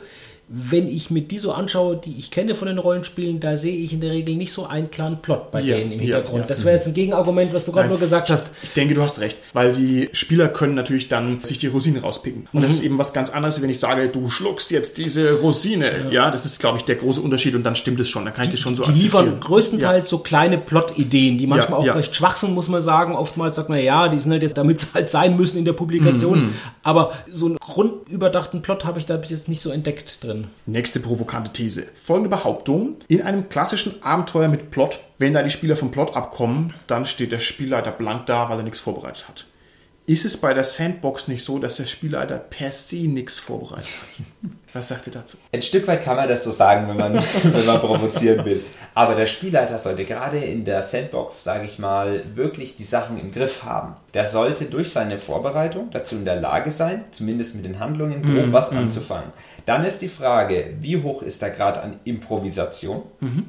Wenn 0.53 0.87
ich 0.87 1.09
mir 1.09 1.21
die 1.21 1.39
so 1.39 1.53
anschaue, 1.53 1.95
die 1.95 2.13
ich 2.19 2.29
kenne 2.29 2.55
von 2.55 2.67
den 2.67 2.77
Rollenspielen, 2.77 3.39
da 3.39 3.55
sehe 3.55 3.73
ich 3.75 3.93
in 3.93 4.01
der 4.01 4.11
Regel 4.11 4.35
nicht 4.35 4.51
so 4.51 4.65
einen 4.65 4.91
klaren 4.91 5.21
Plot 5.21 5.49
bei 5.49 5.61
Ja, 5.61 5.77
denen 5.77 5.93
im 5.93 5.99
ja, 5.99 6.17
Hintergrund. 6.17 6.41
ja. 6.41 6.47
Das 6.47 6.65
wäre 6.65 6.75
jetzt 6.75 6.87
ein 6.87 6.93
Gegenargument, 6.93 7.53
was 7.53 7.63
du 7.63 7.71
gerade 7.71 7.87
nur 7.87 7.99
gesagt 7.99 8.29
hast. 8.29 8.47
Ich 8.61 8.71
denke, 8.73 8.93
du 8.93 9.01
hast 9.01 9.19
recht, 9.21 9.37
weil 9.53 9.71
die 9.71 10.09
Spieler 10.11 10.49
können 10.49 10.75
natürlich 10.75 11.07
dann 11.07 11.41
sich 11.43 11.57
die 11.57 11.67
Rosine 11.67 12.01
rauspicken. 12.01 12.49
Und 12.51 12.59
Mhm. 12.59 12.63
das 12.63 12.71
ist 12.73 12.83
eben 12.83 12.97
was 12.97 13.13
ganz 13.13 13.29
anderes, 13.29 13.61
wenn 13.61 13.69
ich 13.69 13.79
sage, 13.79 14.09
du 14.09 14.29
schluckst 14.29 14.71
jetzt 14.71 14.97
diese 14.97 15.31
Rosine. 15.39 16.09
Ja, 16.11 16.31
das 16.31 16.45
ist, 16.45 16.59
glaube 16.59 16.77
ich, 16.79 16.83
der 16.83 16.95
große 16.97 17.21
Unterschied 17.21 17.55
und 17.55 17.63
dann 17.63 17.77
stimmt 17.77 18.01
es 18.01 18.09
schon. 18.09 18.25
Dann 18.25 18.33
kann 18.33 18.43
ich 18.45 18.51
das 18.51 18.59
schon 18.59 18.75
so 18.75 18.83
die 18.83 18.91
liefern 18.91 19.39
größtenteils 19.39 20.09
so 20.09 20.17
kleine 20.17 20.57
Plot-Ideen, 20.57 21.37
die 21.37 21.47
manchmal 21.47 21.71
Ja, 21.71 21.77
auch 21.77 21.85
ja. 21.85 21.93
recht 21.93 22.13
schwach 22.13 22.35
sind, 22.35 22.53
muss 22.53 22.67
man 22.67 22.81
sagen. 22.81 23.15
Oftmals 23.15 23.55
sagt 23.55 23.69
man, 23.69 23.79
ja, 23.81 24.09
die 24.09 24.19
sind 24.19 24.31
halt 24.33 24.43
jetzt, 24.43 24.57
damit 24.57 24.79
sie 24.79 24.87
halt 24.93 25.09
sein 25.09 25.37
müssen 25.37 25.57
in 25.57 25.65
der 25.65 25.73
Publikation. 25.73 26.47
Mhm, 26.47 26.53
Aber 26.83 27.13
so 27.31 27.45
einen 27.45 27.57
grundüberdachten 27.57 28.61
Plot 28.61 28.85
habe 28.85 28.99
ich 28.99 29.05
da 29.05 29.17
bis 29.17 29.29
jetzt 29.29 29.47
nicht 29.47 29.61
so 29.61 29.69
entdeckt 29.69 30.23
drin. 30.23 30.40
Nächste 30.65 30.99
provokante 30.99 31.51
These. 31.51 31.87
Folgende 31.99 32.29
Behauptung. 32.29 32.97
In 33.07 33.21
einem 33.21 33.49
klassischen 33.49 34.01
Abenteuer 34.03 34.47
mit 34.47 34.71
Plot, 34.71 34.99
wenn 35.17 35.33
da 35.33 35.43
die 35.43 35.49
Spieler 35.49 35.75
vom 35.75 35.91
Plot 35.91 36.15
abkommen, 36.15 36.73
dann 36.87 37.05
steht 37.05 37.31
der 37.31 37.39
Spielleiter 37.39 37.91
blank 37.91 38.25
da, 38.25 38.49
weil 38.49 38.57
er 38.59 38.63
nichts 38.63 38.79
vorbereitet 38.79 39.27
hat. 39.27 39.45
Ist 40.05 40.25
es 40.25 40.37
bei 40.37 40.53
der 40.53 40.63
Sandbox 40.63 41.27
nicht 41.27 41.43
so, 41.43 41.59
dass 41.59 41.77
der 41.77 41.85
Spielleiter 41.85 42.37
per 42.37 42.71
se 42.71 43.07
nichts 43.07 43.39
vorbereitet 43.39 43.89
hat? 44.01 44.51
Was 44.73 44.87
sagt 44.87 45.07
ihr 45.07 45.13
dazu? 45.13 45.37
Ein 45.51 45.61
Stück 45.61 45.87
weit 45.87 46.03
kann 46.03 46.15
man 46.15 46.29
das 46.29 46.43
so 46.43 46.51
sagen, 46.51 46.87
wenn 46.87 46.97
man, 46.97 47.13
wenn 47.43 47.65
man 47.65 47.79
provozieren 47.79 48.45
will. 48.45 48.63
Aber 48.93 49.15
der 49.15 49.25
Spielleiter 49.25 49.77
sollte 49.77 50.03
gerade 50.03 50.37
in 50.37 50.65
der 50.65 50.83
Sandbox, 50.83 51.43
sage 51.43 51.65
ich 51.65 51.79
mal, 51.79 52.23
wirklich 52.35 52.75
die 52.75 52.83
Sachen 52.83 53.17
im 53.19 53.31
Griff 53.31 53.63
haben. 53.63 53.95
Der 54.13 54.27
sollte 54.27 54.65
durch 54.65 54.91
seine 54.91 55.17
Vorbereitung 55.17 55.89
dazu 55.91 56.15
in 56.15 56.25
der 56.25 56.35
Lage 56.35 56.71
sein, 56.71 57.05
zumindest 57.11 57.55
mit 57.55 57.63
den 57.63 57.79
Handlungen 57.79 58.21
grob 58.21 58.51
was 58.51 58.71
anzufangen. 58.71 59.31
Dann 59.65 59.85
ist 59.85 60.01
die 60.01 60.09
Frage, 60.09 60.73
wie 60.81 61.01
hoch 61.01 61.21
ist 61.21 61.41
der 61.41 61.51
Grad 61.51 61.77
an 61.77 61.99
Improvisation 62.03 63.03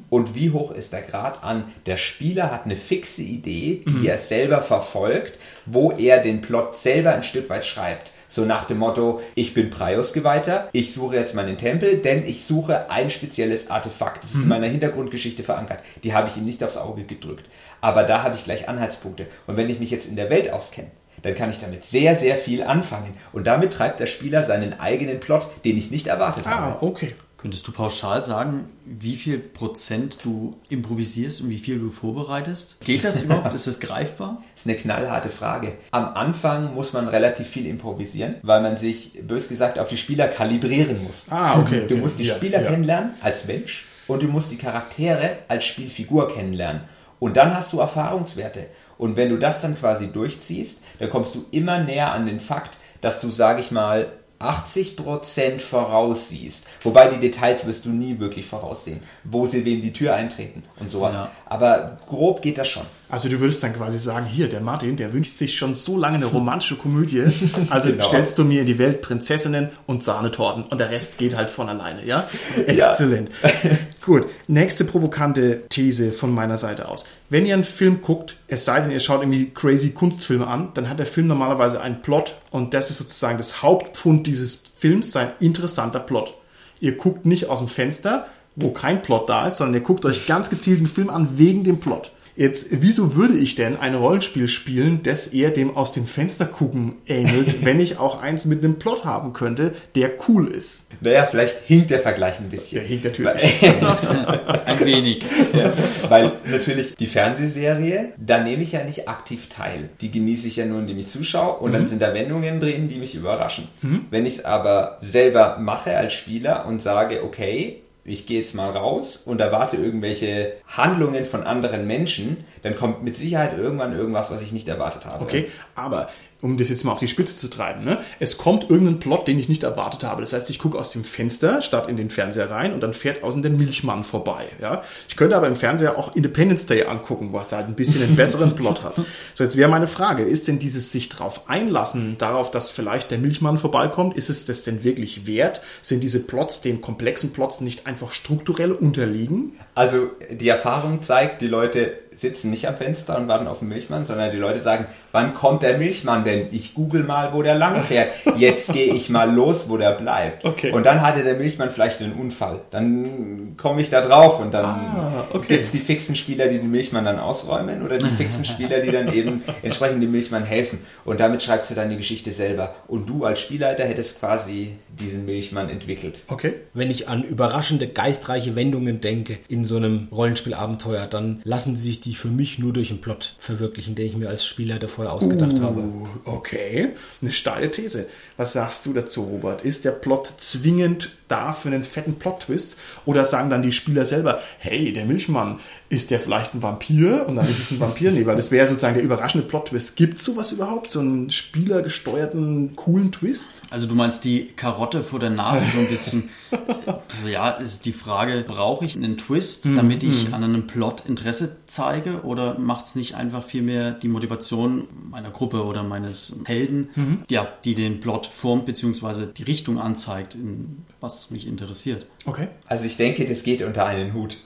und 0.09 0.35
wie 0.35 0.51
hoch 0.51 0.71
ist 0.71 0.93
der 0.93 1.01
Grad 1.01 1.43
an, 1.43 1.65
der 1.85 1.97
Spieler 1.97 2.49
hat 2.51 2.63
eine 2.63 2.77
fixe 2.77 3.23
Idee, 3.23 3.83
die 3.85 4.07
er 4.07 4.17
selber 4.17 4.61
verfolgt, 4.61 5.37
wo 5.65 5.91
er 5.91 6.19
den 6.19 6.39
Plot 6.39 6.77
selber 6.77 7.13
ein 7.13 7.23
Stück 7.23 7.49
weit 7.49 7.65
schreibt. 7.65 8.11
So 8.33 8.45
nach 8.45 8.65
dem 8.65 8.79
Motto, 8.79 9.21
ich 9.35 9.53
bin 9.53 9.69
Prius-Geweihter, 9.69 10.69
ich 10.71 10.91
suche 10.91 11.17
jetzt 11.17 11.35
meinen 11.35 11.55
Tempel, 11.55 11.97
denn 11.97 12.27
ich 12.27 12.45
suche 12.45 12.89
ein 12.89 13.11
spezielles 13.11 13.69
Artefakt. 13.69 14.23
Das 14.23 14.33
ist 14.33 14.41
in 14.41 14.49
meiner 14.49 14.65
Hintergrundgeschichte 14.65 15.43
verankert. 15.43 15.81
Die 16.03 16.15
habe 16.15 16.29
ich 16.29 16.37
ihm 16.37 16.45
nicht 16.45 16.63
aufs 16.63 16.77
Auge 16.77 17.03
gedrückt. 17.03 17.45
Aber 17.79 18.01
da 18.01 18.23
habe 18.23 18.33
ich 18.33 18.43
gleich 18.43 18.67
Anhaltspunkte. 18.67 19.27
Und 19.45 19.57
wenn 19.57 19.69
ich 19.69 19.79
mich 19.79 19.91
jetzt 19.91 20.09
in 20.09 20.15
der 20.15 20.31
Welt 20.31 20.51
auskenne, 20.51 20.89
dann 21.21 21.35
kann 21.35 21.51
ich 21.51 21.59
damit 21.59 21.85
sehr, 21.85 22.17
sehr 22.17 22.35
viel 22.37 22.63
anfangen. 22.63 23.15
Und 23.33 23.45
damit 23.45 23.71
treibt 23.71 23.99
der 23.99 24.07
Spieler 24.07 24.43
seinen 24.43 24.79
eigenen 24.79 25.19
Plot, 25.19 25.47
den 25.63 25.77
ich 25.77 25.91
nicht 25.91 26.07
erwartet 26.07 26.47
habe. 26.47 26.73
Ah, 26.73 26.77
okay. 26.81 27.13
Könntest 27.43 27.67
du 27.67 27.73
pauschal 27.73 28.23
sagen, 28.23 28.69
wie 28.85 29.17
viel 29.17 29.37
Prozent 29.37 30.19
du 30.23 30.55
improvisierst 30.69 31.41
und 31.41 31.49
wie 31.49 31.57
viel 31.57 31.77
du 31.77 31.89
vorbereitest? 31.89 32.77
Geht 32.85 33.03
das 33.03 33.21
überhaupt? 33.21 33.53
Ist 33.53 33.67
das 33.67 33.81
greifbar? 33.81 34.41
Das 34.55 34.63
ist 34.63 34.67
eine 34.69 34.77
knallharte 34.77 35.27
Frage. 35.27 35.73
Am 35.91 36.05
Anfang 36.15 36.73
muss 36.73 36.93
man 36.93 37.09
relativ 37.09 37.45
viel 37.47 37.65
improvisieren, 37.65 38.35
weil 38.43 38.61
man 38.61 38.77
sich, 38.77 39.19
bös 39.27 39.49
gesagt, 39.49 39.77
auf 39.77 39.89
die 39.89 39.97
Spieler 39.97 40.29
kalibrieren 40.29 41.03
muss. 41.03 41.25
Ah, 41.29 41.59
okay, 41.59 41.79
Du 41.85 41.95
okay. 41.95 42.01
musst 42.01 42.17
die 42.19 42.23
Ja, 42.23 42.35
Spieler 42.35 42.61
ja. 42.63 42.69
kennenlernen 42.69 43.11
als 43.21 43.45
Mensch 43.45 43.85
und 44.07 44.23
du 44.23 44.27
musst 44.27 44.49
die 44.51 44.57
Charaktere 44.57 45.37
als 45.49 45.65
Spielfigur 45.65 46.33
kennenlernen. 46.33 46.83
Und 47.19 47.35
dann 47.35 47.53
hast 47.53 47.73
du 47.73 47.79
Erfahrungswerte. 47.81 48.67
Und 48.97 49.17
wenn 49.17 49.27
du 49.27 49.37
das 49.37 49.59
dann 49.59 49.77
quasi 49.77 50.07
durchziehst, 50.07 50.81
dann 50.99 51.09
kommst 51.09 51.35
du 51.35 51.45
immer 51.51 51.79
näher 51.79 52.13
an 52.13 52.25
den 52.25 52.39
Fakt, 52.39 52.77
dass 53.01 53.19
du, 53.19 53.29
sage 53.29 53.59
ich 53.59 53.69
mal, 53.71 54.07
80% 54.43 55.59
voraussiehst. 55.59 56.65
Wobei 56.83 57.07
die 57.07 57.19
Details 57.19 57.65
wirst 57.65 57.85
du 57.85 57.89
nie 57.89 58.19
wirklich 58.19 58.45
voraussehen, 58.45 59.01
wo 59.23 59.45
sie 59.45 59.65
wem 59.65 59.81
die 59.81 59.93
Tür 59.93 60.13
eintreten 60.13 60.63
und 60.79 60.91
sowas. 60.91 61.15
Ja. 61.15 61.31
Aber 61.45 61.97
grob 62.07 62.41
geht 62.41 62.57
das 62.57 62.67
schon. 62.67 62.85
Also 63.13 63.29
du 63.29 63.39
würdest 63.39 63.61
dann 63.61 63.73
quasi 63.73 63.99
sagen, 63.99 64.25
hier, 64.25 64.49
der 64.49 64.59
Martin, 64.59 64.95
der 64.97 65.13
wünscht 65.13 65.33
sich 65.33 65.55
schon 65.55 65.75
so 65.75 65.99
lange 65.99 66.15
eine 66.15 66.25
romantische 66.25 66.75
Komödie. 66.77 67.25
Also 67.69 67.89
Genau. 67.91 68.07
stellst 68.07 68.39
du 68.39 68.43
mir 68.43 68.61
in 68.61 68.65
die 68.65 68.79
Welt 68.79 69.03
Prinzessinnen 69.03 69.69
und 69.85 70.03
Sahnetorten 70.03 70.63
und 70.63 70.79
der 70.79 70.89
Rest 70.89 71.19
geht 71.19 71.35
halt 71.35 71.51
von 71.51 71.69
alleine, 71.69 72.03
ja? 72.07 72.27
Exzellent. 72.65 73.29
Gut, 74.03 74.25
nächste 74.47 74.83
provokante 74.85 75.61
These 75.69 76.11
von 76.11 76.33
meiner 76.33 76.57
Seite 76.57 76.89
aus. 76.89 77.05
Wenn 77.29 77.45
ihr 77.45 77.53
einen 77.53 77.63
Film 77.63 78.01
guckt, 78.01 78.35
es 78.47 78.65
sei 78.65 78.79
denn, 78.81 78.89
ihr 78.89 78.99
schaut 78.99 79.21
irgendwie 79.21 79.51
crazy 79.51 79.91
Kunstfilme 79.91 80.47
an, 80.47 80.69
dann 80.73 80.89
hat 80.89 80.97
der 80.97 81.05
Film 81.05 81.27
normalerweise 81.27 81.81
einen 81.81 82.01
Plot 82.01 82.33
und 82.49 82.73
das 82.73 82.89
ist 82.89 82.97
sozusagen 82.97 83.37
das 83.37 83.61
Hauptpfund 83.61 84.25
dieses 84.25 84.63
Films, 84.75 85.11
sein 85.11 85.29
interessanter 85.39 85.99
Plot. 85.99 86.33
Ihr 86.79 86.97
guckt 86.97 87.27
nicht 87.27 87.47
aus 87.47 87.59
dem 87.59 87.67
Fenster, 87.67 88.25
wo 88.55 88.71
kein 88.71 89.03
Plot 89.03 89.29
da 89.29 89.45
ist, 89.45 89.57
sondern 89.57 89.75
ihr 89.75 89.81
guckt 89.85 90.03
euch 90.03 90.25
ganz 90.25 90.49
gezielt 90.49 90.79
einen 90.79 90.87
Film 90.87 91.11
an 91.11 91.37
wegen 91.37 91.63
dem 91.63 91.79
Plot. 91.79 92.11
Jetzt, 92.35 92.67
wieso 92.71 93.15
würde 93.15 93.37
ich 93.37 93.55
denn 93.55 93.77
ein 93.77 93.93
Rollenspiel 93.93 94.47
spielen, 94.47 95.01
das 95.03 95.27
eher 95.27 95.51
dem 95.51 95.75
aus 95.77 95.93
dem 95.93 96.07
Fenster 96.07 96.45
gucken 96.45 96.95
ähnelt, 97.05 97.63
wenn 97.65 97.79
ich 97.79 97.99
auch 97.99 98.21
eins 98.21 98.45
mit 98.45 98.63
einem 98.63 98.79
Plot 98.79 99.05
haben 99.05 99.33
könnte, 99.33 99.73
der 99.95 100.11
cool 100.27 100.47
ist? 100.47 100.87
Naja, 101.01 101.27
vielleicht 101.29 101.57
hinkt 101.65 101.91
der 101.91 101.99
Vergleich 101.99 102.39
ein 102.39 102.49
bisschen. 102.49 102.79
Der 102.79 102.87
hinkt 102.87 103.05
natürlich. 103.05 103.63
Ein 104.65 104.79
wenig. 104.79 105.23
Ja, 105.53 105.71
weil 106.09 106.31
natürlich 106.45 106.95
die 106.95 107.05
Fernsehserie, 107.05 108.13
da 108.17 108.41
nehme 108.41 108.63
ich 108.63 108.71
ja 108.71 108.83
nicht 108.83 109.07
aktiv 109.07 109.49
teil. 109.49 109.89
Die 110.01 110.09
genieße 110.09 110.47
ich 110.47 110.55
ja 110.55 110.65
nur, 110.65 110.79
indem 110.79 110.97
ich 110.97 111.07
zuschaue 111.07 111.57
und 111.59 111.73
dann 111.73 111.85
sind 111.85 112.01
da 112.01 112.13
Wendungen 112.13 112.59
drin, 112.59 112.87
die 112.87 112.95
mich 112.95 113.13
überraschen. 113.13 113.67
Wenn 114.09 114.25
ich 114.25 114.39
es 114.39 114.45
aber 114.45 114.97
selber 115.01 115.57
mache 115.59 115.95
als 115.95 116.13
Spieler 116.13 116.65
und 116.65 116.81
sage, 116.81 117.23
okay, 117.23 117.83
ich 118.05 118.25
gehe 118.25 118.41
jetzt 118.41 118.55
mal 118.55 118.69
raus 118.69 119.17
und 119.17 119.39
erwarte 119.39 119.77
irgendwelche 119.77 120.53
Handlungen 120.67 121.25
von 121.25 121.43
anderen 121.43 121.87
Menschen, 121.87 122.45
dann 122.61 122.75
kommt 122.75 123.03
mit 123.03 123.17
Sicherheit 123.17 123.57
irgendwann 123.57 123.97
irgendwas, 123.97 124.31
was 124.31 124.41
ich 124.41 124.51
nicht 124.51 124.67
erwartet 124.67 125.05
habe. 125.05 125.23
Okay, 125.23 125.49
aber 125.75 126.09
um 126.43 126.57
das 126.57 126.67
jetzt 126.67 126.83
mal 126.83 126.91
auf 126.91 126.99
die 126.99 127.07
Spitze 127.07 127.37
zu 127.37 127.47
treiben, 127.47 127.83
ne? 127.83 127.99
es 128.19 128.37
kommt 128.37 128.69
irgendein 128.69 128.99
Plot, 128.99 129.27
den 129.27 129.39
ich 129.39 129.47
nicht 129.47 129.63
erwartet 129.63 130.03
habe. 130.03 130.21
Das 130.21 130.33
heißt, 130.33 130.49
ich 130.49 130.59
gucke 130.59 130.77
aus 130.77 130.91
dem 130.91 131.05
Fenster 131.05 131.61
statt 131.61 131.87
in 131.87 131.95
den 131.95 132.09
Fernseher 132.09 132.51
rein 132.51 132.73
und 132.73 132.81
dann 132.81 132.93
fährt 132.93 133.23
außen 133.23 133.41
der 133.41 133.51
Milchmann 133.51 134.03
vorbei. 134.03 134.43
Ja? 134.61 134.83
Ich 135.07 135.15
könnte 135.15 135.37
aber 135.37 135.47
im 135.47 135.55
Fernseher 135.55 135.97
auch 135.97 136.15
Independence 136.15 136.65
Day 136.65 136.83
angucken, 136.83 137.31
was 137.31 137.53
halt 137.53 137.67
ein 137.67 137.75
bisschen 137.75 138.03
einen 138.03 138.17
besseren 138.17 138.55
Plot 138.55 138.83
hat. 138.83 138.95
So, 139.35 139.43
jetzt 139.43 139.55
wäre 139.55 139.69
meine 139.69 139.87
Frage, 139.87 140.23
ist 140.23 140.49
denn 140.49 140.59
dieses 140.59 140.91
sich 140.91 141.07
drauf 141.07 141.49
einlassen, 141.49 142.17
darauf, 142.17 142.51
dass 142.51 142.69
vielleicht 142.69 143.09
der 143.09 143.19
Milchmann 143.19 143.57
vorbeikommt, 143.57 144.17
ist 144.17 144.29
es 144.29 144.45
das 144.45 144.63
denn 144.63 144.83
wirklich 144.83 145.25
wert? 145.25 145.61
Sind 145.81 146.03
diese 146.03 146.19
Plots, 146.19 146.61
den 146.61 146.81
komplexen 146.81 147.31
Plots 147.31 147.61
nicht 147.61 147.87
einfach 147.87 148.11
strukturell 148.11 148.73
unterliegen? 148.73 149.53
Also 149.75 150.11
die 150.29 150.49
Erfahrung 150.49 151.01
zeigt, 151.03 151.41
die 151.41 151.47
Leute 151.47 151.93
sitzen 152.17 152.49
nicht 152.49 152.67
am 152.67 152.75
Fenster 152.75 153.17
und 153.17 153.27
warten 153.27 153.47
auf 153.47 153.59
den 153.59 153.69
Milchmann, 153.69 154.05
sondern 154.05 154.31
die 154.31 154.37
Leute 154.37 154.59
sagen, 154.59 154.85
wann 155.11 155.33
kommt 155.33 155.63
der 155.63 155.77
Milchmann 155.77 156.23
denn? 156.23 156.47
Ich 156.51 156.73
google 156.73 157.03
mal, 157.03 157.33
wo 157.33 157.41
der 157.41 157.55
lang 157.55 157.81
fährt. 157.81 158.09
Jetzt 158.37 158.73
gehe 158.73 158.93
ich 158.93 159.09
mal 159.09 159.31
los, 159.33 159.69
wo 159.69 159.77
der 159.77 159.91
bleibt. 159.91 160.45
Okay. 160.45 160.71
Und 160.71 160.85
dann 160.85 161.01
hatte 161.01 161.23
der 161.23 161.35
Milchmann 161.35 161.69
vielleicht 161.71 162.01
einen 162.01 162.13
Unfall. 162.13 162.59
Dann 162.71 163.55
komme 163.57 163.81
ich 163.81 163.89
da 163.89 164.01
drauf 164.01 164.39
und 164.39 164.53
dann 164.53 164.65
Ah, 164.65 165.25
okay. 165.33 165.47
gibt 165.49 165.63
es 165.65 165.71
die 165.71 165.79
fixen 165.79 166.15
Spieler, 166.15 166.47
die 166.47 166.57
den 166.59 166.71
Milchmann 166.71 167.05
dann 167.05 167.19
ausräumen 167.19 167.83
oder 167.83 167.97
die 167.97 168.05
fixen 168.09 168.45
Spieler, 168.45 168.79
die 168.79 168.91
dann 168.91 169.13
eben 169.13 169.41
entsprechend 169.63 170.01
dem 170.03 170.11
Milchmann 170.11 170.43
helfen. 170.43 170.79
Und 171.05 171.19
damit 171.19 171.43
schreibst 171.43 171.69
du 171.71 171.75
dann 171.75 171.89
die 171.89 171.97
Geschichte 171.97 172.31
selber. 172.31 172.75
Und 172.87 173.07
du 173.07 173.25
als 173.25 173.39
Spielleiter 173.39 173.83
hättest 173.85 174.19
quasi 174.19 174.73
diesen 174.99 175.25
Milchmann 175.25 175.69
entwickelt. 175.69 176.23
Okay. 176.27 176.53
Wenn 176.73 176.89
ich 176.91 177.07
an 177.07 177.23
überraschende, 177.23 177.87
geistreiche 177.87 178.55
Wendungen 178.55 179.01
denke 179.01 179.37
in 179.47 179.65
so 179.65 179.77
einem 179.77 180.07
Rollenspielabenteuer, 180.11 181.07
dann 181.07 181.41
lassen 181.43 181.75
sie 181.77 181.83
sich 181.89 182.01
die 182.03 182.15
für 182.15 182.27
mich 182.27 182.59
nur 182.59 182.73
durch 182.73 182.89
einen 182.89 182.99
Plot 182.99 183.35
verwirklichen, 183.39 183.95
den 183.95 184.05
ich 184.05 184.15
mir 184.15 184.29
als 184.29 184.45
Spieler 184.45 184.85
vorher 184.87 185.13
ausgedacht 185.13 185.59
habe. 185.61 185.81
Uh, 185.81 186.07
Okay, 186.25 186.89
eine 187.21 187.31
steile 187.31 187.71
These. 187.71 188.07
Was 188.37 188.53
sagst 188.53 188.85
du 188.85 188.93
dazu, 188.93 189.23
Robert? 189.23 189.63
Ist 189.63 189.85
der 189.85 189.91
Plot 189.91 190.27
zwingend 190.37 191.11
da 191.27 191.53
für 191.53 191.69
einen 191.69 191.83
fetten 191.83 192.15
Plot-Twist? 192.15 192.77
Oder 193.05 193.25
sagen 193.25 193.49
dann 193.49 193.61
die 193.61 193.71
Spieler 193.71 194.05
selber, 194.05 194.41
hey, 194.59 194.91
der 194.91 195.05
Milchmann, 195.05 195.59
ist 195.93 196.09
der 196.11 196.19
vielleicht 196.19 196.55
ein 196.55 196.63
Vampir? 196.63 197.25
Und 197.27 197.35
dann 197.35 197.47
ist 197.47 197.59
es 197.59 197.71
ein 197.71 197.79
Vampir? 197.79 198.11
Nee, 198.11 198.25
weil 198.25 198.35
das 198.35 198.49
wäre 198.49 198.67
sozusagen 198.67 198.95
der 198.95 199.03
überraschende 199.03 199.47
Plot-Twist. 199.47 199.95
Gibt 199.95 200.17
es 200.17 200.25
sowas 200.25 200.51
überhaupt? 200.51 200.89
So 200.89 200.99
einen 200.99 201.29
spielergesteuerten, 201.29 202.75
coolen 202.75 203.11
Twist? 203.11 203.49
Also 203.69 203.85
du 203.85 203.93
meinst 203.93 204.23
die 204.25 204.47
Karotte 204.55 205.03
vor 205.03 205.19
der 205.19 205.29
Nase 205.29 205.63
so 205.71 205.79
ein 205.79 205.87
bisschen. 205.87 206.29
ja, 207.29 207.51
ist 207.51 207.85
die 207.85 207.91
Frage, 207.91 208.43
brauche 208.47 208.85
ich 208.85 208.95
einen 208.95 209.17
Twist, 209.17 209.67
damit 209.75 210.03
ich 210.03 210.33
an 210.33 210.43
einem 210.43 210.67
Plot 210.67 211.03
Interesse 211.07 211.57
zeige 211.67 212.21
oder 212.23 212.57
macht 212.57 212.85
es 212.85 212.95
nicht 212.95 213.15
einfach 213.15 213.43
vielmehr 213.43 213.91
die 213.91 214.07
Motivation 214.07 214.87
meiner 215.11 215.29
Gruppe 215.29 215.63
oder 215.63 215.83
meines 215.83 216.35
Helden, 216.45 217.23
ja, 217.29 217.47
die 217.65 217.75
den 217.75 217.99
Plot 217.99 218.25
formt 218.25 218.65
bzw. 218.65 219.27
die 219.27 219.43
Richtung 219.43 219.79
anzeigt, 219.79 220.35
in 220.35 220.83
was 220.99 221.29
mich 221.31 221.47
interessiert. 221.47 222.07
Okay. 222.25 222.47
Also 222.65 222.85
ich 222.85 222.97
denke, 222.97 223.25
das 223.25 223.43
geht 223.43 223.61
unter 223.61 223.85
einen 223.85 224.13
Hut. 224.13 224.37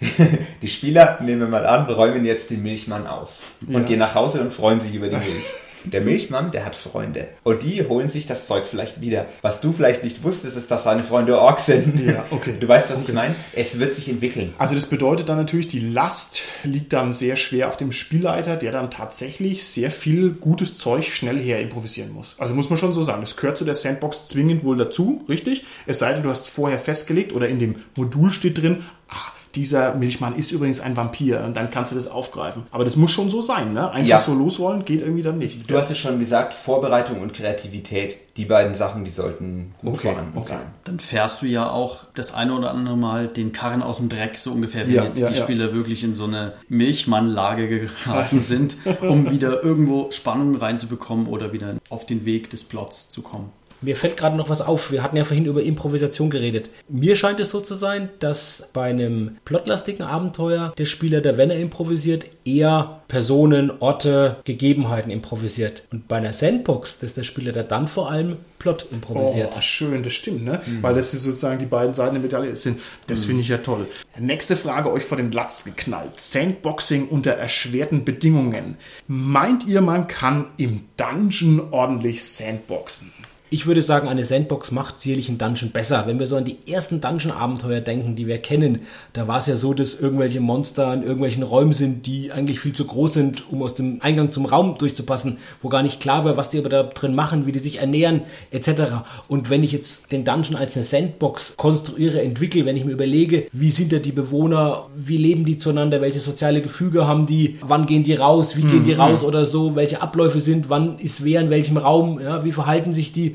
Die 0.62 0.68
Spieler, 0.68 1.18
nehmen 1.22 1.40
wir 1.40 1.48
mal 1.48 1.66
an, 1.66 1.86
räumen 1.86 2.24
jetzt 2.24 2.50
den 2.50 2.62
Milchmann 2.62 3.06
aus 3.06 3.42
und 3.66 3.72
Ja. 3.74 3.80
gehen 3.80 3.98
nach 3.98 4.14
Hause 4.14 4.40
und 4.40 4.52
freuen 4.52 4.80
sich 4.80 4.94
über 4.94 5.08
die 5.08 5.16
Milch. 5.16 5.26
Der 5.84 6.02
Milchmann, 6.02 6.50
der 6.50 6.66
hat 6.66 6.76
Freunde. 6.76 7.28
Und 7.42 7.62
die 7.62 7.82
holen 7.82 8.10
sich 8.10 8.26
das 8.26 8.46
Zeug 8.46 8.64
vielleicht 8.68 9.00
wieder. 9.00 9.24
Was 9.40 9.62
du 9.62 9.72
vielleicht 9.72 10.04
nicht 10.04 10.22
wusstest, 10.22 10.58
ist, 10.58 10.70
dass 10.70 10.84
seine 10.84 11.02
Freunde 11.02 11.40
Orks 11.40 11.64
sind. 11.64 11.98
Ja, 12.06 12.22
okay. 12.32 12.52
Du 12.60 12.68
weißt, 12.68 12.90
was 12.90 12.98
Okay. 12.98 13.06
ich 13.08 13.14
meine? 13.14 13.34
Es 13.54 13.78
wird 13.80 13.94
sich 13.94 14.10
entwickeln. 14.10 14.52
Also 14.58 14.74
das 14.74 14.84
bedeutet 14.84 15.30
dann 15.30 15.38
natürlich, 15.38 15.68
die 15.68 15.80
Last 15.80 16.42
liegt 16.64 16.92
dann 16.92 17.14
sehr 17.14 17.36
schwer 17.36 17.66
auf 17.68 17.78
dem 17.78 17.92
Spielleiter, 17.92 18.56
der 18.56 18.72
dann 18.72 18.90
tatsächlich 18.90 19.64
sehr 19.64 19.90
viel 19.90 20.32
gutes 20.32 20.76
Zeug 20.76 21.06
schnell 21.08 21.38
her 21.38 21.62
improvisieren 21.62 22.12
muss. 22.12 22.34
Also 22.36 22.54
muss 22.54 22.68
man 22.68 22.78
schon 22.78 22.92
so 22.92 23.02
sagen, 23.02 23.22
das 23.22 23.36
gehört 23.36 23.56
zu 23.56 23.64
der 23.64 23.74
Sandbox 23.74 24.26
zwingend 24.26 24.64
wohl 24.64 24.76
dazu, 24.76 25.24
richtig? 25.30 25.64
Es 25.86 25.98
sei 26.00 26.12
denn, 26.12 26.22
du 26.22 26.28
hast 26.28 26.50
vorher 26.50 26.78
festgelegt 26.78 27.32
oder 27.32 27.48
in 27.48 27.58
dem 27.58 27.76
Modul 27.96 28.30
steht 28.32 28.60
drin, 28.60 28.84
ah, 29.08 29.14
dieser 29.54 29.94
Milchmann 29.94 30.36
ist 30.36 30.52
übrigens 30.52 30.80
ein 30.80 30.96
Vampir 30.96 31.42
und 31.44 31.56
dann 31.56 31.70
kannst 31.70 31.90
du 31.92 31.96
das 31.96 32.06
aufgreifen. 32.08 32.62
Aber 32.70 32.84
das 32.84 32.96
muss 32.96 33.10
schon 33.10 33.30
so 33.30 33.42
sein, 33.42 33.72
ne? 33.72 33.90
Einfach 33.90 34.08
Ja. 34.08 34.18
so 34.18 34.32
losrollen 34.34 34.84
geht 34.84 35.00
irgendwie 35.00 35.22
dann 35.22 35.38
nicht. 35.38 35.68
Du 35.70 35.76
hast 35.76 35.90
es 35.90 35.98
schon 35.98 36.18
gesagt, 36.18 36.54
Vorbereitung 36.54 37.20
und 37.20 37.34
Kreativität, 37.34 38.16
die 38.36 38.44
beiden 38.44 38.74
Sachen, 38.74 39.04
die 39.04 39.10
sollten 39.10 39.74
gut 39.82 39.94
Okay, 39.94 40.08
vorhanden 40.12 40.38
okay. 40.38 40.48
sein. 40.48 40.60
Dann 40.84 41.00
fährst 41.00 41.42
du 41.42 41.46
ja 41.46 41.68
auch 41.68 42.04
das 42.14 42.32
eine 42.32 42.54
oder 42.54 42.70
andere 42.70 42.96
Mal 42.96 43.26
den 43.28 43.52
Karren 43.52 43.82
aus 43.82 43.96
dem 43.98 44.08
Dreck, 44.08 44.38
so 44.38 44.52
ungefähr, 44.52 44.86
wenn 44.86 44.94
Ja, 44.94 45.04
jetzt 45.04 45.18
ja, 45.18 45.28
die 45.28 45.34
ja. 45.36 45.42
Spieler 45.42 45.74
wirklich 45.74 46.04
in 46.04 46.14
so 46.14 46.24
eine 46.24 46.52
Milchmannlage 46.68 47.68
geraten 47.68 48.40
sind, 48.40 48.76
um 49.00 49.30
wieder 49.30 49.62
irgendwo 49.62 50.10
Spannung 50.12 50.54
reinzubekommen 50.54 51.26
oder 51.26 51.52
wieder 51.52 51.76
auf 51.88 52.06
den 52.06 52.24
Weg 52.24 52.50
des 52.50 52.64
Plots 52.64 53.08
zu 53.08 53.22
kommen. 53.22 53.50
Mir 53.82 53.96
fällt 53.96 54.16
gerade 54.16 54.36
noch 54.36 54.48
was 54.48 54.60
auf. 54.60 54.92
Wir 54.92 55.02
hatten 55.02 55.16
ja 55.16 55.24
vorhin 55.24 55.46
über 55.46 55.62
Improvisation 55.62 56.30
geredet. 56.30 56.70
Mir 56.88 57.16
scheint 57.16 57.40
es 57.40 57.50
so 57.50 57.60
zu 57.60 57.74
sein, 57.74 58.10
dass 58.18 58.68
bei 58.72 58.90
einem 58.90 59.38
plotlastigen 59.44 60.02
Abenteuer 60.02 60.74
der 60.76 60.84
Spieler, 60.84 61.20
der 61.20 61.36
wenn 61.36 61.50
er 61.50 61.58
improvisiert, 61.58 62.26
eher 62.44 63.00
Personen, 63.08 63.72
Orte, 63.80 64.36
Gegebenheiten 64.44 65.10
improvisiert. 65.10 65.82
Und 65.90 66.08
bei 66.08 66.16
einer 66.16 66.32
Sandbox, 66.32 66.98
dass 66.98 67.14
der 67.14 67.24
Spieler 67.24 67.52
der 67.52 67.64
dann 67.64 67.88
vor 67.88 68.10
allem 68.10 68.36
Plot 68.58 68.86
improvisiert. 68.92 69.54
Oh, 69.56 69.60
schön, 69.62 70.02
das 70.02 70.12
stimmt, 70.12 70.44
ne? 70.44 70.60
Weil 70.82 70.94
das 70.94 71.10
sozusagen 71.12 71.58
die 71.58 71.66
beiden 71.66 71.94
Seiten 71.94 72.14
der 72.14 72.22
Medaille 72.22 72.54
sind. 72.56 72.80
Das 73.06 73.24
finde 73.24 73.40
ich 73.40 73.48
ja 73.48 73.58
toll. 73.58 73.86
Nächste 74.18 74.56
Frage 74.56 74.92
euch 74.92 75.04
vor 75.04 75.16
den 75.16 75.32
Latz 75.32 75.64
geknallt. 75.64 76.20
Sandboxing 76.20 77.08
unter 77.08 77.32
erschwerten 77.32 78.04
Bedingungen. 78.04 78.76
Meint 79.08 79.66
ihr, 79.66 79.80
man 79.80 80.06
kann 80.06 80.48
im 80.58 80.82
Dungeon 80.98 81.68
ordentlich 81.70 82.22
Sandboxen? 82.22 83.10
Ich 83.52 83.66
würde 83.66 83.82
sagen, 83.82 84.06
eine 84.06 84.22
Sandbox 84.22 84.70
macht 84.70 85.00
sicherlich 85.00 85.28
einen 85.28 85.38
Dungeon 85.38 85.72
besser. 85.72 86.04
Wenn 86.06 86.20
wir 86.20 86.28
so 86.28 86.36
an 86.36 86.44
die 86.44 86.58
ersten 86.68 87.00
Dungeon-Abenteuer 87.00 87.80
denken, 87.80 88.14
die 88.14 88.28
wir 88.28 88.38
kennen, 88.38 88.82
da 89.12 89.26
war 89.26 89.38
es 89.38 89.48
ja 89.48 89.56
so, 89.56 89.74
dass 89.74 89.98
irgendwelche 89.98 90.38
Monster 90.38 90.94
in 90.94 91.02
irgendwelchen 91.02 91.42
Räumen 91.42 91.72
sind, 91.72 92.06
die 92.06 92.30
eigentlich 92.30 92.60
viel 92.60 92.72
zu 92.72 92.84
groß 92.84 93.12
sind, 93.12 93.50
um 93.50 93.60
aus 93.64 93.74
dem 93.74 94.00
Eingang 94.02 94.30
zum 94.30 94.46
Raum 94.46 94.78
durchzupassen, 94.78 95.38
wo 95.62 95.68
gar 95.68 95.82
nicht 95.82 95.98
klar 95.98 96.24
war, 96.24 96.36
was 96.36 96.50
die 96.50 96.60
aber 96.60 96.68
da 96.68 96.84
drin 96.84 97.12
machen, 97.12 97.44
wie 97.44 97.50
die 97.50 97.58
sich 97.58 97.78
ernähren, 97.78 98.22
etc. 98.52 99.02
Und 99.26 99.50
wenn 99.50 99.64
ich 99.64 99.72
jetzt 99.72 100.12
den 100.12 100.24
Dungeon 100.24 100.54
als 100.54 100.76
eine 100.76 100.84
Sandbox 100.84 101.56
konstruiere, 101.56 102.22
entwickle, 102.22 102.66
wenn 102.66 102.76
ich 102.76 102.84
mir 102.84 102.92
überlege, 102.92 103.48
wie 103.52 103.72
sind 103.72 103.92
da 103.92 103.98
die 103.98 104.12
Bewohner, 104.12 104.86
wie 104.94 105.16
leben 105.16 105.44
die 105.44 105.56
zueinander, 105.56 106.00
welche 106.00 106.20
soziale 106.20 106.62
Gefüge 106.62 107.08
haben 107.08 107.26
die, 107.26 107.58
wann 107.62 107.86
gehen 107.86 108.04
die 108.04 108.14
raus, 108.14 108.56
wie 108.56 108.62
gehen 108.62 108.84
die 108.84 108.92
raus 108.92 109.24
oder 109.24 109.44
so, 109.44 109.74
welche 109.74 110.02
Abläufe 110.02 110.40
sind, 110.40 110.68
wann 110.68 111.00
ist 111.00 111.24
wer 111.24 111.40
in 111.40 111.50
welchem 111.50 111.78
Raum, 111.78 112.20
ja, 112.20 112.44
wie 112.44 112.52
verhalten 112.52 112.92
sich 112.92 113.12
die, 113.12 113.34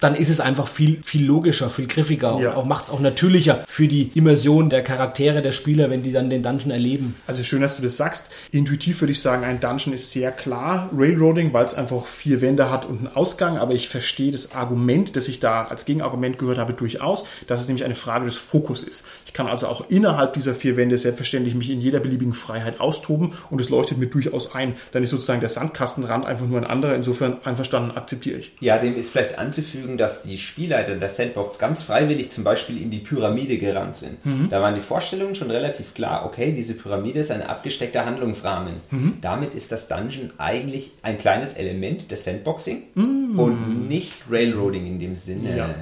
dann 0.00 0.14
ist 0.14 0.28
es 0.30 0.40
einfach 0.40 0.66
viel, 0.68 1.00
viel 1.04 1.24
logischer, 1.24 1.70
viel 1.70 1.86
griffiger 1.86 2.38
Ja. 2.40 2.50
und 2.50 2.56
auch 2.56 2.64
macht 2.64 2.86
es 2.86 2.90
auch 2.90 3.00
natürlicher 3.00 3.64
für 3.68 3.86
die 3.88 4.10
Immersion 4.14 4.70
der 4.70 4.82
Charaktere 4.82 5.42
der 5.42 5.52
Spieler, 5.52 5.90
wenn 5.90 6.02
die 6.02 6.12
dann 6.12 6.30
den 6.30 6.42
Dungeon 6.42 6.70
erleben. 6.70 7.16
Also 7.26 7.42
schön, 7.42 7.60
dass 7.62 7.76
du 7.76 7.82
das 7.82 7.96
sagst. 7.96 8.30
Intuitiv 8.52 9.00
würde 9.00 9.12
ich 9.12 9.20
sagen, 9.20 9.44
ein 9.44 9.60
Dungeon 9.60 9.92
ist 9.94 10.12
sehr 10.12 10.32
klar 10.32 10.88
Railroading, 10.94 11.52
weil 11.52 11.64
es 11.64 11.74
einfach 11.74 12.06
vier 12.06 12.40
Wände 12.40 12.70
hat 12.70 12.86
und 12.86 12.98
einen 12.98 13.08
Ausgang. 13.08 13.58
Aber 13.58 13.74
ich 13.74 13.88
verstehe 13.88 14.32
das 14.32 14.52
Argument, 14.54 15.16
das 15.16 15.28
ich 15.28 15.40
da 15.40 15.64
als 15.64 15.84
Gegenargument 15.84 16.38
gehört 16.38 16.58
habe, 16.58 16.72
durchaus, 16.72 17.24
dass 17.46 17.60
es 17.60 17.68
nämlich 17.68 17.84
eine 17.84 17.94
Frage 17.94 18.24
des 18.26 18.36
Fokus 18.36 18.82
ist. 18.82 19.04
Ich 19.26 19.32
kann 19.32 19.46
also 19.46 19.66
auch 19.68 19.88
innerhalb 19.90 20.32
dieser 20.34 20.54
vier 20.54 20.76
Wände 20.76 20.96
selbstverständlich 20.98 21.54
mich 21.54 21.70
in 21.70 21.80
jeder 21.80 22.00
beliebigen 22.00 22.34
Freiheit 22.34 22.80
austoben 22.80 23.32
und 23.50 23.60
es 23.60 23.68
leuchtet 23.68 23.98
mir 23.98 24.06
durchaus 24.06 24.54
ein. 24.54 24.74
Dann 24.92 25.02
ist 25.02 25.10
sozusagen 25.10 25.40
der 25.40 25.48
Sandkastenrand 25.48 26.24
einfach 26.26 26.46
nur 26.46 26.58
ein 26.58 26.66
anderer. 26.66 26.94
Insofern 26.94 27.38
einverstanden, 27.44 27.96
akzeptiere 27.96 28.38
ich. 28.38 28.52
Ja, 28.60 28.78
dem 28.78 28.96
ist 28.96 29.10
vielleicht 29.10 29.38
anzufügen, 29.38 29.89
dass 29.96 30.22
die 30.22 30.38
Spielleiter 30.38 30.94
der 30.96 31.08
Sandbox 31.08 31.58
ganz 31.58 31.82
freiwillig 31.82 32.30
zum 32.30 32.44
Beispiel 32.44 32.80
in 32.80 32.90
die 32.90 32.98
Pyramide 32.98 33.58
gerannt 33.58 33.96
sind. 33.96 34.18
Da 34.50 34.60
waren 34.62 34.74
die 34.74 34.80
Vorstellungen 34.80 35.34
schon 35.34 35.50
relativ 35.50 35.94
klar, 35.94 36.24
okay, 36.26 36.52
diese 36.52 36.74
Pyramide 36.74 37.20
ist 37.20 37.30
ein 37.30 37.42
abgesteckter 37.42 38.04
Handlungsrahmen. 38.06 38.74
Damit 39.20 39.54
ist 39.54 39.72
das 39.72 39.88
Dungeon 39.88 40.30
eigentlich 40.38 40.92
ein 41.02 41.18
kleines 41.18 41.54
Element 41.54 42.10
des 42.10 42.24
Sandboxing 42.24 42.82
und 42.94 43.88
nicht 43.88 44.14
Railroading 44.30 44.86
in 44.86 44.98
dem 44.98 45.16
Sinne. 45.16 45.56
Ja. 45.56 45.74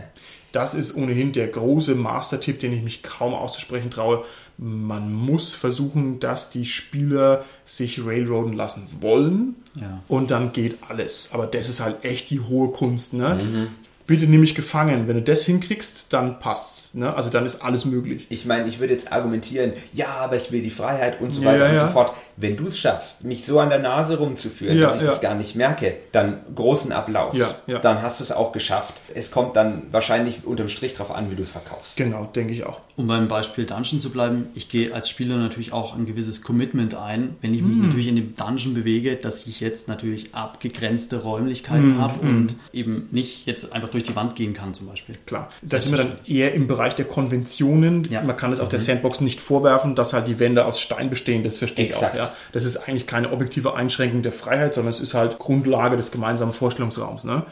Das 0.52 0.72
ist 0.74 0.96
ohnehin 0.96 1.32
der 1.32 1.48
große 1.48 1.94
Mastertipp, 1.94 2.58
den 2.60 2.72
ich 2.72 2.82
mich 2.82 3.02
kaum 3.02 3.34
auszusprechen 3.34 3.90
traue. 3.90 4.24
Man 4.56 5.12
muss 5.12 5.54
versuchen, 5.54 6.20
dass 6.20 6.48
die 6.50 6.64
Spieler 6.64 7.44
sich 7.66 8.04
railroaden 8.04 8.54
lassen 8.54 8.86
wollen 9.00 9.56
Ja. 9.74 10.02
und 10.08 10.30
dann 10.30 10.52
geht 10.52 10.78
alles. 10.88 11.28
Aber 11.32 11.46
das 11.46 11.68
ist 11.68 11.80
halt 11.80 12.02
echt 12.02 12.30
die 12.30 12.40
hohe 12.40 12.70
Kunst. 12.70 13.12
Ne? 13.12 13.68
Bitte 14.08 14.26
nimm 14.26 14.40
mich 14.40 14.54
gefangen. 14.54 15.06
Wenn 15.06 15.16
du 15.16 15.22
das 15.22 15.44
hinkriegst, 15.44 16.06
dann 16.14 16.38
passt's. 16.38 16.94
Ne? 16.94 17.14
Also 17.14 17.28
dann 17.28 17.44
ist 17.44 17.60
alles 17.62 17.84
möglich. 17.84 18.26
Ich 18.30 18.46
meine, 18.46 18.66
ich 18.66 18.80
würde 18.80 18.94
jetzt 18.94 19.12
argumentieren, 19.12 19.74
ja, 19.92 20.08
aber 20.08 20.36
ich 20.36 20.50
will 20.50 20.62
die 20.62 20.70
Freiheit 20.70 21.20
und 21.20 21.34
so 21.34 21.42
Ja, 21.42 21.48
weiter 21.48 21.66
ja, 21.66 21.72
und 21.72 21.78
so 21.88 21.92
fort. 21.92 22.14
Wenn 22.40 22.56
du 22.56 22.68
es 22.68 22.78
schaffst, 22.78 23.24
mich 23.24 23.44
so 23.46 23.58
an 23.58 23.68
der 23.68 23.80
Nase 23.80 24.18
rumzuführen, 24.18 24.78
Ja, 24.78 24.86
dass 24.86 24.96
ich 24.96 25.02
ja. 25.02 25.08
das 25.08 25.20
gar 25.20 25.34
nicht 25.34 25.56
merke, 25.56 25.96
dann 26.12 26.38
großen 26.54 26.92
Applaus. 26.92 27.36
Ja, 27.36 27.54
ja. 27.66 27.78
Dann 27.80 28.00
hast 28.02 28.20
du 28.20 28.24
es 28.24 28.32
auch 28.32 28.52
geschafft. 28.52 28.94
Es 29.14 29.30
kommt 29.30 29.56
dann 29.56 29.82
wahrscheinlich 29.90 30.44
unterm 30.44 30.68
Strich 30.68 30.94
drauf 30.94 31.10
an, 31.10 31.30
wie 31.30 31.34
du 31.34 31.42
es 31.42 31.50
verkaufst. 31.50 31.96
Genau, 31.96 32.24
denke 32.34 32.52
ich 32.52 32.64
auch. 32.64 32.80
Um 32.96 33.06
beim 33.06 33.28
Beispiel 33.28 33.64
Dungeon 33.64 34.00
zu 34.00 34.10
bleiben, 34.10 34.48
ich 34.54 34.68
gehe 34.68 34.92
als 34.92 35.08
Spieler 35.08 35.36
natürlich 35.36 35.72
auch 35.72 35.96
ein 35.96 36.06
gewisses 36.06 36.42
Commitment 36.42 36.94
ein, 36.94 37.36
wenn 37.40 37.54
ich 37.54 37.62
mich 37.62 37.76
natürlich 37.76 38.08
in 38.08 38.16
dem 38.16 38.34
Dungeon 38.34 38.74
bewege, 38.74 39.16
dass 39.16 39.46
ich 39.46 39.60
jetzt 39.60 39.88
natürlich 39.88 40.34
abgegrenzte 40.34 41.22
Räumlichkeiten 41.22 41.98
habe 41.98 42.20
und 42.20 42.56
eben 42.72 43.08
nicht 43.12 43.46
jetzt 43.46 43.72
einfach 43.72 43.88
durch 43.88 44.04
die 44.04 44.16
Wand 44.16 44.34
gehen 44.36 44.52
kann 44.54 44.74
zum 44.74 44.86
Beispiel. 44.88 45.14
Klar. 45.26 45.48
Da 45.62 45.78
sind 45.78 45.92
wir 45.92 45.98
dann 46.04 46.12
eher 46.26 46.54
im 46.54 46.66
Bereich 46.66 46.94
der 46.94 47.04
Konventionen. 47.04 48.06
Ja. 48.10 48.22
Man 48.22 48.36
kann 48.36 48.52
es 48.52 48.60
auch 48.60 48.68
der 48.68 48.78
Sandbox 48.80 49.20
nicht 49.20 49.40
vorwerfen, 49.40 49.94
dass 49.94 50.12
halt 50.12 50.26
die 50.28 50.38
Wände 50.40 50.64
aus 50.64 50.80
Stein 50.80 51.10
bestehen. 51.10 51.42
Das 51.44 51.58
verstehe 51.58 51.86
ich 51.86 51.90
Exakt. 51.92 52.14
auch. 52.14 52.18
Ja. 52.18 52.27
Das 52.52 52.64
ist 52.64 52.76
eigentlich 52.76 53.06
keine 53.06 53.32
objektive 53.32 53.74
Einschränkung 53.74 54.22
der 54.22 54.32
Freiheit, 54.32 54.74
sondern 54.74 54.92
es 54.92 55.00
ist 55.00 55.14
halt 55.14 55.38
Grundlage 55.38 55.96
des 55.96 56.10
gemeinsamen 56.10 56.52
Vorstellungsraums. 56.52 57.24
Ne? 57.24 57.44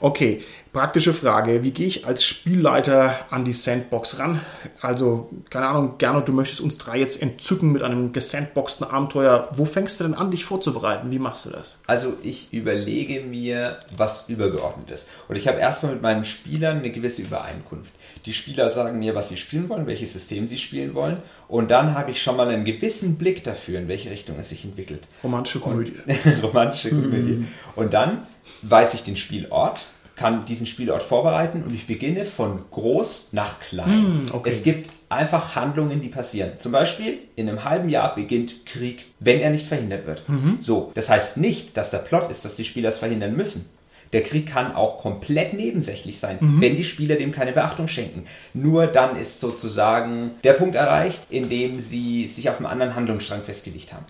Okay, 0.00 0.42
praktische 0.72 1.14
Frage. 1.14 1.62
Wie 1.62 1.70
gehe 1.70 1.86
ich 1.86 2.06
als 2.06 2.22
Spielleiter 2.22 3.14
an 3.30 3.46
die 3.46 3.54
Sandbox 3.54 4.18
ran? 4.18 4.40
Also, 4.82 5.30
keine 5.48 5.68
Ahnung, 5.68 5.94
Gernot, 5.96 6.28
du 6.28 6.32
möchtest 6.32 6.60
uns 6.60 6.76
drei 6.76 6.98
jetzt 6.98 7.22
entzücken 7.22 7.72
mit 7.72 7.82
einem 7.82 8.12
gesandboxten 8.12 8.86
Abenteuer. 8.86 9.48
Wo 9.52 9.64
fängst 9.64 9.98
du 9.98 10.04
denn 10.04 10.14
an, 10.14 10.30
dich 10.30 10.44
vorzubereiten? 10.44 11.10
Wie 11.10 11.18
machst 11.18 11.46
du 11.46 11.50
das? 11.50 11.80
Also 11.86 12.14
ich 12.22 12.52
überlege 12.52 13.22
mir 13.22 13.78
was 13.96 14.28
Übergeordnetes. 14.28 15.08
Und 15.28 15.36
ich 15.36 15.48
habe 15.48 15.58
erstmal 15.58 15.92
mit 15.92 16.02
meinen 16.02 16.24
Spielern 16.24 16.78
eine 16.78 16.90
gewisse 16.90 17.22
Übereinkunft. 17.22 17.92
Die 18.26 18.32
Spieler 18.34 18.68
sagen 18.68 18.98
mir, 18.98 19.14
was 19.14 19.30
sie 19.30 19.36
spielen 19.36 19.68
wollen, 19.68 19.86
welches 19.86 20.12
System 20.12 20.46
sie 20.46 20.58
spielen 20.58 20.94
wollen. 20.94 21.18
Und 21.48 21.70
dann 21.70 21.94
habe 21.94 22.10
ich 22.10 22.20
schon 22.20 22.36
mal 22.36 22.48
einen 22.48 22.64
gewissen 22.64 23.16
Blick 23.16 23.44
dafür, 23.44 23.78
in 23.78 23.88
welche 23.88 24.10
Richtung 24.10 24.38
es 24.38 24.50
sich 24.50 24.64
entwickelt. 24.64 25.02
Romantische 25.22 25.60
Komödie. 25.60 25.94
Romantische 26.42 26.90
Komödie. 26.90 27.46
Und 27.76 27.94
dann 27.94 28.26
weiß 28.62 28.94
ich 28.94 29.04
den 29.04 29.16
Spielort, 29.16 29.86
kann 30.16 30.46
diesen 30.46 30.66
Spielort 30.66 31.02
vorbereiten 31.02 31.62
und 31.62 31.74
ich 31.74 31.86
beginne 31.86 32.24
von 32.24 32.60
groß 32.70 33.28
nach 33.32 33.60
klein. 33.60 34.24
okay. 34.32 34.50
Es 34.50 34.62
gibt 34.62 34.88
einfach 35.10 35.54
Handlungen, 35.54 36.00
die 36.00 36.08
passieren. 36.08 36.52
Zum 36.58 36.72
Beispiel, 36.72 37.18
in 37.36 37.48
einem 37.48 37.64
halben 37.64 37.88
Jahr 37.88 38.14
beginnt 38.14 38.64
Krieg, 38.66 39.06
wenn 39.20 39.40
er 39.40 39.50
nicht 39.50 39.66
verhindert 39.66 40.06
wird. 40.06 40.22
So, 40.58 40.90
das 40.94 41.10
heißt 41.10 41.36
nicht, 41.36 41.76
dass 41.76 41.90
der 41.90 41.98
Plot 41.98 42.30
ist, 42.30 42.44
dass 42.44 42.56
die 42.56 42.64
Spieler 42.64 42.88
es 42.88 42.98
verhindern 42.98 43.36
müssen. 43.36 43.68
Der 44.12 44.22
Krieg 44.22 44.46
kann 44.46 44.74
auch 44.74 44.98
komplett 44.98 45.52
nebensächlich 45.52 46.20
sein, 46.20 46.38
wenn 46.60 46.76
die 46.76 46.84
Spieler 46.84 47.16
dem 47.16 47.32
keine 47.32 47.52
Beachtung 47.52 47.88
schenken. 47.88 48.24
Nur 48.54 48.86
dann 48.86 49.16
ist 49.16 49.40
sozusagen 49.40 50.30
der 50.44 50.52
Punkt 50.54 50.76
erreicht, 50.76 51.26
in 51.28 51.48
dem 51.48 51.80
sie 51.80 52.28
sich 52.28 52.48
auf 52.48 52.56
einen 52.56 52.66
anderen 52.66 52.94
Handlungsstrang 52.94 53.42
festgelegt 53.42 53.92
haben. 53.92 54.04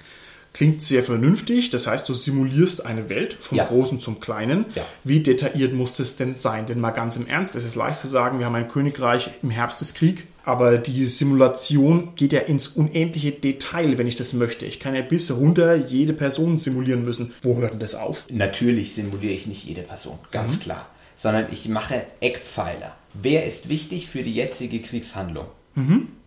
Klingt 0.57 0.81
sehr 0.81 1.05
vernünftig. 1.05 1.69
Das 1.69 1.87
heißt, 1.87 2.09
du 2.09 2.15
simulierst 2.15 2.87
eine 2.87 3.11
Welt 3.11 3.37
vom 3.39 3.59
Ja. 3.59 3.65
Großen 3.65 4.01
zum 4.01 4.21
Kleinen. 4.21 4.65
Ja. 4.75 4.87
Wie 5.05 5.21
detailliert 5.21 5.75
muss 5.75 5.99
es 5.99 6.17
denn 6.17 6.35
sein? 6.35 6.65
Denn 6.65 6.81
mal 6.81 6.93
ganz 6.93 7.19
im 7.19 7.27
Ernst, 7.27 7.57
es 7.57 7.67
ist 7.67 7.75
leicht 7.75 8.01
zu 8.01 8.09
sagen, 8.09 8.39
wir 8.39 8.47
haben 8.47 8.55
ein 8.55 8.69
Königreich, 8.69 9.29
im 9.43 9.51
Herbst 9.51 9.83
ist 9.83 9.95
Krieg. 9.95 10.25
Aber 10.45 10.79
die 10.79 11.05
Simulation 11.05 12.15
geht 12.15 12.33
ja 12.33 12.41
ins 12.41 12.69
unendliche 12.69 13.33
Detail, 13.33 13.99
wenn 13.99 14.07
ich 14.07 14.17
das 14.17 14.33
möchte. 14.33 14.65
Ich 14.65 14.81
kann 14.81 14.95
ja 14.95 15.03
bis 15.03 15.31
runter 15.31 15.75
jede 15.75 16.15
Person 16.15 16.57
simulieren 16.57 17.05
müssen. 17.05 17.35
Wo 17.43 17.59
hört 17.59 17.73
denn 17.73 17.81
das 17.81 17.95
auf? 17.95 18.25
Natürlich 18.31 18.95
simuliere 18.95 19.35
ich 19.35 19.47
nicht 19.47 19.65
jede 19.67 19.83
Person, 19.83 20.19
ganz 20.31 20.59
klar. 20.59 20.89
Sondern 21.17 21.49
ich 21.51 21.69
mache 21.69 22.03
Eckpfeiler. 22.21 22.97
Wer 23.13 23.45
ist 23.45 23.69
wichtig 23.69 24.09
für 24.09 24.23
die 24.23 24.35
jetzige 24.35 24.81
Kriegshandlung? 24.81 25.47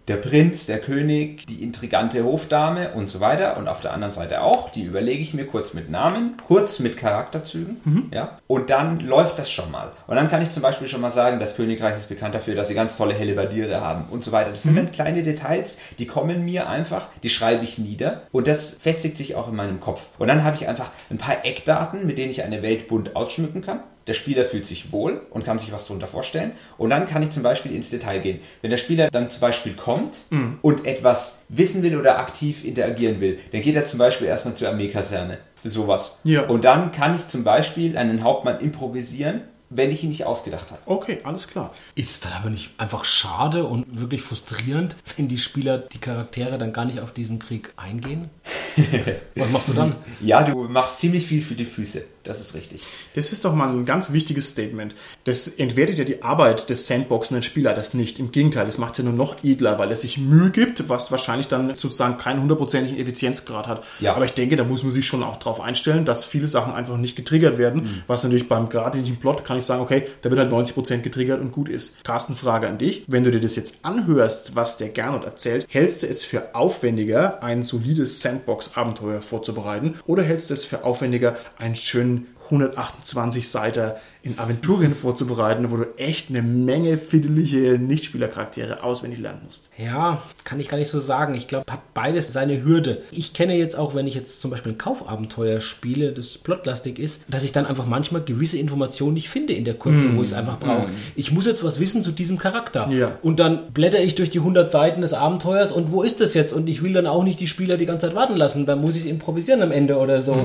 Der 0.10 0.16
Prinz, 0.16 0.66
der 0.66 0.80
König, 0.80 1.46
die 1.46 1.62
intrigante 1.62 2.24
Hofdame 2.24 2.94
und 2.94 3.12
so 3.12 3.20
weiter. 3.20 3.58
Und 3.58 3.68
auf 3.68 3.80
der 3.80 3.94
anderen 3.94 4.12
Seite 4.12 4.42
auch. 4.42 4.72
Die 4.72 4.82
überlege 4.82 5.22
ich 5.22 5.36
mir 5.36 5.46
kurz 5.46 5.76
mit 5.76 5.92
Namen, 5.92 6.34
kurz 6.48 6.80
mit 6.80 6.98
Charakterzügen. 6.98 7.78
Ja? 8.12 8.40
Und 8.48 8.72
dann 8.72 9.02
läuft 9.02 9.38
das 9.38 9.52
schon 9.52 9.70
mal. 9.70 9.92
Und 10.08 10.16
dann 10.16 10.30
kann 10.32 10.42
ich 10.42 10.50
zum 10.50 10.64
Beispiel 10.64 10.88
schon 10.88 11.02
mal 11.02 11.12
sagen, 11.12 11.40
das 11.40 11.56
Königreich 11.56 11.96
ist 11.96 12.10
bekannt 12.10 12.34
dafür, 12.34 12.56
dass 12.56 12.70
sie 12.70 12.74
ganz 12.74 12.98
tolle 12.98 13.14
Hellebardiere 13.14 13.82
haben 13.82 14.06
und 14.10 14.26
so 14.26 14.32
weiter. 14.32 14.50
Das 14.50 14.64
sind 14.64 14.76
dann 14.76 14.92
kleine 14.92 15.22
Details, 15.22 15.78
die 16.00 16.08
kommen 16.08 16.44
mir 16.44 16.68
einfach, 16.68 17.06
die 17.22 17.30
schreibe 17.30 17.64
ich 17.64 17.78
nieder. 17.78 18.24
Und 18.32 18.48
das 18.48 18.78
festigt 18.80 19.16
sich 19.16 19.36
auch 19.36 19.48
in 19.48 19.56
meinem 19.56 19.80
Kopf. 19.80 20.02
Und 20.18 20.28
dann 20.28 20.44
habe 20.44 20.56
ich 20.56 20.68
einfach 20.68 20.90
ein 21.12 21.20
paar 21.20 21.46
Eckdaten, 21.46 22.08
mit 22.08 22.18
denen 22.18 22.32
ich 22.32 22.42
eine 22.42 22.64
Welt 22.64 22.88
bunt 22.88 23.16
ausschmücken 23.16 23.62
kann. 23.62 23.82
Der 24.10 24.16
Spieler 24.16 24.44
fühlt 24.44 24.66
sich 24.66 24.92
wohl 24.92 25.22
und 25.30 25.46
kann 25.46 25.60
sich 25.60 25.72
was 25.72 25.86
darunter 25.86 26.08
vorstellen. 26.08 26.54
Und 26.80 26.90
dann 26.90 27.08
kann 27.08 27.22
ich 27.22 27.30
zum 27.30 27.44
Beispiel 27.44 27.76
ins 27.76 27.92
Detail 27.92 28.20
gehen. 28.20 28.40
Wenn 28.62 28.72
der 28.72 28.78
Spieler 28.78 29.12
dann 29.12 29.30
zum 29.30 29.40
Beispiel 29.40 29.74
kommt 29.74 30.16
und 30.64 30.88
etwas 30.88 31.44
wissen 31.48 31.84
will 31.84 31.96
oder 31.96 32.18
aktiv 32.18 32.66
interagieren 32.66 33.22
will, 33.22 33.38
dann 33.52 33.62
geht 33.62 33.76
er 33.76 33.86
zum 33.86 34.00
Beispiel 34.00 34.26
erstmal 34.26 34.56
zur 34.56 34.70
Armeekaserne. 34.70 35.38
Sowas. 35.64 36.18
Ja. 36.24 36.48
Und 36.48 36.64
dann 36.64 36.92
kann 36.92 37.14
ich 37.14 37.28
zum 37.28 37.44
Beispiel 37.44 37.96
einen 37.98 38.24
Hauptmann 38.24 38.60
improvisieren, 38.62 39.42
wenn 39.70 39.92
ich 39.92 40.04
ihn 40.04 40.10
nicht 40.10 40.26
ausgedacht 40.26 40.72
habe. 40.72 40.82
Okay, 40.88 41.20
alles 41.24 41.48
klar. 41.48 41.72
Ist 41.94 42.10
es 42.10 42.20
dann 42.22 42.34
aber 42.34 42.50
nicht 42.50 42.72
einfach 42.80 43.06
schade 43.06 43.66
und 43.66 44.00
wirklich 44.00 44.24
frustrierend, 44.24 44.96
wenn 45.18 45.28
die 45.28 45.38
Spieler, 45.38 45.78
die 45.78 46.00
Charaktere 46.00 46.58
dann 46.58 46.74
gar 46.74 46.86
nicht 46.86 47.00
auf 47.00 47.12
diesen 47.12 47.38
Krieg 47.38 47.74
eingehen? 47.78 48.32
Was 49.36 49.50
machst 49.52 49.70
du 49.70 49.74
dann? 49.74 49.96
Ja, 50.22 50.44
du 50.44 50.64
machst 50.64 51.00
ziemlich 51.00 51.26
viel 51.26 51.42
für 51.42 51.56
die 51.56 51.66
Füße. 51.66 52.04
Das 52.24 52.42
ist 52.42 52.54
richtig. 52.54 52.84
Das 53.16 53.32
ist 53.32 53.46
doch 53.46 53.56
mal 53.56 53.70
ein 53.70 53.86
ganz 53.86 54.12
wichtiges 54.12 54.50
Statement. 54.50 54.94
Das 55.24 55.48
entwertet 55.48 55.98
ja 55.98 56.04
die 56.04 56.22
Arbeit 56.22 56.70
des 56.70 56.86
sandboxenden 56.86 57.44
Spielleiters 57.44 57.94
nicht. 57.94 58.20
Im 58.20 58.32
Gegenteil, 58.32 58.66
das 58.66 58.78
macht 58.78 58.92
es 58.92 58.98
ja 59.00 59.04
nur 59.06 59.14
noch 59.14 59.44
edler, 59.44 59.80
weil 59.80 59.90
er 59.90 59.96
sich 59.96 60.18
Mühe 60.18 60.50
gibt, 60.50 60.90
was 60.90 61.12
wahrscheinlich 61.12 61.48
dann 61.48 61.70
sozusagen 61.78 62.18
keinen 62.18 62.42
hundertprozentigen 62.42 63.00
Effizienzgrad 63.00 63.68
hat. 63.68 63.84
Ja. 64.00 64.16
Aber 64.16 64.26
ich 64.26 64.34
denke, 64.34 64.58
da 64.58 64.64
muss 64.64 64.84
man 64.84 64.92
sich 64.92 65.08
schon 65.08 65.24
auch 65.24 65.38
darauf 65.38 65.62
einstellen, 65.62 66.06
dass 66.06 66.26
viele 66.26 66.48
Sachen 66.48 66.74
einfach 66.74 66.98
nicht 66.98 67.16
getriggert 67.16 67.58
werden. 67.58 68.04
Was 68.08 68.24
natürlich 68.24 68.50
beim 68.50 68.70
geradlinigen 68.70 69.18
Plot 69.18 69.46
kann 69.46 69.58
ich 69.58 69.64
sagen, 69.64 69.82
okay, 69.82 70.08
da 70.22 70.30
wird 70.30 70.40
halt 70.40 70.52
90% 70.52 71.00
getriggert 71.00 71.40
und 71.40 71.52
gut 71.52 71.70
ist. 71.70 72.04
Carsten, 72.04 72.36
Frage 72.36 72.68
an 72.68 72.78
dich. 72.78 73.06
Wenn 73.08 73.24
du 73.24 73.32
dir 73.32 73.42
das 73.42 73.56
jetzt 73.56 73.86
anhörst, 73.86 74.56
was 74.56 74.78
der 74.78 74.90
Gernot 74.90 75.24
erzählt, 75.26 75.66
hältst 75.70 76.04
du 76.04 76.08
es 76.08 76.24
für 76.24 76.54
aufwendiger, 76.54 77.42
ein 77.42 77.64
solides 77.64 78.20
Sandbox-Abenteuer 78.60 79.22
vorzubereiten? 79.22 80.00
Oder 80.06 80.24
hältst 80.24 80.50
du 80.50 80.54
es 80.54 80.66
für 80.66 80.84
aufwendiger, 80.84 81.38
einen 81.58 81.76
schönen 81.76 82.28
128 82.46 83.50
Seiter 83.50 84.00
in 84.22 84.38
Aventurien 84.38 84.96
vorzubereiten, 84.96 85.72
wo 85.72 85.78
du 85.78 85.86
echt 85.96 86.30
eine 86.30 86.42
Menge 86.42 86.98
fiddelige 86.98 87.80
Nichtspielercharaktere 87.80 88.84
auswendig 88.84 89.20
lernen 89.20 89.42
musst. 89.46 89.70
Ja, 89.78 90.22
kann 90.44 90.60
ich 90.60 90.68
gar 90.68 90.78
nicht 90.78 90.90
so 90.90 91.00
sagen. 91.00 91.36
Ich 91.36 91.48
glaube, 91.48 91.72
hat 91.72 91.94
beides 91.94 92.34
seine 92.34 92.62
Hürde. 92.64 93.02
Ich 93.12 93.34
kenne 93.34 93.56
jetzt 93.56 93.78
auch, 93.78 93.96
wenn 93.96 94.08
ich 94.08 94.16
jetzt 94.16 94.42
zum 94.42 94.52
Beispiel 94.52 94.74
ein 94.74 94.78
Kaufabenteuer 94.78 95.62
spiele, 95.62 96.12
das 96.12 96.38
plotlastig 96.38 97.00
ist, 97.00 97.24
dass 97.30 97.46
ich 97.46 97.54
dann 97.54 97.66
einfach 97.66 97.86
manchmal 97.86 98.22
gewisse 98.22 98.58
Informationen 98.58 99.14
nicht 99.14 99.30
finde 99.30 99.54
in 99.54 99.64
der 99.64 99.76
Kurze, 99.76 100.14
wo 100.16 100.22
ich 100.22 100.30
es 100.30 100.34
einfach 100.34 100.60
brauche. 100.60 100.90
Ich 101.16 101.32
muss 101.32 101.46
jetzt 101.46 101.64
was 101.64 101.80
wissen 101.80 102.04
zu 102.04 102.12
diesem 102.12 102.38
Charakter. 102.38 102.90
Ja. 102.92 103.18
Und 103.22 103.40
dann 103.40 103.72
blätter 103.72 104.02
ich 104.02 104.16
durch 104.16 104.30
die 104.30 104.40
100 104.40 104.70
Seiten 104.70 105.00
des 105.00 105.14
Abenteuers 105.14 105.72
und 105.72 105.94
wo 105.94 106.04
ist 106.04 106.20
das 106.20 106.34
jetzt? 106.34 106.52
Und 106.52 106.68
ich 106.68 106.84
will 106.84 106.92
dann 106.92 107.08
auch 107.08 107.24
nicht 107.24 107.40
die 107.40 107.48
Spieler 107.48 107.78
die 107.78 107.86
ganze 107.86 108.08
Zeit 108.08 108.16
warten 108.18 108.36
lassen. 108.36 108.66
Dann 108.66 108.82
muss 108.82 108.98
ich 108.98 109.04
es 109.04 109.08
improvisieren 109.10 109.62
am 109.62 109.72
Ende 109.72 109.98
oder 109.98 110.22
so. 110.22 110.36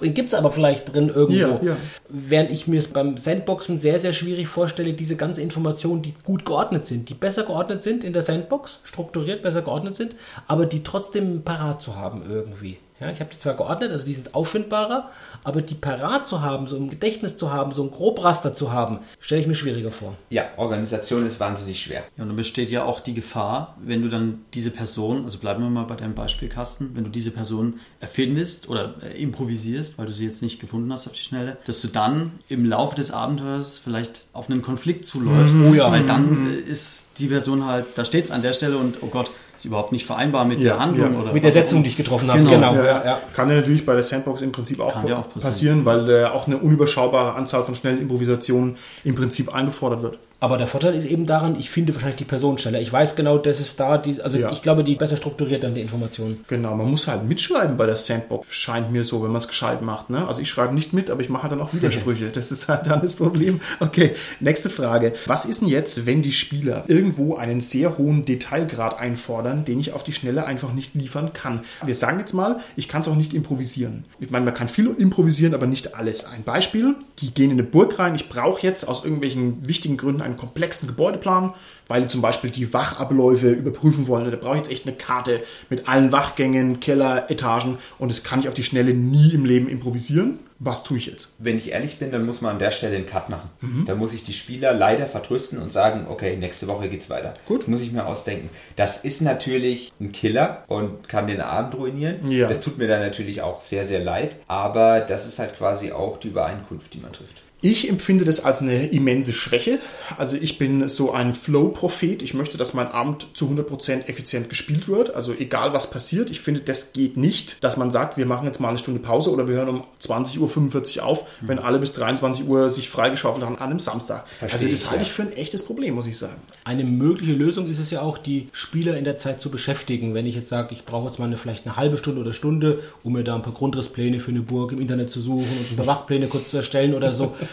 Gibt 0.00 0.28
es 0.28 0.34
aber 0.34 0.52
vielleicht 0.52 0.94
drin 0.94 1.08
irgendwo. 1.08 1.34
Ja, 1.34 1.70
ja. 1.70 1.76
Während 2.08 2.52
ich 2.52 2.68
mir 2.68 2.78
es 2.78 2.88
beim 2.88 3.07
Sandboxen 3.16 3.78
sehr, 3.78 3.98
sehr 3.98 4.12
schwierig 4.12 4.48
vorstelle, 4.48 4.92
diese 4.92 5.16
ganze 5.16 5.42
Informationen, 5.42 6.02
die 6.02 6.14
gut 6.24 6.44
geordnet 6.44 6.86
sind, 6.86 7.08
die 7.08 7.14
besser 7.14 7.44
geordnet 7.44 7.82
sind 7.82 8.04
in 8.04 8.12
der 8.12 8.22
Sandbox, 8.22 8.80
strukturiert 8.84 9.42
besser 9.42 9.62
geordnet 9.62 9.96
sind, 9.96 10.14
aber 10.46 10.66
die 10.66 10.82
trotzdem 10.82 11.42
parat 11.42 11.80
zu 11.80 11.96
haben 11.96 12.22
irgendwie. 12.28 12.78
Ja, 13.00 13.10
ich 13.12 13.20
habe 13.20 13.30
die 13.32 13.38
zwar 13.38 13.54
geordnet, 13.54 13.92
also 13.92 14.04
die 14.04 14.14
sind 14.14 14.34
auffindbarer, 14.34 15.10
aber 15.44 15.62
die 15.62 15.74
parat 15.74 16.26
zu 16.26 16.42
haben, 16.42 16.66
so 16.66 16.76
im 16.76 16.90
Gedächtnis 16.90 17.36
zu 17.36 17.52
haben, 17.52 17.72
so 17.72 17.84
ein 17.84 17.90
Grobraster 17.92 18.54
zu 18.54 18.72
haben, 18.72 18.98
stelle 19.20 19.40
ich 19.40 19.46
mir 19.46 19.54
schwieriger 19.54 19.92
vor. 19.92 20.14
Ja, 20.30 20.46
Organisation 20.56 21.24
ist 21.24 21.38
wahnsinnig 21.38 21.80
schwer. 21.80 22.02
Ja, 22.16 22.22
und 22.24 22.28
dann 22.30 22.36
besteht 22.36 22.70
ja 22.70 22.82
auch 22.84 22.98
die 23.00 23.14
Gefahr, 23.14 23.76
wenn 23.80 24.02
du 24.02 24.08
dann 24.08 24.40
diese 24.52 24.70
Person, 24.72 25.22
also 25.22 25.38
bleiben 25.38 25.62
wir 25.62 25.70
mal 25.70 25.84
bei 25.84 25.94
deinem 25.94 26.14
Beispielkasten, 26.14 26.90
wenn 26.94 27.04
du 27.04 27.10
diese 27.10 27.30
Person 27.30 27.78
erfindest 28.00 28.68
oder 28.68 28.94
äh, 29.02 29.22
improvisierst, 29.22 29.98
weil 29.98 30.06
du 30.06 30.12
sie 30.12 30.26
jetzt 30.26 30.42
nicht 30.42 30.58
gefunden 30.60 30.92
hast 30.92 31.06
auf 31.06 31.12
die 31.12 31.20
Schnelle, 31.20 31.56
dass 31.66 31.80
du 31.80 31.88
dann 31.88 32.32
im 32.48 32.64
Laufe 32.64 32.96
des 32.96 33.10
Abenteuers 33.12 33.78
vielleicht 33.78 34.24
auf 34.32 34.50
einen 34.50 34.62
Konflikt 34.62 35.04
zuläufst, 35.06 35.56
Oh 35.56 35.72
ja. 35.74 35.90
weil 35.90 36.04
dann 36.04 36.50
äh, 36.50 36.54
ist 36.54 37.06
die 37.18 37.26
Person 37.28 37.64
halt, 37.64 37.86
da 37.94 38.04
steht 38.04 38.24
es 38.24 38.30
an 38.30 38.42
der 38.42 38.52
Stelle 38.54 38.76
und 38.76 38.96
oh 39.02 39.06
Gott, 39.06 39.30
ist 39.58 39.64
überhaupt 39.64 39.92
nicht 39.92 40.06
vereinbar 40.06 40.44
mit 40.44 40.60
Ja, 40.60 40.74
der 40.74 40.78
Handlung 40.80 41.12
ja. 41.14 41.20
oder 41.20 41.32
Mit 41.32 41.42
der 41.44 41.52
Setzung, 41.52 41.82
die 41.82 41.88
ich 41.88 41.96
getroffen 41.96 42.30
habe. 42.30 42.40
Genau. 42.40 42.72
Genau, 42.72 42.74
Ja. 42.84 43.18
Kann 43.34 43.48
ja 43.50 43.56
natürlich 43.56 43.84
bei 43.84 43.94
der 43.94 44.02
Sandbox 44.04 44.42
im 44.42 44.52
Prinzip 44.52 44.80
auch, 44.80 44.94
auch 44.96 45.02
passieren. 45.02 45.24
passieren. 45.40 45.84
weil 45.84 46.08
äh, 46.08 46.24
auch 46.26 46.46
eine 46.46 46.58
unüberschaubare 46.58 47.34
Anzahl 47.34 47.64
von 47.64 47.74
schnellen 47.74 47.98
Improvisationen 48.00 48.76
im 49.04 49.14
Prinzip 49.16 49.52
eingefordert 49.54 50.02
wird. 50.02 50.18
Aber 50.40 50.56
der 50.56 50.68
Vorteil 50.68 50.94
ist 50.94 51.04
eben 51.04 51.26
daran, 51.26 51.58
ich 51.58 51.68
finde 51.68 51.94
wahrscheinlich 51.94 52.18
die 52.18 52.24
Person 52.24 52.58
schneller. 52.58 52.80
Ich 52.80 52.92
weiß 52.92 53.16
genau, 53.16 53.38
das 53.38 53.58
ist 53.58 53.80
da, 53.80 53.98
die, 53.98 54.20
also 54.22 54.38
Ja. 54.38 54.52
ich 54.52 54.62
glaube, 54.62 54.84
die 54.84 54.94
besser 54.94 55.16
strukturiert 55.16 55.64
dann 55.64 55.74
die 55.74 55.80
Informationen. 55.80 56.44
Genau, 56.46 56.76
man 56.76 56.88
muss 56.88 57.08
halt 57.08 57.24
mitschreiben 57.28 57.76
bei 57.76 57.86
der 57.86 57.96
Sandbox, 57.96 58.54
scheint 58.54 58.92
mir 58.92 59.02
so, 59.02 59.22
wenn 59.24 59.32
man 59.32 59.38
es 59.40 59.48
gescheit 59.48 59.82
macht. 59.82 60.10
Ne? 60.10 60.28
Also 60.28 60.40
ich 60.40 60.48
schreibe 60.48 60.74
nicht 60.74 60.92
mit, 60.92 61.10
aber 61.10 61.22
ich 61.22 61.28
mache 61.28 61.48
dann 61.48 61.60
auch 61.60 61.74
Widersprüche. 61.74 62.28
Das 62.38 62.52
ist 62.52 62.68
halt 62.68 62.86
dann 62.86 63.00
das 63.02 63.16
Problem. 63.16 63.60
Okay, 63.80 64.12
nächste 64.38 64.70
Frage. 64.70 65.12
Was 65.26 65.44
ist 65.44 65.60
denn 65.62 65.68
jetzt, 65.68 66.06
wenn 66.06 66.22
die 66.22 66.32
Spieler 66.32 66.84
irgendwo 66.86 67.34
einen 67.34 67.60
sehr 67.60 67.98
hohen 67.98 68.24
Detailgrad 68.24 68.96
einfordern, 68.98 69.64
den 69.64 69.80
ich 69.80 69.92
auf 69.92 70.04
die 70.04 70.12
Schnelle 70.12 70.46
einfach 70.46 70.72
nicht 70.72 70.94
liefern 70.94 71.32
kann? 71.32 71.60
Wir 71.84 71.96
sagen 71.96 72.20
jetzt 72.20 72.32
mal, 72.32 72.60
ich 72.76 72.86
kann 72.86 73.00
es 73.00 73.08
auch 73.08 73.16
nicht 73.16 73.34
improvisieren. 73.34 74.04
Ich 74.20 74.30
meine, 74.30 74.44
man 74.44 74.54
kann 74.54 74.68
viel 74.68 74.86
improvisieren, 74.98 75.52
aber 75.54 75.66
nicht 75.66 75.96
alles. 75.96 76.26
Ein 76.26 76.44
Beispiel, 76.44 76.94
die 77.18 77.32
gehen 77.32 77.50
in 77.50 77.58
eine 77.58 77.64
Burg 77.64 77.98
rein, 77.98 78.14
ich 78.14 78.28
brauche 78.28 78.62
jetzt 78.64 78.84
aus 78.86 79.02
irgendwelchen 79.02 79.66
wichtigen 79.66 79.96
Gründen 79.96 80.22
einen 80.28 80.38
komplexen 80.38 80.88
Gebäudeplan, 80.88 81.54
weil 81.88 82.02
die 82.02 82.08
zum 82.08 82.22
Beispiel 82.22 82.50
die 82.50 82.72
Wachabläufe 82.72 83.50
überprüfen 83.50 84.06
wollen. 84.06 84.30
Da 84.30 84.36
brauche 84.36 84.54
ich 84.54 84.62
jetzt 84.62 84.70
echt 84.70 84.86
eine 84.86 84.96
Karte 84.96 85.42
mit 85.70 85.88
allen 85.88 86.12
Wachgängen, 86.12 86.80
Keller, 86.80 87.30
Etagen 87.30 87.78
und 87.98 88.10
das 88.10 88.22
kann 88.22 88.40
ich 88.40 88.48
auf 88.48 88.54
die 88.54 88.64
Schnelle 88.64 88.94
nie 88.94 89.32
im 89.34 89.44
Leben 89.44 89.68
improvisieren. 89.68 90.40
Was 90.60 90.82
tue 90.82 90.96
ich 90.96 91.06
jetzt? 91.06 91.34
Wenn 91.38 91.56
ich 91.56 91.70
ehrlich 91.70 92.00
bin, 92.00 92.10
dann 92.10 92.26
muss 92.26 92.40
man 92.40 92.54
an 92.54 92.58
der 92.58 92.72
Stelle 92.72 92.96
einen 92.96 93.06
Cut 93.06 93.28
machen. 93.28 93.48
Da 93.86 93.94
muss 93.94 94.12
ich 94.12 94.24
die 94.24 94.32
Spieler 94.32 94.72
leider 94.72 95.06
vertrösten 95.06 95.60
und 95.60 95.70
sagen, 95.70 96.06
okay, 96.08 96.36
nächste 96.36 96.66
Woche 96.66 96.88
geht's 96.88 97.08
weiter. 97.08 97.32
Gut. 97.46 97.60
Das 97.60 97.68
muss 97.68 97.80
ich 97.80 97.92
mir 97.92 98.06
ausdenken. 98.06 98.50
Das 98.74 99.04
ist 99.04 99.22
natürlich 99.22 99.92
ein 100.00 100.10
Killer 100.10 100.64
und 100.66 101.08
kann 101.08 101.28
den 101.28 101.40
Abend 101.40 101.76
ruinieren. 101.76 102.28
Ja. 102.28 102.48
Das 102.48 102.60
tut 102.60 102.76
mir 102.76 102.88
dann 102.88 103.00
natürlich 103.00 103.40
auch 103.40 103.62
sehr, 103.62 103.84
sehr 103.84 104.02
leid. 104.02 104.34
Aber 104.48 104.98
das 104.98 105.28
ist 105.28 105.38
halt 105.38 105.56
quasi 105.56 105.92
auch 105.92 106.18
die 106.18 106.28
Übereinkunft, 106.28 106.92
die 106.92 106.98
man 106.98 107.12
trifft. 107.12 107.42
Ich 107.60 107.88
empfinde 107.88 108.24
das 108.24 108.44
als 108.44 108.62
eine 108.62 108.86
immense 108.86 109.32
Schwäche. 109.32 109.80
Also 110.16 110.36
ich 110.40 110.58
bin 110.58 110.88
so 110.88 111.10
ein 111.10 111.34
Flow-Prophet. 111.34 112.22
Ich 112.22 112.32
möchte, 112.32 112.56
dass 112.56 112.72
mein 112.72 112.86
Abend 112.86 113.26
zu 113.34 113.46
100% 113.46 114.06
effizient 114.06 114.48
gespielt 114.48 114.86
wird. 114.86 115.16
Also 115.16 115.32
egal 115.32 115.72
was 115.72 115.90
passiert, 115.90 116.30
ich 116.30 116.40
finde, 116.40 116.60
das 116.60 116.92
geht 116.92 117.16
nicht, 117.16 117.62
dass 117.64 117.76
man 117.76 117.90
sagt, 117.90 118.16
wir 118.16 118.26
machen 118.26 118.46
jetzt 118.46 118.60
mal 118.60 118.68
eine 118.68 118.78
Stunde 118.78 119.00
Pause 119.00 119.32
oder 119.32 119.48
wir 119.48 119.56
hören 119.56 119.68
um 119.70 119.84
20.45 120.00 120.98
Uhr 120.98 121.04
auf, 121.04 121.24
wenn 121.40 121.58
alle 121.58 121.80
bis 121.80 121.94
23 121.94 122.46
Uhr 122.46 122.70
sich 122.70 122.88
freigeschaufelt 122.88 123.44
haben 123.44 123.56
an 123.56 123.70
einem 123.70 123.80
Samstag. 123.80 124.28
Verstehe 124.28 124.52
also 124.52 124.68
das 124.68 124.82
ich, 124.82 124.86
halte 124.90 125.02
ja. 125.02 125.06
ich 125.06 125.12
für 125.12 125.22
ein 125.22 125.32
echtes 125.32 125.64
Problem, 125.64 125.96
muss 125.96 126.06
ich 126.06 126.16
sagen. 126.16 126.40
Eine 126.62 126.84
mögliche 126.84 127.32
Lösung 127.32 127.68
ist 127.68 127.80
es 127.80 127.90
ja 127.90 128.02
auch, 128.02 128.18
die 128.18 128.50
Spieler 128.52 128.96
in 128.96 129.02
der 129.02 129.16
Zeit 129.16 129.42
zu 129.42 129.50
beschäftigen. 129.50 130.14
Wenn 130.14 130.26
ich 130.26 130.36
jetzt 130.36 130.48
sage, 130.48 130.74
ich 130.74 130.84
brauche 130.84 131.08
jetzt 131.08 131.18
mal 131.18 131.24
eine, 131.24 131.36
vielleicht 131.36 131.66
eine 131.66 131.74
halbe 131.74 131.96
Stunde 131.96 132.20
oder 132.20 132.32
Stunde, 132.32 132.84
um 133.02 133.14
mir 133.14 133.24
da 133.24 133.34
ein 133.34 133.42
paar 133.42 133.54
Grundrisspläne 133.54 134.20
für 134.20 134.30
eine 134.30 134.42
Burg 134.42 134.70
im 134.70 134.80
Internet 134.80 135.10
zu 135.10 135.20
suchen 135.20 135.48
und 135.58 135.72
ein 135.72 135.76
paar 135.76 135.88
Wachpläne 135.88 136.28
kurz 136.28 136.50
zu 136.50 136.58
erstellen 136.58 136.94
oder 136.94 137.12
so. 137.12 137.34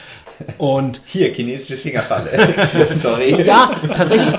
Und 0.58 1.00
Hier, 1.06 1.34
chinesische 1.34 1.78
Fingerfalle. 1.78 2.30
Sorry. 2.90 3.42
ja, 3.44 3.72
tatsächlich, 3.96 4.34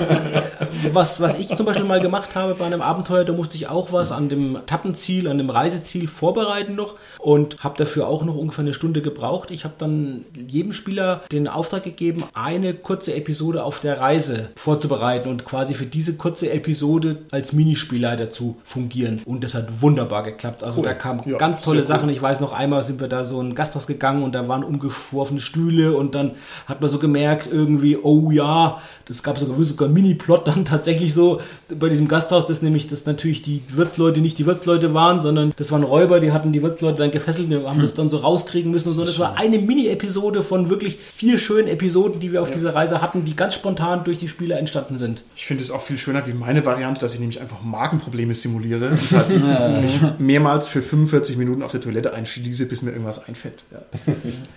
was, 0.93 1.21
was 1.23 1.39
ich 1.39 1.49
zum 1.57 1.65
Beispiel 1.65 1.87
mal 1.87 2.01
gemacht 2.01 2.35
habe 2.35 2.55
bei 2.55 2.67
einem 2.67 2.83
Abenteuer, 2.83 3.25
da 3.25 3.33
musste 3.33 3.57
ich 3.57 3.69
auch 3.69 3.93
was 3.93 4.13
an 4.13 4.29
dem 4.29 4.59
Tappenziel, 4.67 5.27
an 5.27 5.39
dem 5.39 5.49
Reiseziel 5.49 6.07
vorbereiten 6.07 6.75
noch 6.75 6.97
und 7.19 7.65
habe 7.65 7.79
dafür 7.79 8.09
auch 8.09 8.25
noch 8.25 8.37
ungefähr 8.37 8.63
eine 8.65 8.75
Stunde 8.75 9.01
gebraucht. 9.01 9.51
Ich 9.51 9.65
habe 9.65 9.73
dann 9.79 10.27
jedem 10.35 10.73
Spieler 10.75 11.23
den 11.33 11.49
Auftrag 11.49 11.85
gegeben, 11.85 12.25
eine 12.35 12.75
kurze 12.75 13.15
Episode 13.15 13.65
auf 13.65 13.81
der 13.81 13.99
Reise 13.99 14.51
vorzubereiten 14.57 15.31
und 15.31 15.47
quasi 15.47 15.73
für 15.75 15.87
diese 15.87 16.15
kurze 16.15 16.51
Episode 16.53 17.19
als 17.31 17.53
Minispielleiter 17.55 18.29
zu 18.29 18.57
fungieren. 18.65 19.23
Und 19.25 19.45
das 19.45 19.55
hat 19.55 19.81
wunderbar 19.81 20.23
geklappt. 20.25 20.63
Also 20.63 20.79
Cool. 20.81 20.85
da 20.85 20.93
kamen 20.95 21.23
Ja, 21.25 21.39
ganz 21.39 21.63
tolle 21.63 21.81
cool. 21.81 21.87
Sachen. 21.87 22.09
Ich 22.11 22.21
weiß 22.21 22.41
noch 22.41 22.53
einmal 22.53 22.85
sind 22.85 23.01
wir 23.01 23.09
da 23.09 23.25
so 23.25 23.41
in 23.41 23.49
ein 23.51 23.55
Gasthaus 23.55 23.87
gegangen 23.87 24.23
und 24.23 24.35
da 24.35 24.47
waren 24.47 24.63
umgeworfene 24.63 25.41
Stühle 25.47 25.97
und 25.97 26.15
dann 26.15 26.33
hat 26.67 26.81
man 26.81 26.91
so 26.91 26.99
gemerkt 26.99 27.49
irgendwie, 27.51 27.97
oh 27.97 28.31
ja, 28.31 28.83
das 29.07 29.23
gab 29.23 29.39
sogar, 29.39 29.63
sogar 29.65 29.87
einen 29.87 29.95
Mini-Plot 29.95 30.49
dann 30.49 30.65
tatsächlich 30.65 31.15
so 31.15 31.41
bei 31.69 31.89
diesem 31.89 32.09
Gasthaus, 32.09 32.47
dass 32.47 32.61
nämlich 32.61 32.89
das 32.89 33.07
natürlich 33.07 33.43
die 33.43 33.63
Wirtsleute 33.69 34.21
nicht 34.21 34.39
die 34.39 34.47
Wirtsleute 34.47 34.95
waren, 34.95 35.23
sondern 35.23 35.53
das 35.57 35.71
waren 35.73 35.85
Räuber, 35.85 36.21
die 36.21 36.33
hatten 36.33 36.53
die 36.53 36.63
Wirtsleute 36.63 36.99
dann 36.99 37.11
gefesselt, 37.11 37.49
wir 37.49 37.69
haben 37.69 37.81
das 37.81 37.95
dann 37.95 38.11
so 38.11 38.19
rauskriegen 38.19 38.71
müssen 38.73 38.91
und 38.91 38.97
so. 38.97 39.05
Das 39.05 39.19
war 39.19 39.37
eine 39.37 39.59
Mini-Episode 39.59 40.43
von 40.43 40.69
wirklich 40.69 40.99
vier 41.13 41.39
schönen 41.39 41.69
Episoden, 41.69 42.21
die 42.21 42.33
wir 42.33 42.43
auf 42.43 42.51
dieser 42.51 42.75
Reise 42.75 43.01
hatten, 43.01 43.25
die 43.25 43.37
ganz 43.37 43.55
spontan 43.55 44.05
durch 44.05 44.19
die 44.19 44.29
Spieler 44.29 44.59
entstanden 44.59 44.99
sind. 44.99 45.23
Ich 45.37 45.47
finde 45.47 45.63
es 45.63 45.71
auch 45.71 45.83
viel 45.83 45.99
schöner 45.99 46.27
wie 46.27 46.35
meine 46.35 46.65
Variante, 46.65 47.01
dass 47.01 47.15
ich 47.15 47.21
nämlich 47.21 47.41
einfach 47.41 47.63
Magenprobleme 47.63 48.35
simuliere 48.35 48.91
und 48.91 49.11
halt 49.13 49.83
mich 49.83 50.01
mehrmals 50.19 50.69
für 50.69 50.83
45 50.83 51.37
Minuten 51.37 51.63
auf 51.63 51.71
der 51.71 51.81
Toilette 51.81 52.13
einschließe, 52.13 52.67
bis 52.67 52.83
mir 52.83 52.91
irgendwas 52.91 53.27
einfällt. 53.27 53.65
Ja. 53.71 53.83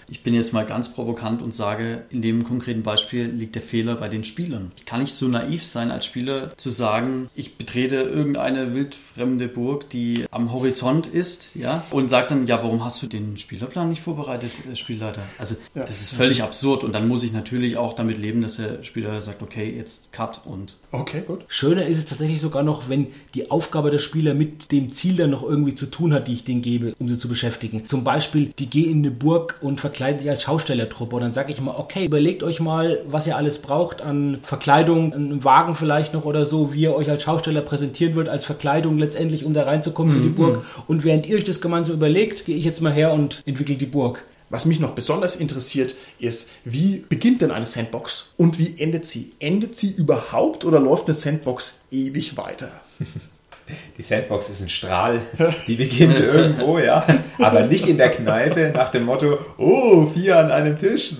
Ich 0.09 0.23
bin 0.23 0.33
jetzt 0.33 0.53
mal 0.53 0.65
ganz 0.65 0.78
provokant 0.87 1.41
und 1.41 1.53
sage, 1.53 2.03
in 2.09 2.21
dem 2.21 2.43
konkreten 2.43 2.83
Beispiel 2.83 3.25
liegt 3.25 3.55
der 3.55 3.61
Fehler 3.61 3.95
bei 3.95 4.07
den 4.07 4.23
Spielern. 4.23 4.71
Ich 4.77 4.85
kann 4.85 5.01
nicht 5.01 5.13
so 5.15 5.27
naiv 5.27 5.65
sein 5.65 5.91
als 5.91 6.05
Spieler 6.05 6.55
zu 6.57 6.69
sagen, 6.69 7.29
ich 7.35 7.57
betrete 7.57 7.95
irgendeine 7.95 8.73
wildfremde 8.73 9.47
Burg, 9.47 9.89
die 9.89 10.25
am 10.31 10.51
Horizont 10.53 11.07
ist, 11.07 11.55
ja, 11.55 11.83
und 11.91 12.09
sage 12.09 12.27
dann, 12.29 12.47
ja, 12.47 12.63
warum 12.63 12.83
hast 12.85 13.01
du 13.03 13.07
den 13.07 13.37
Spielerplan 13.37 13.89
nicht 13.89 14.01
vorbereitet, 14.01 14.51
äh, 14.71 14.75
Spielleiter? 14.75 15.23
Also 15.37 15.55
Ja. 15.75 15.83
das 15.83 16.01
ist 16.01 16.11
völlig 16.13 16.43
absurd 16.43 16.83
und 16.83 16.93
dann 16.93 17.07
muss 17.07 17.23
ich 17.23 17.33
natürlich 17.33 17.77
auch 17.77 17.93
damit 17.93 18.17
leben, 18.17 18.41
dass 18.41 18.55
der 18.57 18.83
Spieler 18.83 19.21
sagt, 19.21 19.41
okay, 19.41 19.73
jetzt 19.75 20.11
Cut 20.13 20.41
und 20.45 20.75
Okay, 20.91 21.21
gut. 21.25 21.45
Schöner 21.47 21.85
ist 21.85 21.99
es 21.99 22.05
tatsächlich 22.07 22.41
sogar 22.41 22.63
noch, 22.63 22.89
wenn 22.89 23.07
die 23.35 23.51
Aufgabe 23.51 23.91
der 23.91 23.99
Spieler 23.99 24.33
mit 24.33 24.71
dem 24.71 24.91
Ziel 24.91 25.15
dann 25.17 25.29
noch 25.29 25.43
irgendwie 25.43 25.75
zu 25.75 25.85
tun 25.85 26.13
hat, 26.13 26.27
die 26.27 26.33
ich 26.33 26.43
denen 26.45 26.63
gebe, 26.63 26.95
um 26.97 27.07
sie 27.07 27.17
zu 27.19 27.27
beschäftigen. 27.29 27.85
Zum 27.85 28.03
Beispiel, 28.03 28.51
die 28.57 28.65
gehen 28.67 28.91
in 28.91 28.97
eine 29.05 29.11
Burg 29.11 29.59
und 29.61 29.79
verkleiden 29.79 30.19
sich 30.19 30.29
als 30.31 30.47
Schaustellertruppe. 30.69 31.15
Und 31.15 31.21
dann 31.23 31.33
sage 31.33 31.51
ich 31.51 31.59
mal, 31.59 31.75
okay, 31.77 32.05
überlegt 32.05 32.43
euch 32.43 32.59
mal, 32.59 33.01
was 33.07 33.27
ihr 33.27 33.35
alles 33.35 33.59
braucht 33.59 34.01
an 34.01 34.39
Verkleidung, 34.43 35.13
an 35.13 35.25
einem 35.25 35.43
Wagen 35.43 35.75
vielleicht 35.75 36.13
noch 36.13 36.25
oder 36.25 36.45
so, 36.45 36.73
wie 36.73 36.81
ihr 36.81 36.95
euch 36.95 37.09
als 37.09 37.23
Schausteller 37.23 37.61
präsentieren 37.61 38.15
wird, 38.15 38.29
als 38.29 38.45
Verkleidung 38.45 38.97
letztendlich, 38.97 39.43
um 39.45 39.53
da 39.53 39.63
reinzukommen 39.63 40.13
für 40.13 40.21
die 40.21 40.29
Burg. 40.29 40.63
Und 40.87 41.03
während 41.03 41.25
ihr 41.27 41.37
euch 41.37 41.43
das 41.43 41.61
gemeinsam 41.61 41.95
überlegt, 41.95 42.45
gehe 42.45 42.55
ich 42.55 42.65
jetzt 42.65 42.81
mal 42.81 42.93
her 42.93 43.11
und 43.11 43.41
entwickle 43.45 43.75
die 43.75 43.85
Burg. 43.85 44.23
Was 44.51 44.65
mich 44.65 44.79
noch 44.79 44.91
besonders 44.91 45.35
interessiert, 45.35 45.95
ist, 46.19 46.49
wie 46.65 47.03
beginnt 47.07 47.41
denn 47.41 47.51
eine 47.51 47.67
Sandbox 47.67 48.33
und 48.35 48.57
wie 48.57 48.79
endet 48.79 49.05
sie? 49.05 49.33
Endet 49.39 49.75
sie 49.75 49.91
überhaupt 49.91 50.65
oder 50.65 50.79
läuft 50.79 51.05
eine 51.05 51.13
Sandbox 51.13 51.81
ewig 51.91 52.35
weiter? 52.35 52.71
Die 53.97 54.01
Sandbox 54.01 54.49
ist 54.49 54.61
ein 54.61 54.69
Strahl, 54.69 55.19
die 55.67 55.75
beginnt 55.75 56.19
irgendwo, 56.19 56.79
ja, 56.79 57.05
aber 57.37 57.61
nicht 57.61 57.87
in 57.87 57.97
der 57.97 58.09
Kneipe 58.09 58.71
nach 58.73 58.91
dem 58.91 59.05
Motto, 59.05 59.37
oh, 59.57 60.07
vier 60.13 60.37
an 60.39 60.51
einem 60.51 60.79
Tisch. 60.79 61.15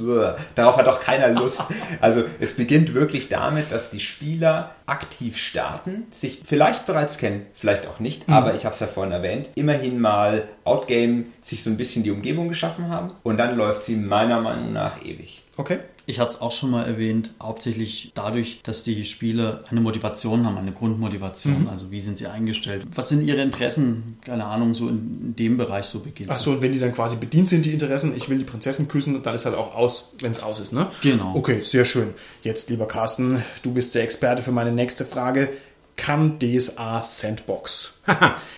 Darauf 0.55 0.77
hat 0.77 0.87
auch 0.87 0.99
keiner 1.01 1.29
Lust. 1.29 1.63
Also 2.01 2.23
es 2.39 2.55
beginnt 2.55 2.93
wirklich 2.93 3.29
damit, 3.29 3.71
dass 3.71 3.89
die 3.89 3.99
Spieler 3.99 4.71
aktiv 4.85 5.37
starten, 5.37 6.07
sich 6.11 6.41
vielleicht 6.45 6.85
bereits 6.85 7.17
kennen, 7.17 7.45
vielleicht 7.53 7.87
auch 7.87 7.99
nicht, 7.99 8.27
aber 8.27 8.55
ich 8.55 8.65
habe 8.65 8.73
es 8.73 8.79
ja 8.79 8.87
vorhin 8.87 9.13
erwähnt, 9.13 9.49
immerhin 9.55 9.99
mal 9.99 10.43
Outgame 10.63 11.25
sich 11.41 11.63
so 11.63 11.69
ein 11.69 11.77
bisschen 11.77 12.03
die 12.03 12.11
Umgebung 12.11 12.49
geschaffen 12.49 12.89
haben 12.89 13.11
und 13.23 13.37
dann 13.37 13.55
läuft 13.55 13.83
sie 13.83 13.95
meiner 13.95 14.41
Meinung 14.41 14.73
nach 14.73 15.03
ewig. 15.03 15.43
Okay. 15.57 15.79
Ich 16.09 16.19
hatte 16.19 16.31
es 16.31 16.41
auch 16.41 16.51
schon 16.51 16.71
mal 16.71 16.85
erwähnt, 16.85 17.33
hauptsächlich 17.39 18.11
dadurch, 18.15 18.61
dass 18.63 18.81
die 18.81 19.05
Spieler 19.05 19.63
eine 19.69 19.79
Motivation 19.79 20.43
haben, 20.43 20.57
eine 20.57 20.71
Grundmotivation. 20.71 21.67
Also 21.69 21.91
wie 21.91 21.99
sind 21.99 22.17
sie 22.17 22.25
eingestellt? 22.25 22.87
Was 22.95 23.09
sind 23.09 23.21
ihre 23.21 23.43
Interessen? 23.43 24.17
Keine 24.25 24.45
Ahnung, 24.45 24.73
so 24.73 24.89
in 24.89 25.35
dem 25.37 25.57
Bereich 25.57 25.85
so 25.85 25.99
beginnt. 25.99 26.31
Achso, 26.31 26.53
und 26.53 26.63
wenn 26.63 26.71
die 26.71 26.79
dann 26.79 26.93
quasi 26.93 27.15
bedient 27.15 27.47
sind, 27.47 27.63
die 27.63 27.73
Interessen, 27.73 28.17
ich 28.17 28.27
will 28.27 28.39
die 28.39 28.43
Prinzessin 28.43 28.87
küssen 28.87 29.15
und 29.15 29.27
dann 29.27 29.35
ist 29.35 29.45
halt 29.45 29.55
auch 29.55 29.75
aus, 29.75 30.15
wenn 30.19 30.31
es 30.31 30.41
aus 30.41 30.59
ist, 30.59 30.73
ne? 30.73 30.87
Genau. 31.03 31.35
Okay, 31.35 31.61
sehr 31.61 31.85
schön. 31.85 32.15
Jetzt, 32.41 32.71
lieber 32.71 32.87
Carsten, 32.87 33.43
du 33.61 33.71
bist 33.71 33.93
der 33.93 34.01
Experte 34.01 34.41
für 34.41 34.51
meine 34.51 34.71
nächste 34.71 35.05
Frage. 35.05 35.49
Kann 35.95 36.39
DSA 36.39 37.01
Sandbox? 37.01 37.99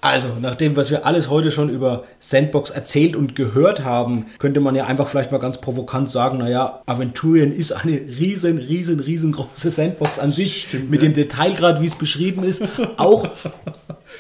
Also, 0.04 0.30
nach 0.42 0.56
dem, 0.56 0.76
was 0.76 0.90
wir 0.90 1.06
alles 1.06 1.30
heute 1.30 1.52
schon 1.52 1.70
über 1.70 2.06
Sandbox 2.20 2.72
erzählt 2.72 3.16
und 3.16 3.36
gehört 3.36 3.84
haben, 3.84 4.26
könnte 4.40 4.60
man 4.60 4.74
ja 4.74 4.86
einfach 4.86 5.08
vielleicht 5.08 5.32
mal 5.32 5.38
ganz 5.38 5.60
provokant 5.62 6.10
sagen, 6.10 6.40
naja, 6.40 6.82
Aventurien 6.88 7.52
ist 7.52 7.72
eine 7.72 7.92
riesen, 7.92 8.58
riesen, 8.58 9.00
riesengroße 9.00 9.70
Sandbox 9.70 10.18
an 10.18 10.32
sich, 10.32 10.64
Stimmt, 10.64 10.90
mit 10.90 11.04
ja. 11.04 11.10
dem 11.10 11.14
Detailgrad, 11.14 11.82
wie 11.82 11.86
es 11.86 11.94
beschrieben 11.94 12.44
ist. 12.44 12.64
Auch, 12.98 13.30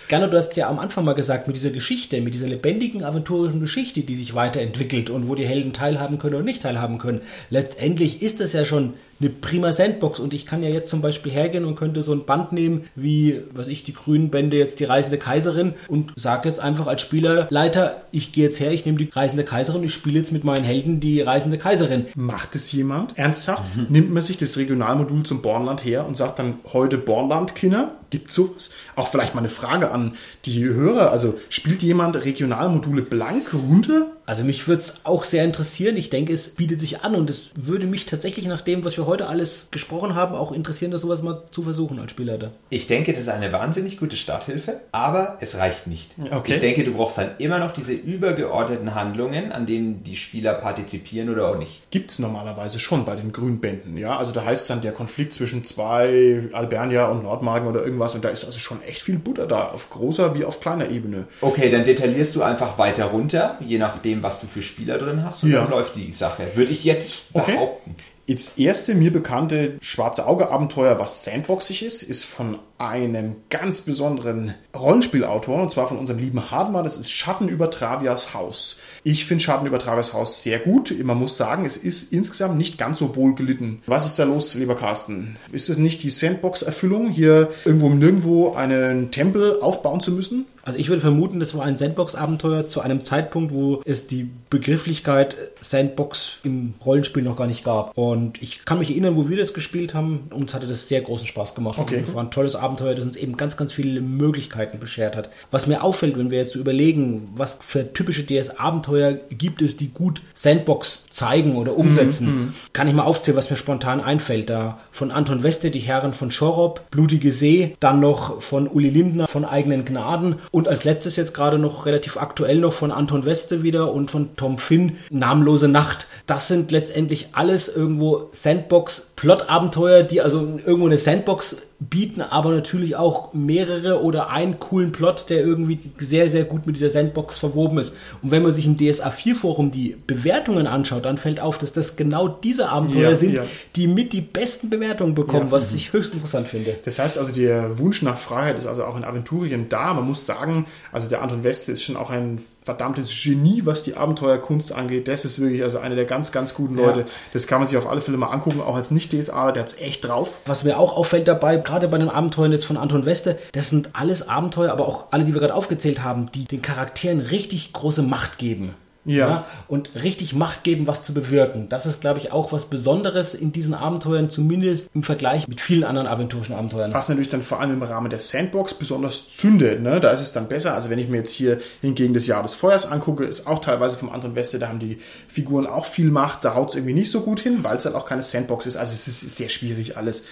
Gerne, 0.08 0.30
du 0.30 0.38
hast 0.38 0.56
ja 0.58 0.70
am 0.70 0.80
Anfang 0.80 1.06
mal 1.06 1.14
gesagt, 1.14 1.48
mit 1.48 1.56
dieser 1.56 1.70
Geschichte, 1.70 2.20
mit 2.22 2.34
dieser 2.34 2.48
lebendigen, 2.48 3.04
aventurischen 3.04 3.60
Geschichte, 3.60 4.02
die 4.02 4.16
sich 4.16 4.36
weiterentwickelt 4.36 5.10
und 5.10 5.30
wo 5.30 5.36
die 5.36 5.48
Helden 5.48 5.74
teilhaben 5.74 6.20
können 6.20 6.36
oder 6.36 6.44
nicht 6.44 6.62
teilhaben 6.62 6.98
können. 6.98 7.22
Letztendlich 7.50 8.22
ist 8.22 8.40
das 8.40 8.54
ja 8.54 8.66
schon 8.66 8.94
eine 9.22 9.30
prima 9.30 9.72
Sandbox 9.72 10.20
und 10.20 10.34
ich 10.34 10.46
kann 10.46 10.64
ja 10.64 10.70
jetzt 10.70 10.90
zum 10.90 11.02
Beispiel 11.02 11.32
hergehen 11.32 11.64
und 11.64 11.76
könnte 11.76 12.02
so 12.02 12.12
ein 12.12 12.26
Band 12.26 12.52
nehmen, 12.52 12.86
wie, 12.96 13.42
was 13.54 13.68
ich, 13.68 13.84
die 13.84 13.94
grünen 13.94 14.32
Bände 14.32 14.58
jetzt 14.58 14.80
die 14.80 14.84
Reisende 14.84 15.18
Kaiserin 15.18 15.76
und 15.88 16.12
sage 16.16 16.50
jetzt 16.50 16.60
einfach 16.60 16.88
als 16.88 17.02
Spielerleiter, 17.02 18.02
ich 18.12 18.32
gehe 18.32 18.46
jetzt 18.46 18.60
her, 18.60 18.72
ich 18.72 18.86
nehme 18.86 18.98
die 18.98 19.10
Reisende 19.12 19.44
Kaiserin 19.44 19.82
und 19.82 19.86
ich 19.86 19.94
spiele 19.94 20.20
jetzt 20.20 20.32
mit 20.32 20.44
meinen 20.44 20.64
Helden 20.64 21.00
die 21.00 21.22
Reisende 21.22 21.58
Kaiserin. 21.58 22.08
Macht 22.16 22.56
es 22.56 22.72
jemand? 22.72 23.18
Ernsthaft? 23.18 23.64
Nimmt 23.90 24.12
man 24.12 24.24
sich 24.24 24.38
das 24.38 24.58
Regionalmodul 24.58 25.24
zum 25.24 25.42
Bornland 25.42 25.86
her 25.86 26.06
und 26.06 26.18
sagt 26.18 26.40
dann 26.40 26.56
heute 26.74 26.98
Bornland, 26.98 27.54
Kinder? 27.56 27.92
Gibt 28.12 28.30
sowas? 28.30 28.70
Auch 28.96 29.08
vielleicht 29.08 29.34
mal 29.34 29.40
eine 29.40 29.50
Frage 29.50 29.90
an 29.90 30.16
die 30.46 30.64
Hörer. 30.66 31.12
Also 31.12 31.40
spielt 31.50 31.82
jemand 31.82 32.24
Regionalmodule 32.24 33.02
blank 33.02 33.54
runter? 33.54 34.12
Also 34.32 34.46
mich 34.46 34.66
würde 34.66 34.82
es 34.82 35.02
auch 35.04 35.26
sehr 35.26 35.44
interessieren. 35.44 35.98
Ich 35.98 36.10
denke, 36.10 36.32
es 36.32 36.56
bietet 36.56 36.80
sich 36.80 37.02
an 37.02 37.16
und 37.16 37.30
es 37.30 37.52
würde 37.56 37.86
mich 37.86 38.06
tatsächlich 38.06 38.48
nach 38.48 38.62
dem, 38.62 38.86
was 38.86 38.96
wir 38.96 39.06
heute 39.06 39.28
alles 39.28 39.68
gesprochen 39.72 40.16
haben, 40.16 40.36
auch 40.36 40.54
interessieren, 40.54 40.90
das 40.90 41.02
sowas 41.02 41.22
mal 41.22 41.44
zu 41.52 41.64
versuchen 41.64 42.00
als 42.00 42.12
Spielleiter. 42.12 42.52
Ich 42.70 42.88
denke, 42.88 43.12
das 43.12 43.24
ist 43.24 43.28
eine 43.28 43.52
wahnsinnig 43.52 43.98
gute 44.00 44.16
Starthilfe, 44.16 44.80
aber 44.94 45.38
es 45.42 45.58
reicht 45.58 45.88
nicht. 45.88 46.16
Okay. 46.32 46.54
Ich 46.54 46.60
denke, 46.62 46.86
du 46.86 46.94
brauchst 46.94 47.18
dann 47.18 47.32
immer 47.40 47.60
noch 47.60 47.74
diese 47.74 47.92
übergeordneten 47.92 48.96
Handlungen, 48.96 49.52
an 49.52 49.66
denen 49.66 50.02
die 50.06 50.16
Spieler 50.16 50.54
partizipieren 50.54 51.30
oder 51.30 51.50
auch 51.50 51.58
nicht. 51.58 51.92
Gibt 51.92 52.12
es 52.12 52.20
normalerweise 52.20 52.80
schon 52.80 53.04
bei 53.04 53.18
den 53.18 53.34
Grünbänden, 53.34 53.98
ja. 53.98 54.16
Also 54.16 54.32
da 54.32 54.46
heißt 54.46 54.62
es 54.62 54.68
dann 54.70 54.80
der 54.80 54.94
Konflikt 54.94 55.34
zwischen 55.34 55.66
zwei 55.66 56.44
Albernia 56.54 57.10
und 57.10 57.24
Nordmagen 57.24 57.68
oder 57.68 57.84
irgendwas 57.84 58.16
und 58.16 58.24
da 58.24 58.30
ist 58.30 58.46
also 58.46 58.60
schon 58.60 58.82
echt 58.84 59.02
viel 59.02 59.18
Butter 59.18 59.46
da, 59.46 59.72
auf 59.72 59.90
großer 59.90 60.36
wie 60.36 60.46
auf 60.46 60.62
kleiner 60.62 60.88
Ebene. 60.90 61.26
Okay, 61.42 61.70
dann 61.70 61.84
detaillierst 61.84 62.34
du 62.34 62.44
einfach 62.44 62.78
weiter 62.78 63.08
runter, 63.08 63.58
je 63.60 63.78
nachdem, 63.78 64.21
was 64.24 64.40
du 64.40 64.48
für 64.48 64.62
Spieler 64.62 64.98
drin 64.98 65.24
hast, 65.24 65.44
und 65.44 65.52
Ja. 65.52 65.62
dann 65.62 65.72
läuft 65.72 65.96
die 65.96 66.12
Sache. 66.12 66.48
Würde 66.56 66.72
ich 66.72 66.84
jetzt 66.84 67.14
Okay. 67.34 67.54
behaupten. 67.54 67.96
Jetzt 68.28 68.60
erste 68.60 68.94
mir 68.96 69.12
bekannte 69.12 69.74
Schwarze 69.82 70.26
Auge-Abenteuer, 70.26 71.00
was 71.00 71.26
sandboxig 71.26 71.84
ist, 71.84 72.02
ist 72.04 72.24
von 72.24 72.60
einem 72.78 73.36
ganz 73.50 73.82
besonderen 73.82 74.54
Rollenspielautor, 74.78 75.62
und 75.62 75.70
zwar 75.72 75.88
von 75.88 75.98
unserem 75.98 76.20
lieben 76.20 76.50
Hardmar. 76.50 76.84
Das 76.84 76.98
ist 76.98 77.12
Schatten 77.12 77.50
über 77.50 77.70
Travias 77.72 78.34
Haus. 78.34 78.78
Ich 79.04 79.26
finde 79.26 79.44
Schatten 79.44 79.66
über 79.66 79.80
Travias 79.80 80.14
Haus 80.14 80.44
sehr 80.44 80.60
gut. 80.60 80.94
Man 81.04 81.18
muss 81.18 81.36
sagen, 81.36 81.66
es 81.66 81.76
ist 81.78 82.14
insgesamt 82.14 82.58
nicht 82.58 82.78
ganz 82.78 83.00
so 83.00 83.16
wohl 83.16 83.36
gelitten. 83.36 83.82
Was 83.86 84.06
ist 84.06 84.18
da 84.18 84.24
los, 84.24 84.54
lieber 84.56 84.76
Carsten? 84.76 85.36
Ist 85.52 85.70
es 85.70 85.78
nicht 85.78 86.02
die 86.04 86.10
Sandbox-Erfüllung, 86.10 87.10
hier 87.10 87.50
irgendwo 87.66 87.88
im 87.88 88.00
Nirgendwo 88.00 88.54
einen 88.54 89.12
Tempel 89.12 89.60
aufbauen 89.62 90.00
zu 90.00 90.12
müssen? 90.12 90.46
Also 90.64 90.78
ich 90.78 90.90
würde 90.90 91.02
vermuten, 91.02 91.40
das 91.40 91.56
war 91.56 91.66
ein 91.66 91.78
Sandbox-Abenteuer 91.78 92.68
zu 92.68 92.82
einem 92.82 93.02
Zeitpunkt, 93.02 93.54
wo 93.54 93.82
es 93.86 94.08
die 94.08 94.30
Begrifflichkeit 94.50 95.36
Sandbox 95.62 96.42
im 96.44 96.74
Rollenspiel 96.86 97.24
noch 97.24 97.36
gar 97.36 97.48
nicht 97.48 97.64
gab. 97.64 97.98
Und 97.98 98.42
ich 98.42 98.66
kann 98.66 98.80
mich 98.80 98.92
erinnern, 98.92 99.16
wo 99.16 99.30
wir 99.30 99.38
das 99.38 99.54
gespielt 99.54 99.94
haben, 99.94 100.30
uns 100.32 100.54
hatte 100.54 100.68
das 100.68 100.88
sehr 100.88 101.02
großen 101.02 101.28
Spaß 101.28 101.56
gemacht. 101.56 101.80
Okay. 101.80 101.98
Und 101.98 102.08
es 102.08 102.16
war 102.16 102.24
ein 102.24 102.32
tolles 102.32 102.56
Abenteuer, 102.56 102.96
das 102.96 103.06
uns 103.06 103.16
eben 103.16 103.38
ganz, 103.38 103.58
ganz 103.58 103.72
viele 103.74 104.02
Möglichkeiten 104.02 104.80
beschert 104.80 105.16
hat. 105.16 105.30
Was 105.52 105.68
mir 105.68 105.84
auffällt, 105.84 106.18
wenn 106.18 106.32
wir 106.32 106.40
jetzt 106.40 106.54
so 106.54 106.60
überlegen, 106.60 107.30
was 107.36 107.58
für 107.60 107.94
typische 107.94 108.24
DS-Abenteuer 108.24 109.14
gibt 109.30 109.62
es, 109.62 109.78
die 109.78 109.90
gut 109.90 110.22
Sandbox 110.34 111.06
zeigen 111.10 111.56
oder 111.56 111.78
umsetzen, 111.78 112.54
kann 112.74 112.88
ich 112.88 112.94
mal 112.94 113.04
aufzählen, 113.04 113.38
was 113.38 113.50
mir 113.50 113.58
spontan 113.58 114.02
einfällt. 114.02 114.50
Da 114.50 114.80
von 114.92 115.12
Anton 115.12 115.44
Weste, 115.44 115.72
die 115.72 115.80
Herren 115.80 116.14
von 116.14 116.32
Schorop, 116.32 116.90
Blutige 116.92 117.32
See, 117.32 117.76
dann 117.80 118.00
noch 118.00 118.42
von 118.42 118.68
Uli 118.68 118.90
Lindner, 118.90 119.28
von 119.28 119.46
eigenen 119.46 119.86
Gnaden 119.86 120.36
und 120.52 120.68
als 120.68 120.84
letztes 120.84 121.16
jetzt 121.16 121.34
gerade 121.34 121.58
noch 121.58 121.86
relativ 121.86 122.18
aktuell 122.18 122.60
noch 122.60 122.74
von 122.74 122.92
Anton 122.92 123.26
Weste 123.26 123.64
wieder 123.64 123.94
und 123.94 124.12
von 124.12 124.36
Tom 124.36 124.58
Finn, 124.58 124.98
Namenlose 125.10 125.70
Nacht. 125.70 126.08
Das 126.28 126.50
sind 126.50 126.72
letztendlich 126.72 127.30
alles 127.32 127.74
irgendwo 127.74 128.30
Sandbox-Plot-Abenteuer, 128.34 130.04
die 130.04 130.22
also 130.22 130.40
irgendwo 130.66 130.88
eine 130.88 130.98
Sandbox 130.98 131.58
bieten, 131.90 132.22
aber 132.22 132.52
natürlich 132.52 132.96
auch 132.96 133.34
mehrere 133.34 134.04
oder 134.04 134.30
einen 134.30 134.60
coolen 134.60 134.92
Plot, 134.92 135.26
der 135.30 135.40
irgendwie 135.42 135.80
sehr, 135.98 136.30
sehr 136.30 136.44
gut 136.44 136.68
mit 136.68 136.76
dieser 136.76 136.92
Sandbox 136.92 137.40
verwoben 137.40 137.80
ist. 137.80 137.96
Und 138.22 138.30
wenn 138.30 138.44
man 138.44 138.52
sich 138.52 138.68
im 138.68 138.78
DSA 138.78 139.10
4 139.10 139.36
Forum 139.36 139.72
die 139.72 139.98
Bewertungen 140.06 140.68
anschaut, 140.68 141.06
dann 141.06 141.18
fällt 141.18 141.40
auf, 141.40 141.58
dass 141.58 141.74
das 141.74 141.96
genau 141.96 142.28
diese 142.28 142.70
Abenteuer 142.70 143.10
Ja, 143.10 143.16
sind, 143.16 143.34
ja. 143.34 143.44
die 143.76 143.88
mit 143.88 144.14
die 144.14 144.22
besten 144.22 144.70
Bewertungen 144.70 145.16
bekommen, 145.16 145.48
Ja. 145.48 145.52
was 145.52 145.74
ich 145.74 145.92
höchst 145.92 146.14
interessant 146.14 146.48
finde. 146.48 146.76
Das 146.86 147.00
heißt 147.00 147.18
also, 147.18 147.32
der 147.32 147.80
Wunsch 147.80 148.04
nach 148.04 148.18
Freiheit 148.20 148.58
ist 148.60 148.68
also 148.68 148.84
auch 148.84 148.96
in 148.96 149.04
Aventurien 149.04 149.68
da. 149.68 149.96
Man 149.96 150.06
muss 150.06 150.26
sagen, 150.26 150.68
also 150.92 151.10
der 151.10 151.24
Anton 151.24 151.44
Weste 151.44 151.72
ist 151.72 151.82
schon 151.84 151.98
auch 151.98 152.12
ein 152.12 152.40
verdammtes 152.64 153.12
Genie, 153.12 153.62
was 153.66 153.84
die 153.84 153.96
Abenteuerkunst 153.96 154.72
angeht. 154.72 155.08
Das 155.08 155.26
ist 155.26 155.40
wirklich 155.40 155.64
also 155.64 155.80
einer 155.80 155.96
der 155.96 156.06
ganz, 156.06 156.32
ganz 156.32 156.54
guten 156.54 156.76
Leute. 156.76 157.06
Das 157.34 157.48
kann 157.48 157.60
man 157.60 157.68
sich 157.68 157.78
auf 157.78 157.90
alle 157.90 158.02
Fälle 158.02 158.18
mal 158.18 158.28
angucken, 158.28 158.62
auch 158.62 158.76
als 158.76 158.92
Nicht-DSA, 158.92 159.52
der 159.52 159.64
hat 159.64 159.70
es 159.70 159.80
echt 159.80 160.08
drauf. 160.08 160.40
Was 160.46 160.64
mir 160.64 160.78
auch 160.78 160.96
auffällt 160.96 161.28
dabei, 161.28 161.58
gerade 161.58 161.88
bei 161.88 161.98
den 161.98 162.10
Abenteuern 162.10 162.52
jetzt 162.52 162.66
von 162.66 162.78
Anton 162.78 163.06
Weste, 163.06 163.40
das 163.54 163.70
sind 163.70 163.90
alles 163.94 164.28
Abenteuer, 164.28 164.72
aber 164.72 164.88
auch 164.88 165.08
alle, 165.12 165.24
die 165.24 165.34
wir 165.34 165.42
gerade 165.42 165.56
aufgezählt 165.56 166.04
haben, 166.04 166.32
die 166.34 166.46
den 166.46 166.62
Charakteren 166.62 167.20
richtig 167.20 167.74
große 167.74 168.04
Macht 168.04 168.38
geben. 168.38 168.76
Ja. 169.04 169.46
und 169.68 169.96
richtig 169.96 170.36
Macht 170.36 170.64
geben, 170.64 170.86
was 170.86 171.04
zu 171.04 171.14
bewirken. 171.14 171.68
Das 171.70 171.86
ist, 171.86 172.02
glaube 172.02 172.20
ich, 172.20 172.32
auch 172.32 172.52
was 172.52 172.66
Besonderes 172.66 173.34
in 173.34 173.52
diesen 173.52 173.74
Abenteuern, 173.74 174.30
zumindest 174.30 174.90
im 174.94 175.04
Vergleich 175.04 175.48
mit 175.48 175.60
vielen 175.60 175.84
anderen 175.84 176.08
aventurischen 176.08 176.54
Abenteuern. 176.54 176.94
Was 176.94 177.10
natürlich 177.10 177.30
dann 177.30 177.42
vor 177.42 177.60
allem 177.60 177.74
im 177.74 177.84
Rahmen 177.84 178.10
der 178.10 178.20
Sandbox 178.20 178.76
besonders 178.76 179.30
zündet. 179.32 179.82
Ne? 179.82 180.00
Da 180.00 180.12
ist 180.12 180.22
es 180.22 180.34
dann 180.34 180.48
besser. 180.48 180.76
Also 180.76 180.90
wenn 180.90 181.00
ich 181.00 181.10
mir 181.10 181.18
jetzt 181.18 181.32
hier 181.32 181.60
hingegen 181.82 182.14
das 182.14 182.28
Jahr 182.28 182.44
des 182.44 182.54
Feuers 182.54 182.86
angucke, 182.86 183.24
ist 183.24 183.48
auch 183.48 183.60
teilweise 183.60 183.98
vom 183.98 184.10
Anton 184.10 184.36
Weste, 184.36 184.60
da 184.60 184.68
haben 184.68 184.80
die 184.80 185.00
Figuren 185.28 185.66
auch 185.66 185.86
viel 185.86 186.12
Macht. 186.12 186.46
Da 186.46 186.54
haut 186.54 186.70
es 186.70 186.76
irgendwie 186.76 186.94
nicht 186.94 187.10
so 187.12 187.22
gut 187.22 187.40
hin, 187.40 187.64
weil 187.64 187.78
es 187.78 187.86
halt 187.86 187.96
auch 187.96 188.06
keine 188.06 188.22
Sandbox 188.22 188.68
ist. 188.68 188.78
Also 188.78 188.94
es 188.94 189.08
ist 189.08 189.36
sehr 189.36 189.50
schwierig 189.50 189.98
alles. 189.98 190.26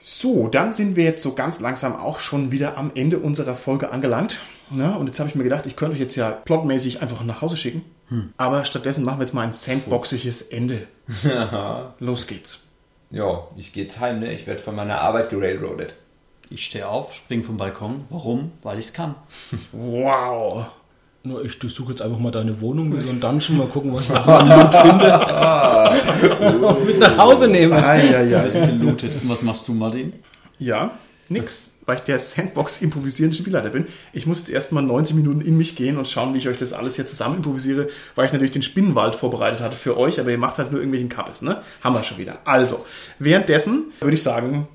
So, 0.00 0.48
dann 0.48 0.74
sind 0.74 0.96
wir 0.96 1.04
jetzt 1.04 1.22
so 1.22 1.34
ganz 1.34 1.60
langsam 1.60 1.96
auch 1.96 2.18
schon 2.18 2.52
wieder 2.52 2.76
am 2.76 2.92
Ende 2.94 3.18
unserer 3.18 3.56
Folge 3.56 3.90
angelangt. 3.90 4.38
Ne? 4.70 4.96
Und 4.98 5.06
jetzt 5.06 5.18
habe 5.18 5.28
ich 5.28 5.34
mir 5.34 5.44
gedacht, 5.44 5.66
ich 5.66 5.76
könnte 5.76 5.94
euch 5.94 6.00
jetzt 6.00 6.16
ja 6.16 6.30
plotmäßig 6.30 7.02
einfach 7.02 7.22
nach 7.24 7.42
Hause 7.42 7.56
schicken. 7.56 7.84
Aber 8.38 8.64
stattdessen 8.64 9.04
machen 9.04 9.18
wir 9.18 9.24
jetzt 9.24 9.34
mal 9.34 9.42
ein 9.42 9.52
sandboxiges 9.52 10.42
Ende. 10.42 10.86
Los 11.98 12.26
geht's. 12.26 12.60
Ja, 13.10 13.46
ich 13.56 13.72
gehe 13.72 13.84
jetzt 13.84 14.00
heim, 14.00 14.20
ne? 14.20 14.32
Ich 14.32 14.46
werde 14.46 14.60
von 14.60 14.74
meiner 14.74 15.00
Arbeit 15.00 15.30
gerailroadet. 15.30 15.94
Ich 16.50 16.64
stehe 16.64 16.88
auf, 16.88 17.12
springe 17.14 17.44
vom 17.44 17.58
Balkon. 17.58 18.04
Warum? 18.08 18.52
Weil 18.62 18.78
ich 18.78 18.86
es 18.86 18.92
kann. 18.94 19.14
Wow. 19.72 20.66
Nur 21.22 21.44
ich 21.44 21.58
durchsuche 21.58 21.90
jetzt 21.90 22.00
einfach 22.00 22.18
mal 22.18 22.30
deine 22.30 22.58
Wohnung 22.60 22.88
mit 22.88 23.02
so 23.02 23.10
einem 23.10 23.20
Dungeon, 23.20 23.58
mal 23.58 23.66
gucken, 23.66 23.92
was 23.92 24.02
ich 24.02 24.08
da 24.08 24.22
so 24.22 24.30
an 24.30 24.48
Loot 24.48 24.74
finde. 24.74 25.20
Mit 26.86 26.98
nach 27.00 27.18
Hause 27.18 27.48
nehme. 27.48 27.76
Ah, 27.76 27.96
ja, 27.96 28.22
ja. 28.22 28.42
Ist 28.42 28.64
gelootet. 28.64 29.12
Und 29.22 29.28
was 29.28 29.42
machst 29.42 29.68
du, 29.68 29.74
Martin? 29.74 30.12
Ja, 30.58 30.92
nix. 31.28 31.74
Weil 31.88 31.96
ich 31.96 32.02
der 32.02 32.18
Sandbox 32.18 32.82
improvisierende 32.82 33.34
Spielleiter 33.34 33.70
bin. 33.70 33.86
Ich 34.12 34.26
muss 34.26 34.40
jetzt 34.40 34.50
erstmal 34.50 34.82
90 34.82 35.16
Minuten 35.16 35.40
in 35.40 35.56
mich 35.56 35.74
gehen 35.74 35.96
und 35.96 36.06
schauen, 36.06 36.34
wie 36.34 36.38
ich 36.38 36.46
euch 36.46 36.58
das 36.58 36.74
alles 36.74 36.96
hier 36.96 37.06
zusammen 37.06 37.36
improvisiere, 37.36 37.88
weil 38.14 38.26
ich 38.26 38.32
natürlich 38.32 38.52
den 38.52 38.60
Spinnenwald 38.60 39.14
vorbereitet 39.14 39.60
hatte 39.60 39.74
für 39.74 39.96
euch, 39.96 40.20
aber 40.20 40.30
ihr 40.30 40.36
macht 40.36 40.58
halt 40.58 40.70
nur 40.70 40.80
irgendwelchen 40.80 41.08
Kappes, 41.08 41.40
ne? 41.40 41.62
Haben 41.80 41.94
wir 41.94 42.04
schon 42.04 42.18
wieder. 42.18 42.40
Also, 42.44 42.84
währenddessen 43.18 43.86
würde 44.00 44.16
ich 44.16 44.22
sagen, 44.22 44.68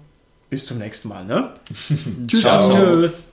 bis 0.49 0.65
zum 0.65 0.79
nächsten 0.79 1.07
Mal, 1.07 1.23
ne? 1.23 1.51
Ciao. 2.27 2.71
Tschüss. 2.71 3.27